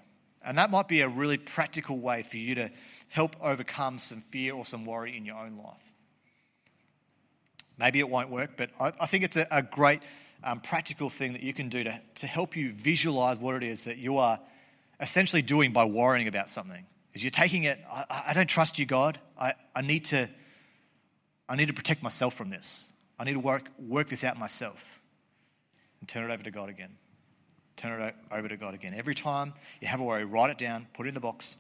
And 0.45 0.57
that 0.59 0.71
might 0.71 0.89
be 0.89 1.01
a 1.03 1.09
really 1.09 1.37
practical 1.37 1.99
way 1.99 2.23
for 2.23 2.37
you 2.37 2.55
to 2.55 2.71
help 3.09 3.37
overcome 3.43 3.99
some 3.99 4.23
fear 4.31 4.55
or 4.55 4.65
some 4.65 4.87
worry 4.87 5.17
in 5.17 5.25
your 5.25 5.37
own 5.37 5.57
life. 5.57 5.83
Maybe 7.79 7.99
it 7.99 8.09
won't 8.09 8.31
work, 8.31 8.51
but 8.57 8.71
I, 8.79 8.93
I 9.01 9.07
think 9.07 9.25
it's 9.25 9.37
a, 9.37 9.47
a 9.51 9.63
great 9.63 10.03
um, 10.45 10.61
practical 10.61 11.11
thing 11.11 11.33
that 11.33 11.43
you 11.43 11.53
can 11.53 11.69
do 11.69 11.85
to, 11.85 12.01
to 12.17 12.27
help 12.27 12.57
you 12.57 12.73
visualize 12.73 13.39
what 13.39 13.55
it 13.55 13.63
is 13.63 13.83
that 13.83 13.99
you 13.99 14.19
are 14.19 14.39
essentially 15.01 15.43
doing 15.43 15.73
by 15.73 15.85
worrying 15.85 16.29
about 16.29 16.51
something. 16.51 16.85
Is 17.15 17.25
you're 17.25 17.31
taking 17.31 17.65
it, 17.65 17.79
I, 17.91 18.25
I 18.29 18.33
don't 18.33 18.49
trust 18.49 18.79
you, 18.79 18.87
God. 18.87 19.19
I, 19.39 19.55
I, 19.75 19.83
need 19.83 20.07
to, 20.07 20.29
I 21.49 21.57
need 21.57 21.67
to 21.67 21.73
protect 21.73 22.03
myself 22.03 22.35
from 22.35 22.51
this. 22.51 22.87
I 23.19 23.25
need 23.25 23.35
to 23.35 23.41
work, 23.41 23.65
work 23.79 24.09
this 24.09 24.25
out 24.25 24.39
myself 24.39 24.83
and 26.01 26.09
turn 26.09 26.31
it 26.31 26.33
over 26.33 26.43
to 26.43 26.51
God 26.51 26.69
again. 26.69 26.97
Turn 27.77 28.01
it 28.01 28.15
over 28.31 28.49
to 28.49 28.57
God 28.57 28.75
again. 28.75 28.95
Every 28.95 29.15
time 29.15 29.55
you 29.81 29.89
have 29.89 30.01
a 30.01 30.03
worry, 30.03 30.25
write 30.25 30.51
it 30.51 30.59
down, 30.59 30.87
put 30.95 31.07
it 31.07 31.11
in 31.11 31.15
the 31.15 31.21
box. 31.21 31.57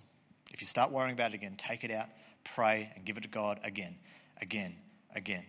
If 0.53 0.61
you 0.61 0.67
start 0.67 0.91
worrying 0.91 1.15
about 1.15 1.33
it 1.33 1.35
again, 1.35 1.55
take 1.57 1.85
it 1.85 1.91
out, 1.91 2.07
pray, 2.55 2.91
and 2.95 3.05
give 3.05 3.17
it 3.17 3.23
to 3.23 3.29
God 3.29 3.61
again, 3.65 3.95
again, 4.41 4.75
again. 5.15 5.45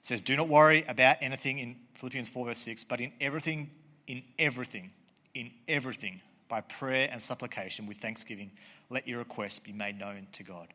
It 0.00 0.06
says, 0.06 0.22
Do 0.22 0.36
not 0.36 0.48
worry 0.48 0.84
about 0.88 1.18
anything 1.20 1.58
in 1.58 1.76
Philippians 1.94 2.28
4, 2.28 2.46
verse 2.46 2.58
6, 2.58 2.84
but 2.84 3.00
in 3.00 3.12
everything, 3.20 3.70
in 4.06 4.22
everything, 4.38 4.90
in 5.34 5.50
everything, 5.68 6.20
by 6.48 6.60
prayer 6.62 7.08
and 7.10 7.22
supplication 7.22 7.86
with 7.86 7.98
thanksgiving, 7.98 8.50
let 8.90 9.06
your 9.06 9.20
requests 9.20 9.60
be 9.60 9.72
made 9.72 9.98
known 9.98 10.26
to 10.32 10.42
God. 10.42 10.68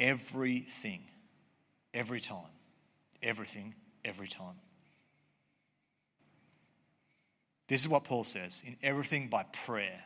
Everything, 0.00 1.02
every 1.92 2.20
time, 2.20 2.50
everything, 3.22 3.74
every 4.04 4.26
time. 4.26 4.54
This 7.68 7.80
is 7.80 7.88
what 7.88 8.04
Paul 8.04 8.24
says 8.24 8.62
in 8.64 8.76
everything 8.82 9.28
by 9.28 9.44
prayer. 9.64 10.00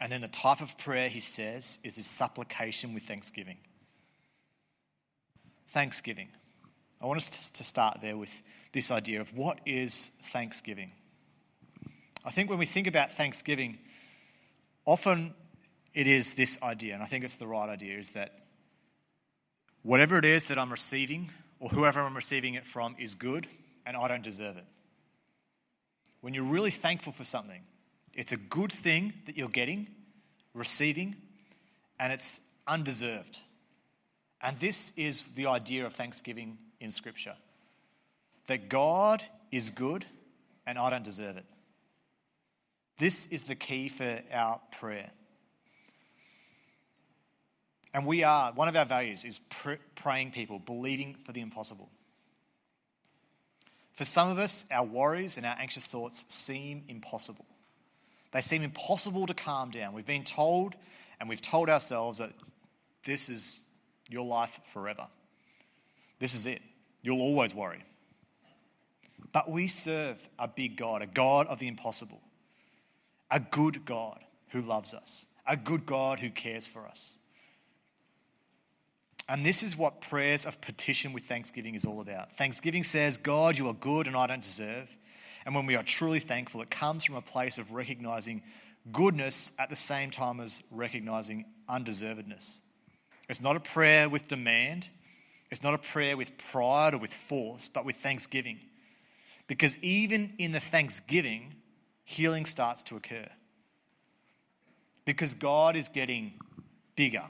And 0.00 0.10
then 0.10 0.20
the 0.20 0.28
type 0.28 0.60
of 0.60 0.76
prayer 0.78 1.08
he 1.08 1.20
says 1.20 1.78
is 1.84 1.96
this 1.96 2.06
supplication 2.06 2.94
with 2.94 3.04
thanksgiving. 3.04 3.58
Thanksgiving. 5.72 6.28
I 7.00 7.06
want 7.06 7.18
us 7.18 7.50
to 7.50 7.64
start 7.64 7.98
there 8.02 8.16
with 8.16 8.30
this 8.72 8.90
idea 8.90 9.20
of 9.20 9.34
what 9.34 9.60
is 9.66 10.10
thanksgiving. 10.32 10.92
I 12.24 12.30
think 12.30 12.50
when 12.50 12.58
we 12.58 12.66
think 12.66 12.86
about 12.86 13.14
thanksgiving, 13.14 13.78
often 14.84 15.34
it 15.94 16.06
is 16.06 16.34
this 16.34 16.58
idea, 16.62 16.94
and 16.94 17.02
I 17.02 17.06
think 17.06 17.24
it's 17.24 17.36
the 17.36 17.46
right 17.46 17.68
idea, 17.68 17.98
is 17.98 18.10
that 18.10 18.34
whatever 19.82 20.18
it 20.18 20.24
is 20.24 20.46
that 20.46 20.58
I'm 20.58 20.70
receiving 20.70 21.30
or 21.58 21.70
whoever 21.70 22.00
I'm 22.00 22.16
receiving 22.16 22.54
it 22.54 22.66
from 22.66 22.96
is 22.98 23.14
good 23.14 23.46
and 23.86 23.96
I 23.96 24.08
don't 24.08 24.22
deserve 24.22 24.56
it. 24.56 24.64
When 26.20 26.34
you're 26.34 26.44
really 26.44 26.70
thankful 26.70 27.12
for 27.12 27.24
something, 27.24 27.62
it's 28.14 28.32
a 28.32 28.36
good 28.36 28.72
thing 28.72 29.12
that 29.26 29.36
you're 29.36 29.48
getting, 29.48 29.88
receiving, 30.54 31.16
and 31.98 32.12
it's 32.12 32.40
undeserved. 32.66 33.38
And 34.42 34.58
this 34.58 34.92
is 34.96 35.24
the 35.34 35.46
idea 35.46 35.86
of 35.86 35.94
thanksgiving 35.94 36.58
in 36.80 36.90
Scripture 36.90 37.36
that 38.46 38.68
God 38.68 39.22
is 39.52 39.70
good 39.70 40.04
and 40.66 40.78
I 40.78 40.90
don't 40.90 41.04
deserve 41.04 41.36
it. 41.36 41.44
This 42.98 43.26
is 43.26 43.44
the 43.44 43.54
key 43.54 43.88
for 43.88 44.20
our 44.32 44.60
prayer. 44.78 45.10
And 47.92 48.06
we 48.06 48.22
are, 48.24 48.52
one 48.52 48.68
of 48.68 48.76
our 48.76 48.84
values 48.84 49.24
is 49.24 49.40
pr- 49.50 49.74
praying 49.96 50.32
people, 50.32 50.58
believing 50.58 51.16
for 51.24 51.32
the 51.32 51.40
impossible. 51.40 51.88
For 53.94 54.04
some 54.04 54.30
of 54.30 54.38
us, 54.38 54.64
our 54.70 54.84
worries 54.84 55.36
and 55.36 55.44
our 55.44 55.56
anxious 55.58 55.86
thoughts 55.86 56.24
seem 56.28 56.84
impossible. 56.88 57.46
They 58.32 58.40
seem 58.40 58.62
impossible 58.62 59.26
to 59.26 59.34
calm 59.34 59.70
down. 59.70 59.92
We've 59.92 60.06
been 60.06 60.24
told 60.24 60.74
and 61.18 61.28
we've 61.28 61.42
told 61.42 61.68
ourselves 61.68 62.18
that 62.18 62.32
this 63.04 63.28
is 63.28 63.58
your 64.08 64.24
life 64.24 64.58
forever. 64.72 65.06
This 66.18 66.34
is 66.34 66.46
it. 66.46 66.62
You'll 67.02 67.20
always 67.20 67.54
worry. 67.54 67.84
But 69.32 69.50
we 69.50 69.68
serve 69.68 70.18
a 70.38 70.48
big 70.48 70.76
God, 70.76 71.02
a 71.02 71.06
God 71.06 71.46
of 71.46 71.58
the 71.58 71.68
impossible, 71.68 72.20
a 73.30 73.40
good 73.40 73.84
God 73.84 74.20
who 74.48 74.62
loves 74.62 74.94
us, 74.94 75.26
a 75.46 75.56
good 75.56 75.86
God 75.86 76.20
who 76.20 76.30
cares 76.30 76.66
for 76.66 76.86
us. 76.86 77.16
And 79.30 79.46
this 79.46 79.62
is 79.62 79.76
what 79.76 80.00
prayers 80.00 80.44
of 80.44 80.60
petition 80.60 81.12
with 81.12 81.22
thanksgiving 81.26 81.76
is 81.76 81.84
all 81.84 82.00
about. 82.00 82.36
Thanksgiving 82.36 82.82
says, 82.82 83.16
God, 83.16 83.56
you 83.56 83.68
are 83.68 83.74
good 83.74 84.08
and 84.08 84.16
I 84.16 84.26
don't 84.26 84.42
deserve. 84.42 84.88
And 85.46 85.54
when 85.54 85.66
we 85.66 85.76
are 85.76 85.84
truly 85.84 86.18
thankful, 86.18 86.62
it 86.62 86.70
comes 86.70 87.04
from 87.04 87.14
a 87.14 87.22
place 87.22 87.56
of 87.56 87.70
recognizing 87.70 88.42
goodness 88.90 89.52
at 89.56 89.70
the 89.70 89.76
same 89.76 90.10
time 90.10 90.40
as 90.40 90.60
recognizing 90.72 91.44
undeservedness. 91.68 92.58
It's 93.28 93.40
not 93.40 93.54
a 93.54 93.60
prayer 93.60 94.08
with 94.08 94.26
demand, 94.26 94.88
it's 95.52 95.62
not 95.62 95.74
a 95.74 95.78
prayer 95.78 96.16
with 96.16 96.36
pride 96.50 96.94
or 96.94 96.98
with 96.98 97.14
force, 97.14 97.70
but 97.72 97.84
with 97.84 97.96
thanksgiving. 97.98 98.58
Because 99.46 99.76
even 99.76 100.32
in 100.38 100.50
the 100.50 100.60
thanksgiving, 100.60 101.54
healing 102.02 102.46
starts 102.46 102.82
to 102.84 102.96
occur. 102.96 103.28
Because 105.04 105.34
God 105.34 105.76
is 105.76 105.86
getting 105.86 106.32
bigger 106.96 107.22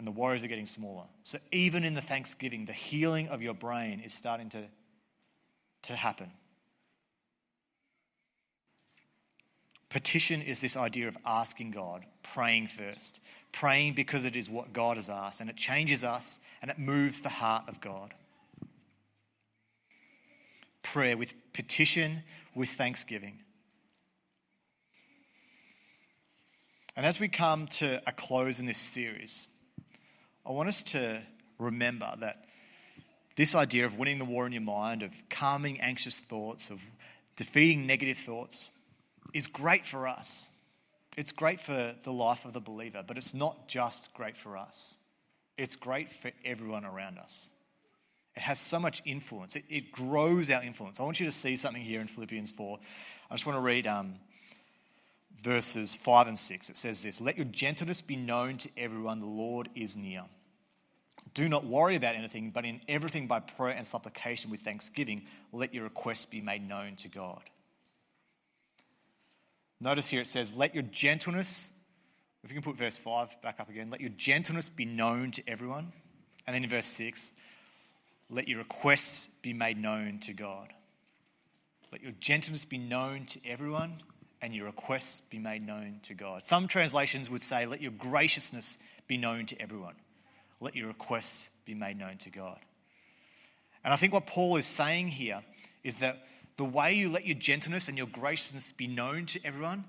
and 0.00 0.06
the 0.06 0.12
worries 0.12 0.42
are 0.42 0.46
getting 0.46 0.64
smaller. 0.64 1.04
So 1.24 1.36
even 1.52 1.84
in 1.84 1.92
the 1.92 2.00
thanksgiving, 2.00 2.64
the 2.64 2.72
healing 2.72 3.28
of 3.28 3.42
your 3.42 3.52
brain 3.52 4.00
is 4.00 4.14
starting 4.14 4.48
to, 4.48 4.64
to 5.82 5.94
happen. 5.94 6.30
Petition 9.90 10.40
is 10.40 10.58
this 10.58 10.74
idea 10.74 11.06
of 11.06 11.18
asking 11.26 11.72
God, 11.72 12.06
praying 12.22 12.68
first, 12.68 13.20
praying 13.52 13.92
because 13.92 14.24
it 14.24 14.36
is 14.36 14.48
what 14.48 14.72
God 14.72 14.96
has 14.96 15.10
asked, 15.10 15.42
and 15.42 15.50
it 15.50 15.56
changes 15.56 16.02
us 16.02 16.38
and 16.62 16.70
it 16.70 16.78
moves 16.78 17.20
the 17.20 17.28
heart 17.28 17.64
of 17.68 17.82
God. 17.82 18.14
Prayer 20.82 21.18
with 21.18 21.34
petition, 21.52 22.22
with 22.54 22.70
thanksgiving. 22.70 23.40
And 26.96 27.04
as 27.04 27.20
we 27.20 27.28
come 27.28 27.66
to 27.66 28.00
a 28.06 28.12
close 28.12 28.60
in 28.60 28.64
this 28.64 28.78
series, 28.78 29.46
I 30.44 30.52
want 30.52 30.68
us 30.68 30.82
to 30.84 31.20
remember 31.58 32.12
that 32.20 32.44
this 33.36 33.54
idea 33.54 33.86
of 33.86 33.96
winning 33.96 34.18
the 34.18 34.24
war 34.24 34.46
in 34.46 34.52
your 34.52 34.62
mind, 34.62 35.02
of 35.02 35.12
calming 35.28 35.80
anxious 35.80 36.18
thoughts, 36.18 36.70
of 36.70 36.80
defeating 37.36 37.86
negative 37.86 38.18
thoughts, 38.18 38.68
is 39.32 39.46
great 39.46 39.86
for 39.86 40.08
us. 40.08 40.48
It's 41.16 41.32
great 41.32 41.60
for 41.60 41.94
the 42.02 42.12
life 42.12 42.44
of 42.44 42.52
the 42.52 42.60
believer, 42.60 43.04
but 43.06 43.16
it's 43.16 43.34
not 43.34 43.68
just 43.68 44.12
great 44.14 44.36
for 44.36 44.56
us. 44.56 44.96
It's 45.58 45.76
great 45.76 46.12
for 46.12 46.30
everyone 46.44 46.84
around 46.84 47.18
us. 47.18 47.50
It 48.36 48.40
has 48.40 48.58
so 48.58 48.78
much 48.78 49.02
influence. 49.04 49.56
It, 49.56 49.64
it 49.68 49.92
grows 49.92 50.50
our 50.50 50.62
influence. 50.62 51.00
I 51.00 51.02
want 51.02 51.20
you 51.20 51.26
to 51.26 51.32
see 51.32 51.56
something 51.56 51.82
here 51.82 52.00
in 52.00 52.06
Philippians 52.06 52.52
4. 52.52 52.78
I 53.30 53.34
just 53.34 53.44
want 53.44 53.56
to 53.56 53.60
read 53.60 53.86
um, 53.86 54.14
verses 55.42 55.96
5 55.96 56.28
and 56.28 56.38
6. 56.38 56.70
It 56.70 56.76
says 56.76 57.02
this 57.02 57.20
Let 57.20 57.36
your 57.36 57.46
gentleness 57.46 58.00
be 58.00 58.16
known 58.16 58.58
to 58.58 58.68
everyone, 58.76 59.20
the 59.20 59.26
Lord 59.26 59.68
is 59.74 59.96
near. 59.96 60.24
Do 61.32 61.48
not 61.48 61.64
worry 61.64 61.96
about 61.96 62.16
anything, 62.16 62.50
but 62.50 62.64
in 62.64 62.80
everything 62.88 63.26
by 63.26 63.40
prayer 63.40 63.76
and 63.76 63.86
supplication 63.86 64.50
with 64.50 64.60
thanksgiving, 64.60 65.22
let 65.52 65.72
your 65.72 65.84
requests 65.84 66.26
be 66.26 66.40
made 66.40 66.66
known 66.66 66.96
to 66.96 67.08
God. 67.08 67.42
Notice 69.80 70.08
here 70.08 70.20
it 70.20 70.26
says, 70.26 70.52
Let 70.52 70.74
your 70.74 70.82
gentleness, 70.84 71.70
if 72.42 72.50
you 72.50 72.54
can 72.54 72.62
put 72.62 72.76
verse 72.76 72.96
5 72.96 73.42
back 73.42 73.60
up 73.60 73.68
again, 73.68 73.90
let 73.90 74.00
your 74.00 74.10
gentleness 74.10 74.68
be 74.68 74.84
known 74.84 75.30
to 75.32 75.42
everyone. 75.48 75.92
And 76.46 76.54
then 76.54 76.64
in 76.64 76.70
verse 76.70 76.86
6, 76.86 77.30
let 78.28 78.48
your 78.48 78.58
requests 78.58 79.28
be 79.42 79.52
made 79.52 79.78
known 79.78 80.18
to 80.20 80.32
God. 80.32 80.72
Let 81.92 82.02
your 82.02 82.12
gentleness 82.20 82.64
be 82.64 82.78
known 82.78 83.26
to 83.26 83.40
everyone 83.44 84.02
and 84.42 84.54
your 84.54 84.66
requests 84.66 85.22
be 85.30 85.38
made 85.38 85.66
known 85.66 86.00
to 86.04 86.14
God. 86.14 86.42
Some 86.42 86.68
translations 86.68 87.28
would 87.30 87.42
say, 87.42 87.66
Let 87.66 87.80
your 87.80 87.92
graciousness 87.92 88.76
be 89.06 89.16
known 89.16 89.46
to 89.46 89.60
everyone. 89.60 89.94
Let 90.60 90.76
your 90.76 90.88
requests 90.88 91.48
be 91.64 91.74
made 91.74 91.98
known 91.98 92.18
to 92.18 92.30
God. 92.30 92.58
And 93.84 93.92
I 93.92 93.96
think 93.96 94.12
what 94.12 94.26
Paul 94.26 94.56
is 94.56 94.66
saying 94.66 95.08
here 95.08 95.42
is 95.82 95.96
that 95.96 96.26
the 96.56 96.64
way 96.64 96.94
you 96.94 97.08
let 97.08 97.26
your 97.26 97.36
gentleness 97.36 97.88
and 97.88 97.96
your 97.96 98.06
graciousness 98.06 98.72
be 98.76 98.86
known 98.86 99.26
to 99.26 99.40
everyone 99.44 99.84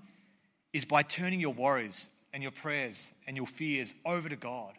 is 0.71 0.85
by 0.85 1.03
turning 1.03 1.39
your 1.41 1.53
worries 1.53 2.07
and 2.33 2.41
your 2.41 2.51
prayers 2.51 3.11
and 3.27 3.35
your 3.35 3.47
fears 3.47 3.93
over 4.05 4.29
to 4.29 4.37
God. 4.37 4.73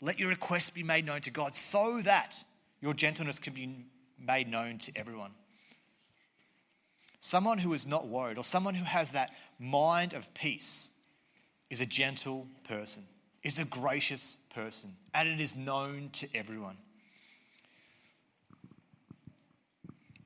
Let 0.00 0.20
your 0.20 0.28
requests 0.28 0.70
be 0.70 0.84
made 0.84 1.04
known 1.04 1.20
to 1.22 1.30
God 1.30 1.56
so 1.56 2.00
that 2.02 2.42
your 2.80 2.94
gentleness 2.94 3.40
can 3.40 3.54
be 3.54 3.84
made 4.24 4.48
known 4.48 4.78
to 4.78 4.92
everyone. 4.94 5.32
Someone 7.20 7.58
who 7.58 7.72
is 7.72 7.86
not 7.86 8.08
worried 8.08 8.38
or 8.38 8.44
someone 8.44 8.74
who 8.74 8.84
has 8.84 9.10
that 9.10 9.30
mind 9.58 10.12
of 10.12 10.32
peace 10.34 10.88
is 11.70 11.80
a 11.80 11.86
gentle 11.86 12.46
person, 12.66 13.04
is 13.42 13.58
a 13.58 13.64
gracious 13.64 14.36
person, 14.54 14.96
and 15.14 15.28
it 15.28 15.40
is 15.40 15.56
known 15.56 16.10
to 16.12 16.28
everyone. 16.34 16.76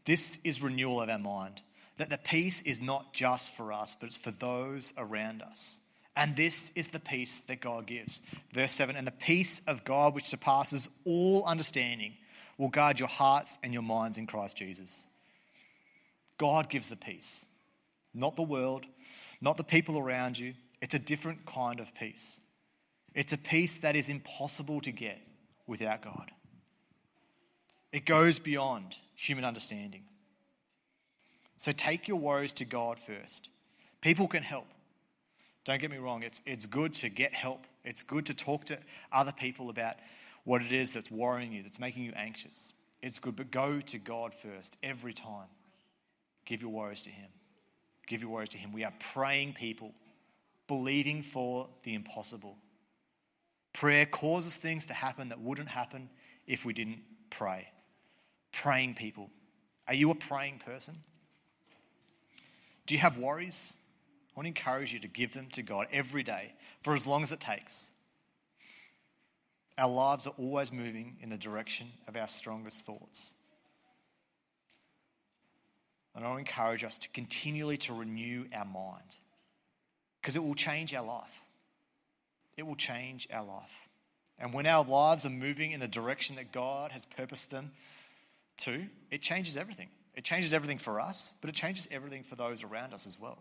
This 0.04 0.38
is 0.44 0.60
renewal 0.60 1.02
of 1.02 1.08
our 1.08 1.18
mind. 1.18 1.60
That 1.98 2.10
the 2.10 2.18
peace 2.18 2.62
is 2.62 2.80
not 2.80 3.12
just 3.12 3.54
for 3.54 3.72
us, 3.72 3.96
but 3.98 4.06
it's 4.06 4.18
for 4.18 4.32
those 4.32 4.92
around 4.96 5.42
us. 5.42 5.78
And 6.16 6.36
this 6.36 6.72
is 6.74 6.88
the 6.88 6.98
peace 6.98 7.42
that 7.46 7.60
God 7.60 7.86
gives. 7.86 8.20
Verse 8.52 8.72
7 8.72 8.96
And 8.96 9.06
the 9.06 9.12
peace 9.12 9.60
of 9.66 9.84
God, 9.84 10.14
which 10.14 10.26
surpasses 10.26 10.88
all 11.04 11.44
understanding, 11.44 12.14
will 12.58 12.68
guard 12.68 12.98
your 12.98 13.08
hearts 13.08 13.58
and 13.62 13.72
your 13.72 13.82
minds 13.82 14.18
in 14.18 14.26
Christ 14.26 14.56
Jesus. 14.56 15.06
God 16.42 16.68
gives 16.68 16.88
the 16.88 16.96
peace, 16.96 17.44
not 18.12 18.34
the 18.34 18.42
world, 18.42 18.84
not 19.40 19.56
the 19.56 19.62
people 19.62 19.96
around 19.96 20.36
you. 20.36 20.54
It's 20.80 20.92
a 20.92 20.98
different 20.98 21.46
kind 21.46 21.78
of 21.78 21.94
peace. 21.94 22.40
It's 23.14 23.32
a 23.32 23.38
peace 23.38 23.78
that 23.78 23.94
is 23.94 24.08
impossible 24.08 24.80
to 24.80 24.90
get 24.90 25.20
without 25.68 26.02
God. 26.02 26.32
It 27.92 28.06
goes 28.06 28.40
beyond 28.40 28.96
human 29.14 29.44
understanding. 29.44 30.02
So 31.58 31.70
take 31.70 32.08
your 32.08 32.16
worries 32.16 32.54
to 32.54 32.64
God 32.64 32.98
first. 33.06 33.48
People 34.00 34.26
can 34.26 34.42
help. 34.42 34.66
Don't 35.64 35.80
get 35.80 35.92
me 35.92 35.98
wrong, 35.98 36.24
it's, 36.24 36.40
it's 36.44 36.66
good 36.66 36.92
to 36.94 37.08
get 37.08 37.32
help. 37.32 37.68
It's 37.84 38.02
good 38.02 38.26
to 38.26 38.34
talk 38.34 38.64
to 38.64 38.78
other 39.12 39.30
people 39.30 39.70
about 39.70 39.94
what 40.42 40.60
it 40.60 40.72
is 40.72 40.90
that's 40.90 41.08
worrying 41.08 41.52
you, 41.52 41.62
that's 41.62 41.78
making 41.78 42.02
you 42.02 42.12
anxious. 42.16 42.72
It's 43.00 43.20
good, 43.20 43.36
but 43.36 43.52
go 43.52 43.80
to 43.80 43.98
God 43.98 44.32
first 44.42 44.76
every 44.82 45.14
time. 45.14 45.46
Give 46.44 46.60
your 46.60 46.70
worries 46.70 47.02
to 47.02 47.10
Him. 47.10 47.28
Give 48.06 48.20
your 48.20 48.30
worries 48.30 48.50
to 48.50 48.58
Him. 48.58 48.72
We 48.72 48.84
are 48.84 48.92
praying 49.12 49.54
people, 49.54 49.92
believing 50.68 51.22
for 51.22 51.68
the 51.84 51.94
impossible. 51.94 52.56
Prayer 53.72 54.06
causes 54.06 54.56
things 54.56 54.86
to 54.86 54.94
happen 54.94 55.28
that 55.30 55.40
wouldn't 55.40 55.68
happen 55.68 56.10
if 56.46 56.64
we 56.64 56.72
didn't 56.72 57.00
pray. 57.30 57.68
Praying 58.52 58.94
people. 58.94 59.30
Are 59.88 59.94
you 59.94 60.10
a 60.10 60.14
praying 60.14 60.60
person? 60.64 60.96
Do 62.86 62.94
you 62.94 63.00
have 63.00 63.16
worries? 63.16 63.74
I 64.28 64.40
want 64.40 64.44
to 64.46 64.48
encourage 64.48 64.92
you 64.92 64.98
to 65.00 65.08
give 65.08 65.32
them 65.32 65.48
to 65.52 65.62
God 65.62 65.86
every 65.92 66.22
day 66.22 66.54
for 66.82 66.94
as 66.94 67.06
long 67.06 67.22
as 67.22 67.32
it 67.32 67.40
takes. 67.40 67.88
Our 69.78 69.90
lives 69.90 70.26
are 70.26 70.34
always 70.38 70.72
moving 70.72 71.16
in 71.20 71.30
the 71.30 71.36
direction 71.36 71.88
of 72.06 72.16
our 72.16 72.28
strongest 72.28 72.84
thoughts. 72.84 73.34
And 76.14 76.24
I 76.24 76.38
encourage 76.38 76.84
us 76.84 76.98
to 76.98 77.08
continually 77.08 77.78
to 77.78 77.94
renew 77.94 78.44
our 78.54 78.64
mind 78.64 79.16
because 80.20 80.36
it 80.36 80.44
will 80.44 80.54
change 80.54 80.94
our 80.94 81.04
life. 81.04 81.30
It 82.56 82.66
will 82.66 82.76
change 82.76 83.28
our 83.32 83.44
life. 83.44 83.70
And 84.38 84.52
when 84.52 84.66
our 84.66 84.84
lives 84.84 85.24
are 85.24 85.30
moving 85.30 85.72
in 85.72 85.80
the 85.80 85.88
direction 85.88 86.36
that 86.36 86.52
God 86.52 86.92
has 86.92 87.06
purposed 87.06 87.50
them 87.50 87.70
to, 88.58 88.84
it 89.10 89.22
changes 89.22 89.56
everything. 89.56 89.88
It 90.14 90.24
changes 90.24 90.52
everything 90.52 90.78
for 90.78 91.00
us, 91.00 91.32
but 91.40 91.48
it 91.48 91.56
changes 91.56 91.88
everything 91.90 92.24
for 92.24 92.36
those 92.36 92.62
around 92.62 92.92
us 92.92 93.06
as 93.06 93.18
well. 93.18 93.38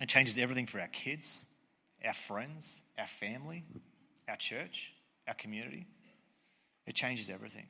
It 0.00 0.08
changes 0.08 0.38
everything 0.38 0.66
for 0.66 0.80
our 0.80 0.88
kids, 0.88 1.44
our 2.04 2.14
friends, 2.14 2.80
our 2.98 3.06
family, 3.20 3.64
our 4.28 4.36
church, 4.36 4.92
our 5.28 5.34
community. 5.34 5.86
It 6.86 6.94
changes 6.94 7.28
everything. 7.28 7.66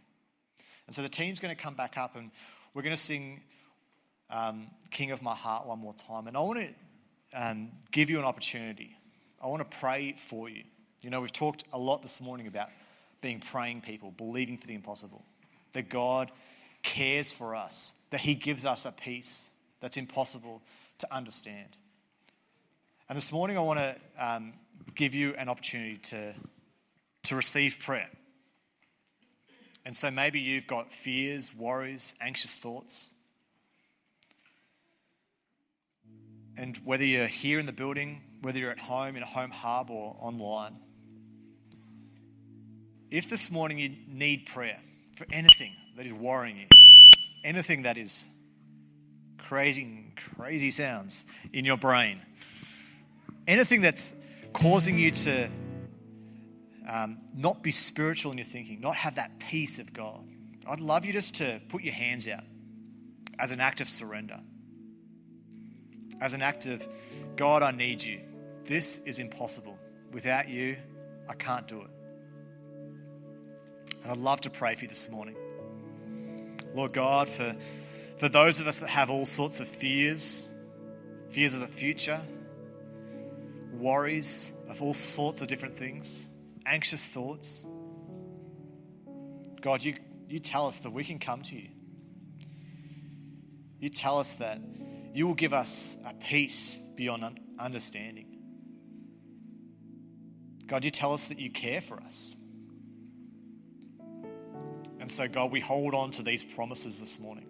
And 0.86 0.94
so 0.94 1.02
the 1.02 1.08
team's 1.08 1.40
going 1.40 1.54
to 1.54 1.60
come 1.60 1.74
back 1.74 1.96
up 1.96 2.16
and 2.16 2.30
we're 2.74 2.82
going 2.82 2.96
to 2.96 3.02
sing 3.02 3.40
um, 4.30 4.68
King 4.90 5.10
of 5.10 5.22
My 5.22 5.34
Heart 5.34 5.66
one 5.66 5.78
more 5.78 5.94
time. 5.94 6.26
And 6.26 6.36
I 6.36 6.40
want 6.40 6.60
to 6.60 6.68
um, 7.34 7.70
give 7.90 8.10
you 8.10 8.18
an 8.18 8.24
opportunity. 8.24 8.96
I 9.42 9.46
want 9.46 9.68
to 9.68 9.76
pray 9.78 10.16
for 10.28 10.48
you. 10.48 10.64
You 11.00 11.10
know, 11.10 11.20
we've 11.20 11.32
talked 11.32 11.64
a 11.72 11.78
lot 11.78 12.02
this 12.02 12.20
morning 12.20 12.46
about 12.46 12.68
being 13.20 13.40
praying 13.40 13.82
people, 13.82 14.12
believing 14.16 14.56
for 14.56 14.66
the 14.66 14.74
impossible, 14.74 15.24
that 15.72 15.88
God 15.88 16.30
cares 16.82 17.32
for 17.32 17.54
us, 17.54 17.92
that 18.10 18.20
He 18.20 18.34
gives 18.34 18.64
us 18.64 18.84
a 18.84 18.92
peace 18.92 19.48
that's 19.80 19.96
impossible 19.96 20.62
to 20.98 21.14
understand. 21.14 21.76
And 23.08 23.16
this 23.16 23.32
morning, 23.32 23.58
I 23.58 23.60
want 23.60 23.78
to 23.78 23.96
um, 24.18 24.52
give 24.94 25.14
you 25.14 25.34
an 25.34 25.48
opportunity 25.48 25.98
to, 25.98 26.34
to 27.24 27.36
receive 27.36 27.76
prayer. 27.84 28.08
And 29.84 29.96
so 29.96 30.10
maybe 30.10 30.38
you've 30.40 30.66
got 30.66 30.92
fears, 30.92 31.54
worries, 31.54 32.14
anxious 32.20 32.54
thoughts. 32.54 33.10
And 36.56 36.76
whether 36.84 37.04
you're 37.04 37.26
here 37.26 37.58
in 37.58 37.66
the 37.66 37.72
building, 37.72 38.20
whether 38.42 38.58
you're 38.58 38.70
at 38.70 38.78
home, 38.78 39.16
in 39.16 39.22
a 39.22 39.26
home 39.26 39.50
hub, 39.50 39.90
or 39.90 40.16
online, 40.20 40.76
if 43.10 43.28
this 43.28 43.50
morning 43.50 43.78
you 43.78 43.94
need 44.06 44.46
prayer 44.46 44.78
for 45.16 45.26
anything 45.32 45.72
that 45.96 46.06
is 46.06 46.12
worrying 46.12 46.56
you, 46.58 46.66
anything 47.44 47.82
that 47.82 47.98
is 47.98 48.26
crazy, 49.38 50.06
crazy 50.36 50.70
sounds 50.70 51.24
in 51.52 51.64
your 51.64 51.76
brain, 51.76 52.20
anything 53.46 53.82
that's 53.82 54.14
causing 54.52 54.98
you 54.98 55.10
to 55.10 55.48
um, 56.88 57.18
not 57.34 57.62
be 57.62 57.70
spiritual 57.70 58.32
in 58.32 58.38
your 58.38 58.46
thinking, 58.46 58.80
not 58.80 58.96
have 58.96 59.14
that 59.16 59.38
peace 59.38 59.78
of 59.78 59.92
God, 59.92 60.24
I'd 60.66 60.80
love 60.80 61.04
you 61.04 61.12
just 61.12 61.34
to 61.36 61.60
put 61.68 61.82
your 61.82 61.94
hands 61.94 62.28
out 62.28 62.44
as 63.38 63.52
an 63.52 63.60
act 63.60 63.80
of 63.80 63.88
surrender, 63.88 64.38
as 66.20 66.32
an 66.32 66.42
act 66.42 66.66
of, 66.66 66.86
God, 67.36 67.62
I 67.62 67.70
need 67.72 68.02
you. 68.02 68.20
This 68.66 69.00
is 69.04 69.18
impossible. 69.18 69.76
Without 70.12 70.48
you, 70.48 70.76
I 71.28 71.34
can't 71.34 71.66
do 71.66 71.80
it. 71.80 71.90
And 74.02 74.12
I'd 74.12 74.18
love 74.18 74.40
to 74.42 74.50
pray 74.50 74.74
for 74.74 74.82
you 74.82 74.88
this 74.88 75.08
morning. 75.08 75.36
Lord 76.74 76.92
God, 76.92 77.28
for, 77.28 77.56
for 78.18 78.28
those 78.28 78.60
of 78.60 78.66
us 78.66 78.78
that 78.78 78.88
have 78.88 79.10
all 79.10 79.26
sorts 79.26 79.60
of 79.60 79.68
fears, 79.68 80.48
fears 81.30 81.54
of 81.54 81.60
the 81.60 81.68
future, 81.68 82.20
worries 83.72 84.50
of 84.68 84.80
all 84.82 84.94
sorts 84.94 85.40
of 85.40 85.48
different 85.48 85.76
things, 85.76 86.28
anxious 86.66 87.04
thoughts. 87.04 87.64
God, 89.60 89.82
you, 89.82 89.94
you 90.28 90.38
tell 90.38 90.66
us 90.66 90.78
that 90.78 90.90
we 90.90 91.04
can 91.04 91.18
come 91.18 91.42
to 91.42 91.54
you. 91.54 91.68
You 93.78 93.88
tell 93.88 94.18
us 94.18 94.32
that 94.34 94.60
you 95.14 95.26
will 95.26 95.34
give 95.34 95.52
us 95.52 95.96
a 96.06 96.14
peace 96.14 96.78
beyond 96.96 97.40
understanding. 97.58 98.26
God, 100.66 100.84
you 100.84 100.90
tell 100.90 101.12
us 101.12 101.24
that 101.24 101.38
you 101.38 101.50
care 101.50 101.80
for 101.80 102.00
us. 102.00 102.34
And 105.00 105.10
so, 105.10 105.26
God, 105.26 105.50
we 105.50 105.60
hold 105.60 105.94
on 105.94 106.12
to 106.12 106.22
these 106.22 106.44
promises 106.44 106.98
this 106.98 107.18
morning. 107.18 107.46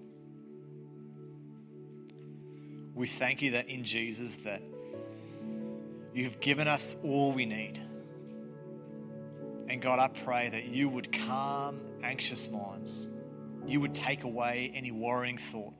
We 2.94 3.06
thank 3.06 3.42
you 3.42 3.52
that 3.52 3.68
in 3.68 3.84
Jesus 3.84 4.36
that 4.36 4.62
you 6.14 6.24
have 6.24 6.40
given 6.40 6.66
us 6.66 6.96
all 7.02 7.32
we 7.32 7.46
need 7.46 7.80
God, 9.80 9.98
I 9.98 10.08
pray 10.08 10.50
that 10.50 10.64
you 10.64 10.88
would 10.88 11.12
calm 11.12 11.80
anxious 12.02 12.48
minds. 12.48 13.06
You 13.66 13.80
would 13.80 13.94
take 13.94 14.24
away 14.24 14.72
any 14.74 14.90
worrying 14.90 15.38
thought, 15.38 15.74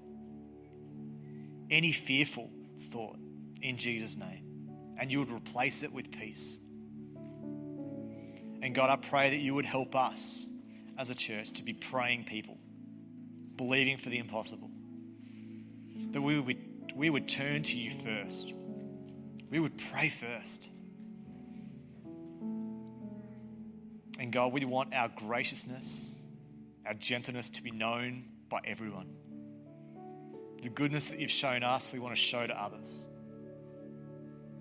any 1.71 1.93
fearful 1.93 2.49
thought 2.93 3.17
in 3.61 3.77
Jesus' 3.77 4.17
name, 4.17 4.97
and 4.99 5.11
you 5.11 5.19
would 5.19 5.31
replace 5.31 5.83
it 5.83 5.93
with 5.93 6.11
peace. 6.13 6.61
And 8.63 8.75
God, 8.75 8.89
I 8.89 8.97
pray 8.97 9.31
that 9.31 9.41
you 9.41 9.55
would 9.55 9.67
help 9.67 9.97
us 9.97 10.47
as 10.97 11.11
a 11.11 11.15
church 11.15 11.53
to 11.55 11.65
be 11.65 11.75
praying 11.75 12.25
people, 12.25 12.57
believing 13.57 13.99
for 13.99 14.09
the 14.09 14.19
impossible. 14.19 14.71
That 16.13 16.23
we 16.23 16.39
would, 16.39 16.57
we 16.95 17.11
would 17.11 17.29
turn 17.29 17.65
to 17.65 17.77
you 17.77 17.91
first. 18.05 18.53
We 19.51 19.59
would 19.59 19.77
pray 19.91 20.11
first. 20.11 20.69
And 24.23 24.33
God, 24.33 24.53
we 24.53 24.65
want 24.65 24.95
our 24.95 25.09
graciousness, 25.09 26.15
our 26.87 26.95
gentleness 26.95 27.51
to 27.51 27.63
be 27.63 27.73
known 27.73 28.23
by 28.49 28.61
everyone. 28.65 29.09
The 30.63 30.69
goodness 30.69 31.09
that 31.09 31.19
you've 31.19 31.29
shown 31.29 31.65
us, 31.65 31.91
we 31.93 31.99
want 31.99 32.15
to 32.15 32.21
show 32.21 32.47
to 32.47 32.55
others. 32.55 33.05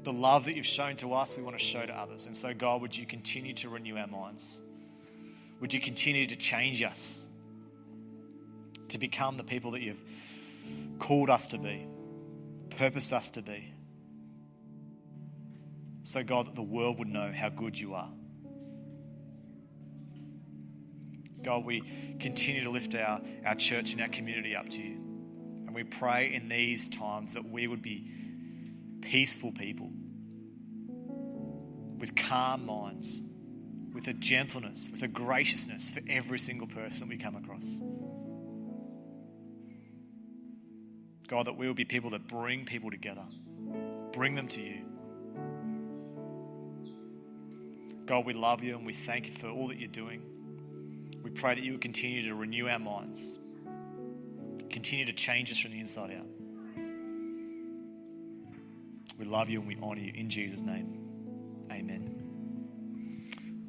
The 0.01 0.13
love 0.13 0.45
that 0.45 0.55
you've 0.55 0.65
shown 0.65 0.95
to 0.95 1.13
us, 1.13 1.37
we 1.37 1.43
want 1.43 1.59
to 1.59 1.63
show 1.63 1.85
to 1.85 1.93
others. 1.93 2.25
And 2.25 2.35
so, 2.35 2.55
God, 2.55 2.81
would 2.81 2.97
you 2.97 3.05
continue 3.05 3.53
to 3.53 3.69
renew 3.69 3.97
our 3.97 4.07
minds? 4.07 4.61
Would 5.59 5.75
you 5.75 5.79
continue 5.79 6.25
to 6.25 6.35
change 6.35 6.81
us 6.81 7.27
to 8.87 8.97
become 8.97 9.37
the 9.37 9.43
people 9.43 9.69
that 9.73 9.83
you've 9.83 10.01
called 10.97 11.29
us 11.29 11.45
to 11.49 11.59
be, 11.59 11.85
purposed 12.71 13.13
us 13.13 13.29
to 13.29 13.43
be? 13.43 13.71
So, 16.01 16.23
God, 16.23 16.47
that 16.47 16.55
the 16.55 16.63
world 16.63 16.97
would 16.97 17.09
know 17.09 17.31
how 17.31 17.49
good 17.49 17.77
you 17.77 17.93
are. 17.93 18.09
God, 21.43 21.65
we 21.65 21.81
continue 22.19 22.63
to 22.63 22.69
lift 22.69 22.95
our, 22.95 23.21
our 23.45 23.55
church 23.55 23.93
and 23.93 24.01
our 24.01 24.09
community 24.09 24.55
up 24.55 24.69
to 24.69 24.81
you. 24.81 24.95
And 25.65 25.73
we 25.73 25.83
pray 25.83 26.33
in 26.33 26.49
these 26.49 26.89
times 26.89 27.33
that 27.33 27.49
we 27.49 27.67
would 27.67 27.81
be 27.81 28.09
peaceful 29.01 29.51
people 29.51 29.89
with 31.97 32.15
calm 32.15 32.65
minds, 32.65 33.21
with 33.93 34.07
a 34.07 34.13
gentleness, 34.13 34.89
with 34.91 35.03
a 35.03 35.07
graciousness 35.07 35.89
for 35.89 36.01
every 36.09 36.39
single 36.39 36.67
person 36.67 37.07
we 37.07 37.17
come 37.17 37.35
across. 37.35 37.63
God, 41.27 41.47
that 41.47 41.57
we 41.57 41.67
will 41.67 41.73
be 41.73 41.85
people 41.85 42.09
that 42.09 42.27
bring 42.27 42.65
people 42.65 42.91
together, 42.91 43.23
bring 44.11 44.35
them 44.35 44.47
to 44.49 44.61
you. 44.61 44.85
God, 48.05 48.25
we 48.25 48.33
love 48.33 48.61
you 48.63 48.75
and 48.75 48.85
we 48.85 48.93
thank 48.93 49.27
you 49.27 49.33
for 49.39 49.47
all 49.47 49.69
that 49.69 49.77
you're 49.77 49.87
doing. 49.87 50.21
We 51.23 51.29
pray 51.29 51.55
that 51.55 51.63
you 51.63 51.73
would 51.73 51.81
continue 51.81 52.27
to 52.27 52.35
renew 52.35 52.67
our 52.67 52.79
minds, 52.79 53.37
continue 54.69 55.05
to 55.05 55.13
change 55.13 55.51
us 55.51 55.59
from 55.59 55.71
the 55.71 55.79
inside 55.79 56.11
out. 56.11 56.25
We 59.17 59.25
love 59.25 59.49
you 59.49 59.59
and 59.59 59.67
we 59.67 59.77
honor 59.81 60.01
you 60.01 60.13
in 60.15 60.29
Jesus' 60.29 60.61
name. 60.61 60.97
Amen. 61.71 62.30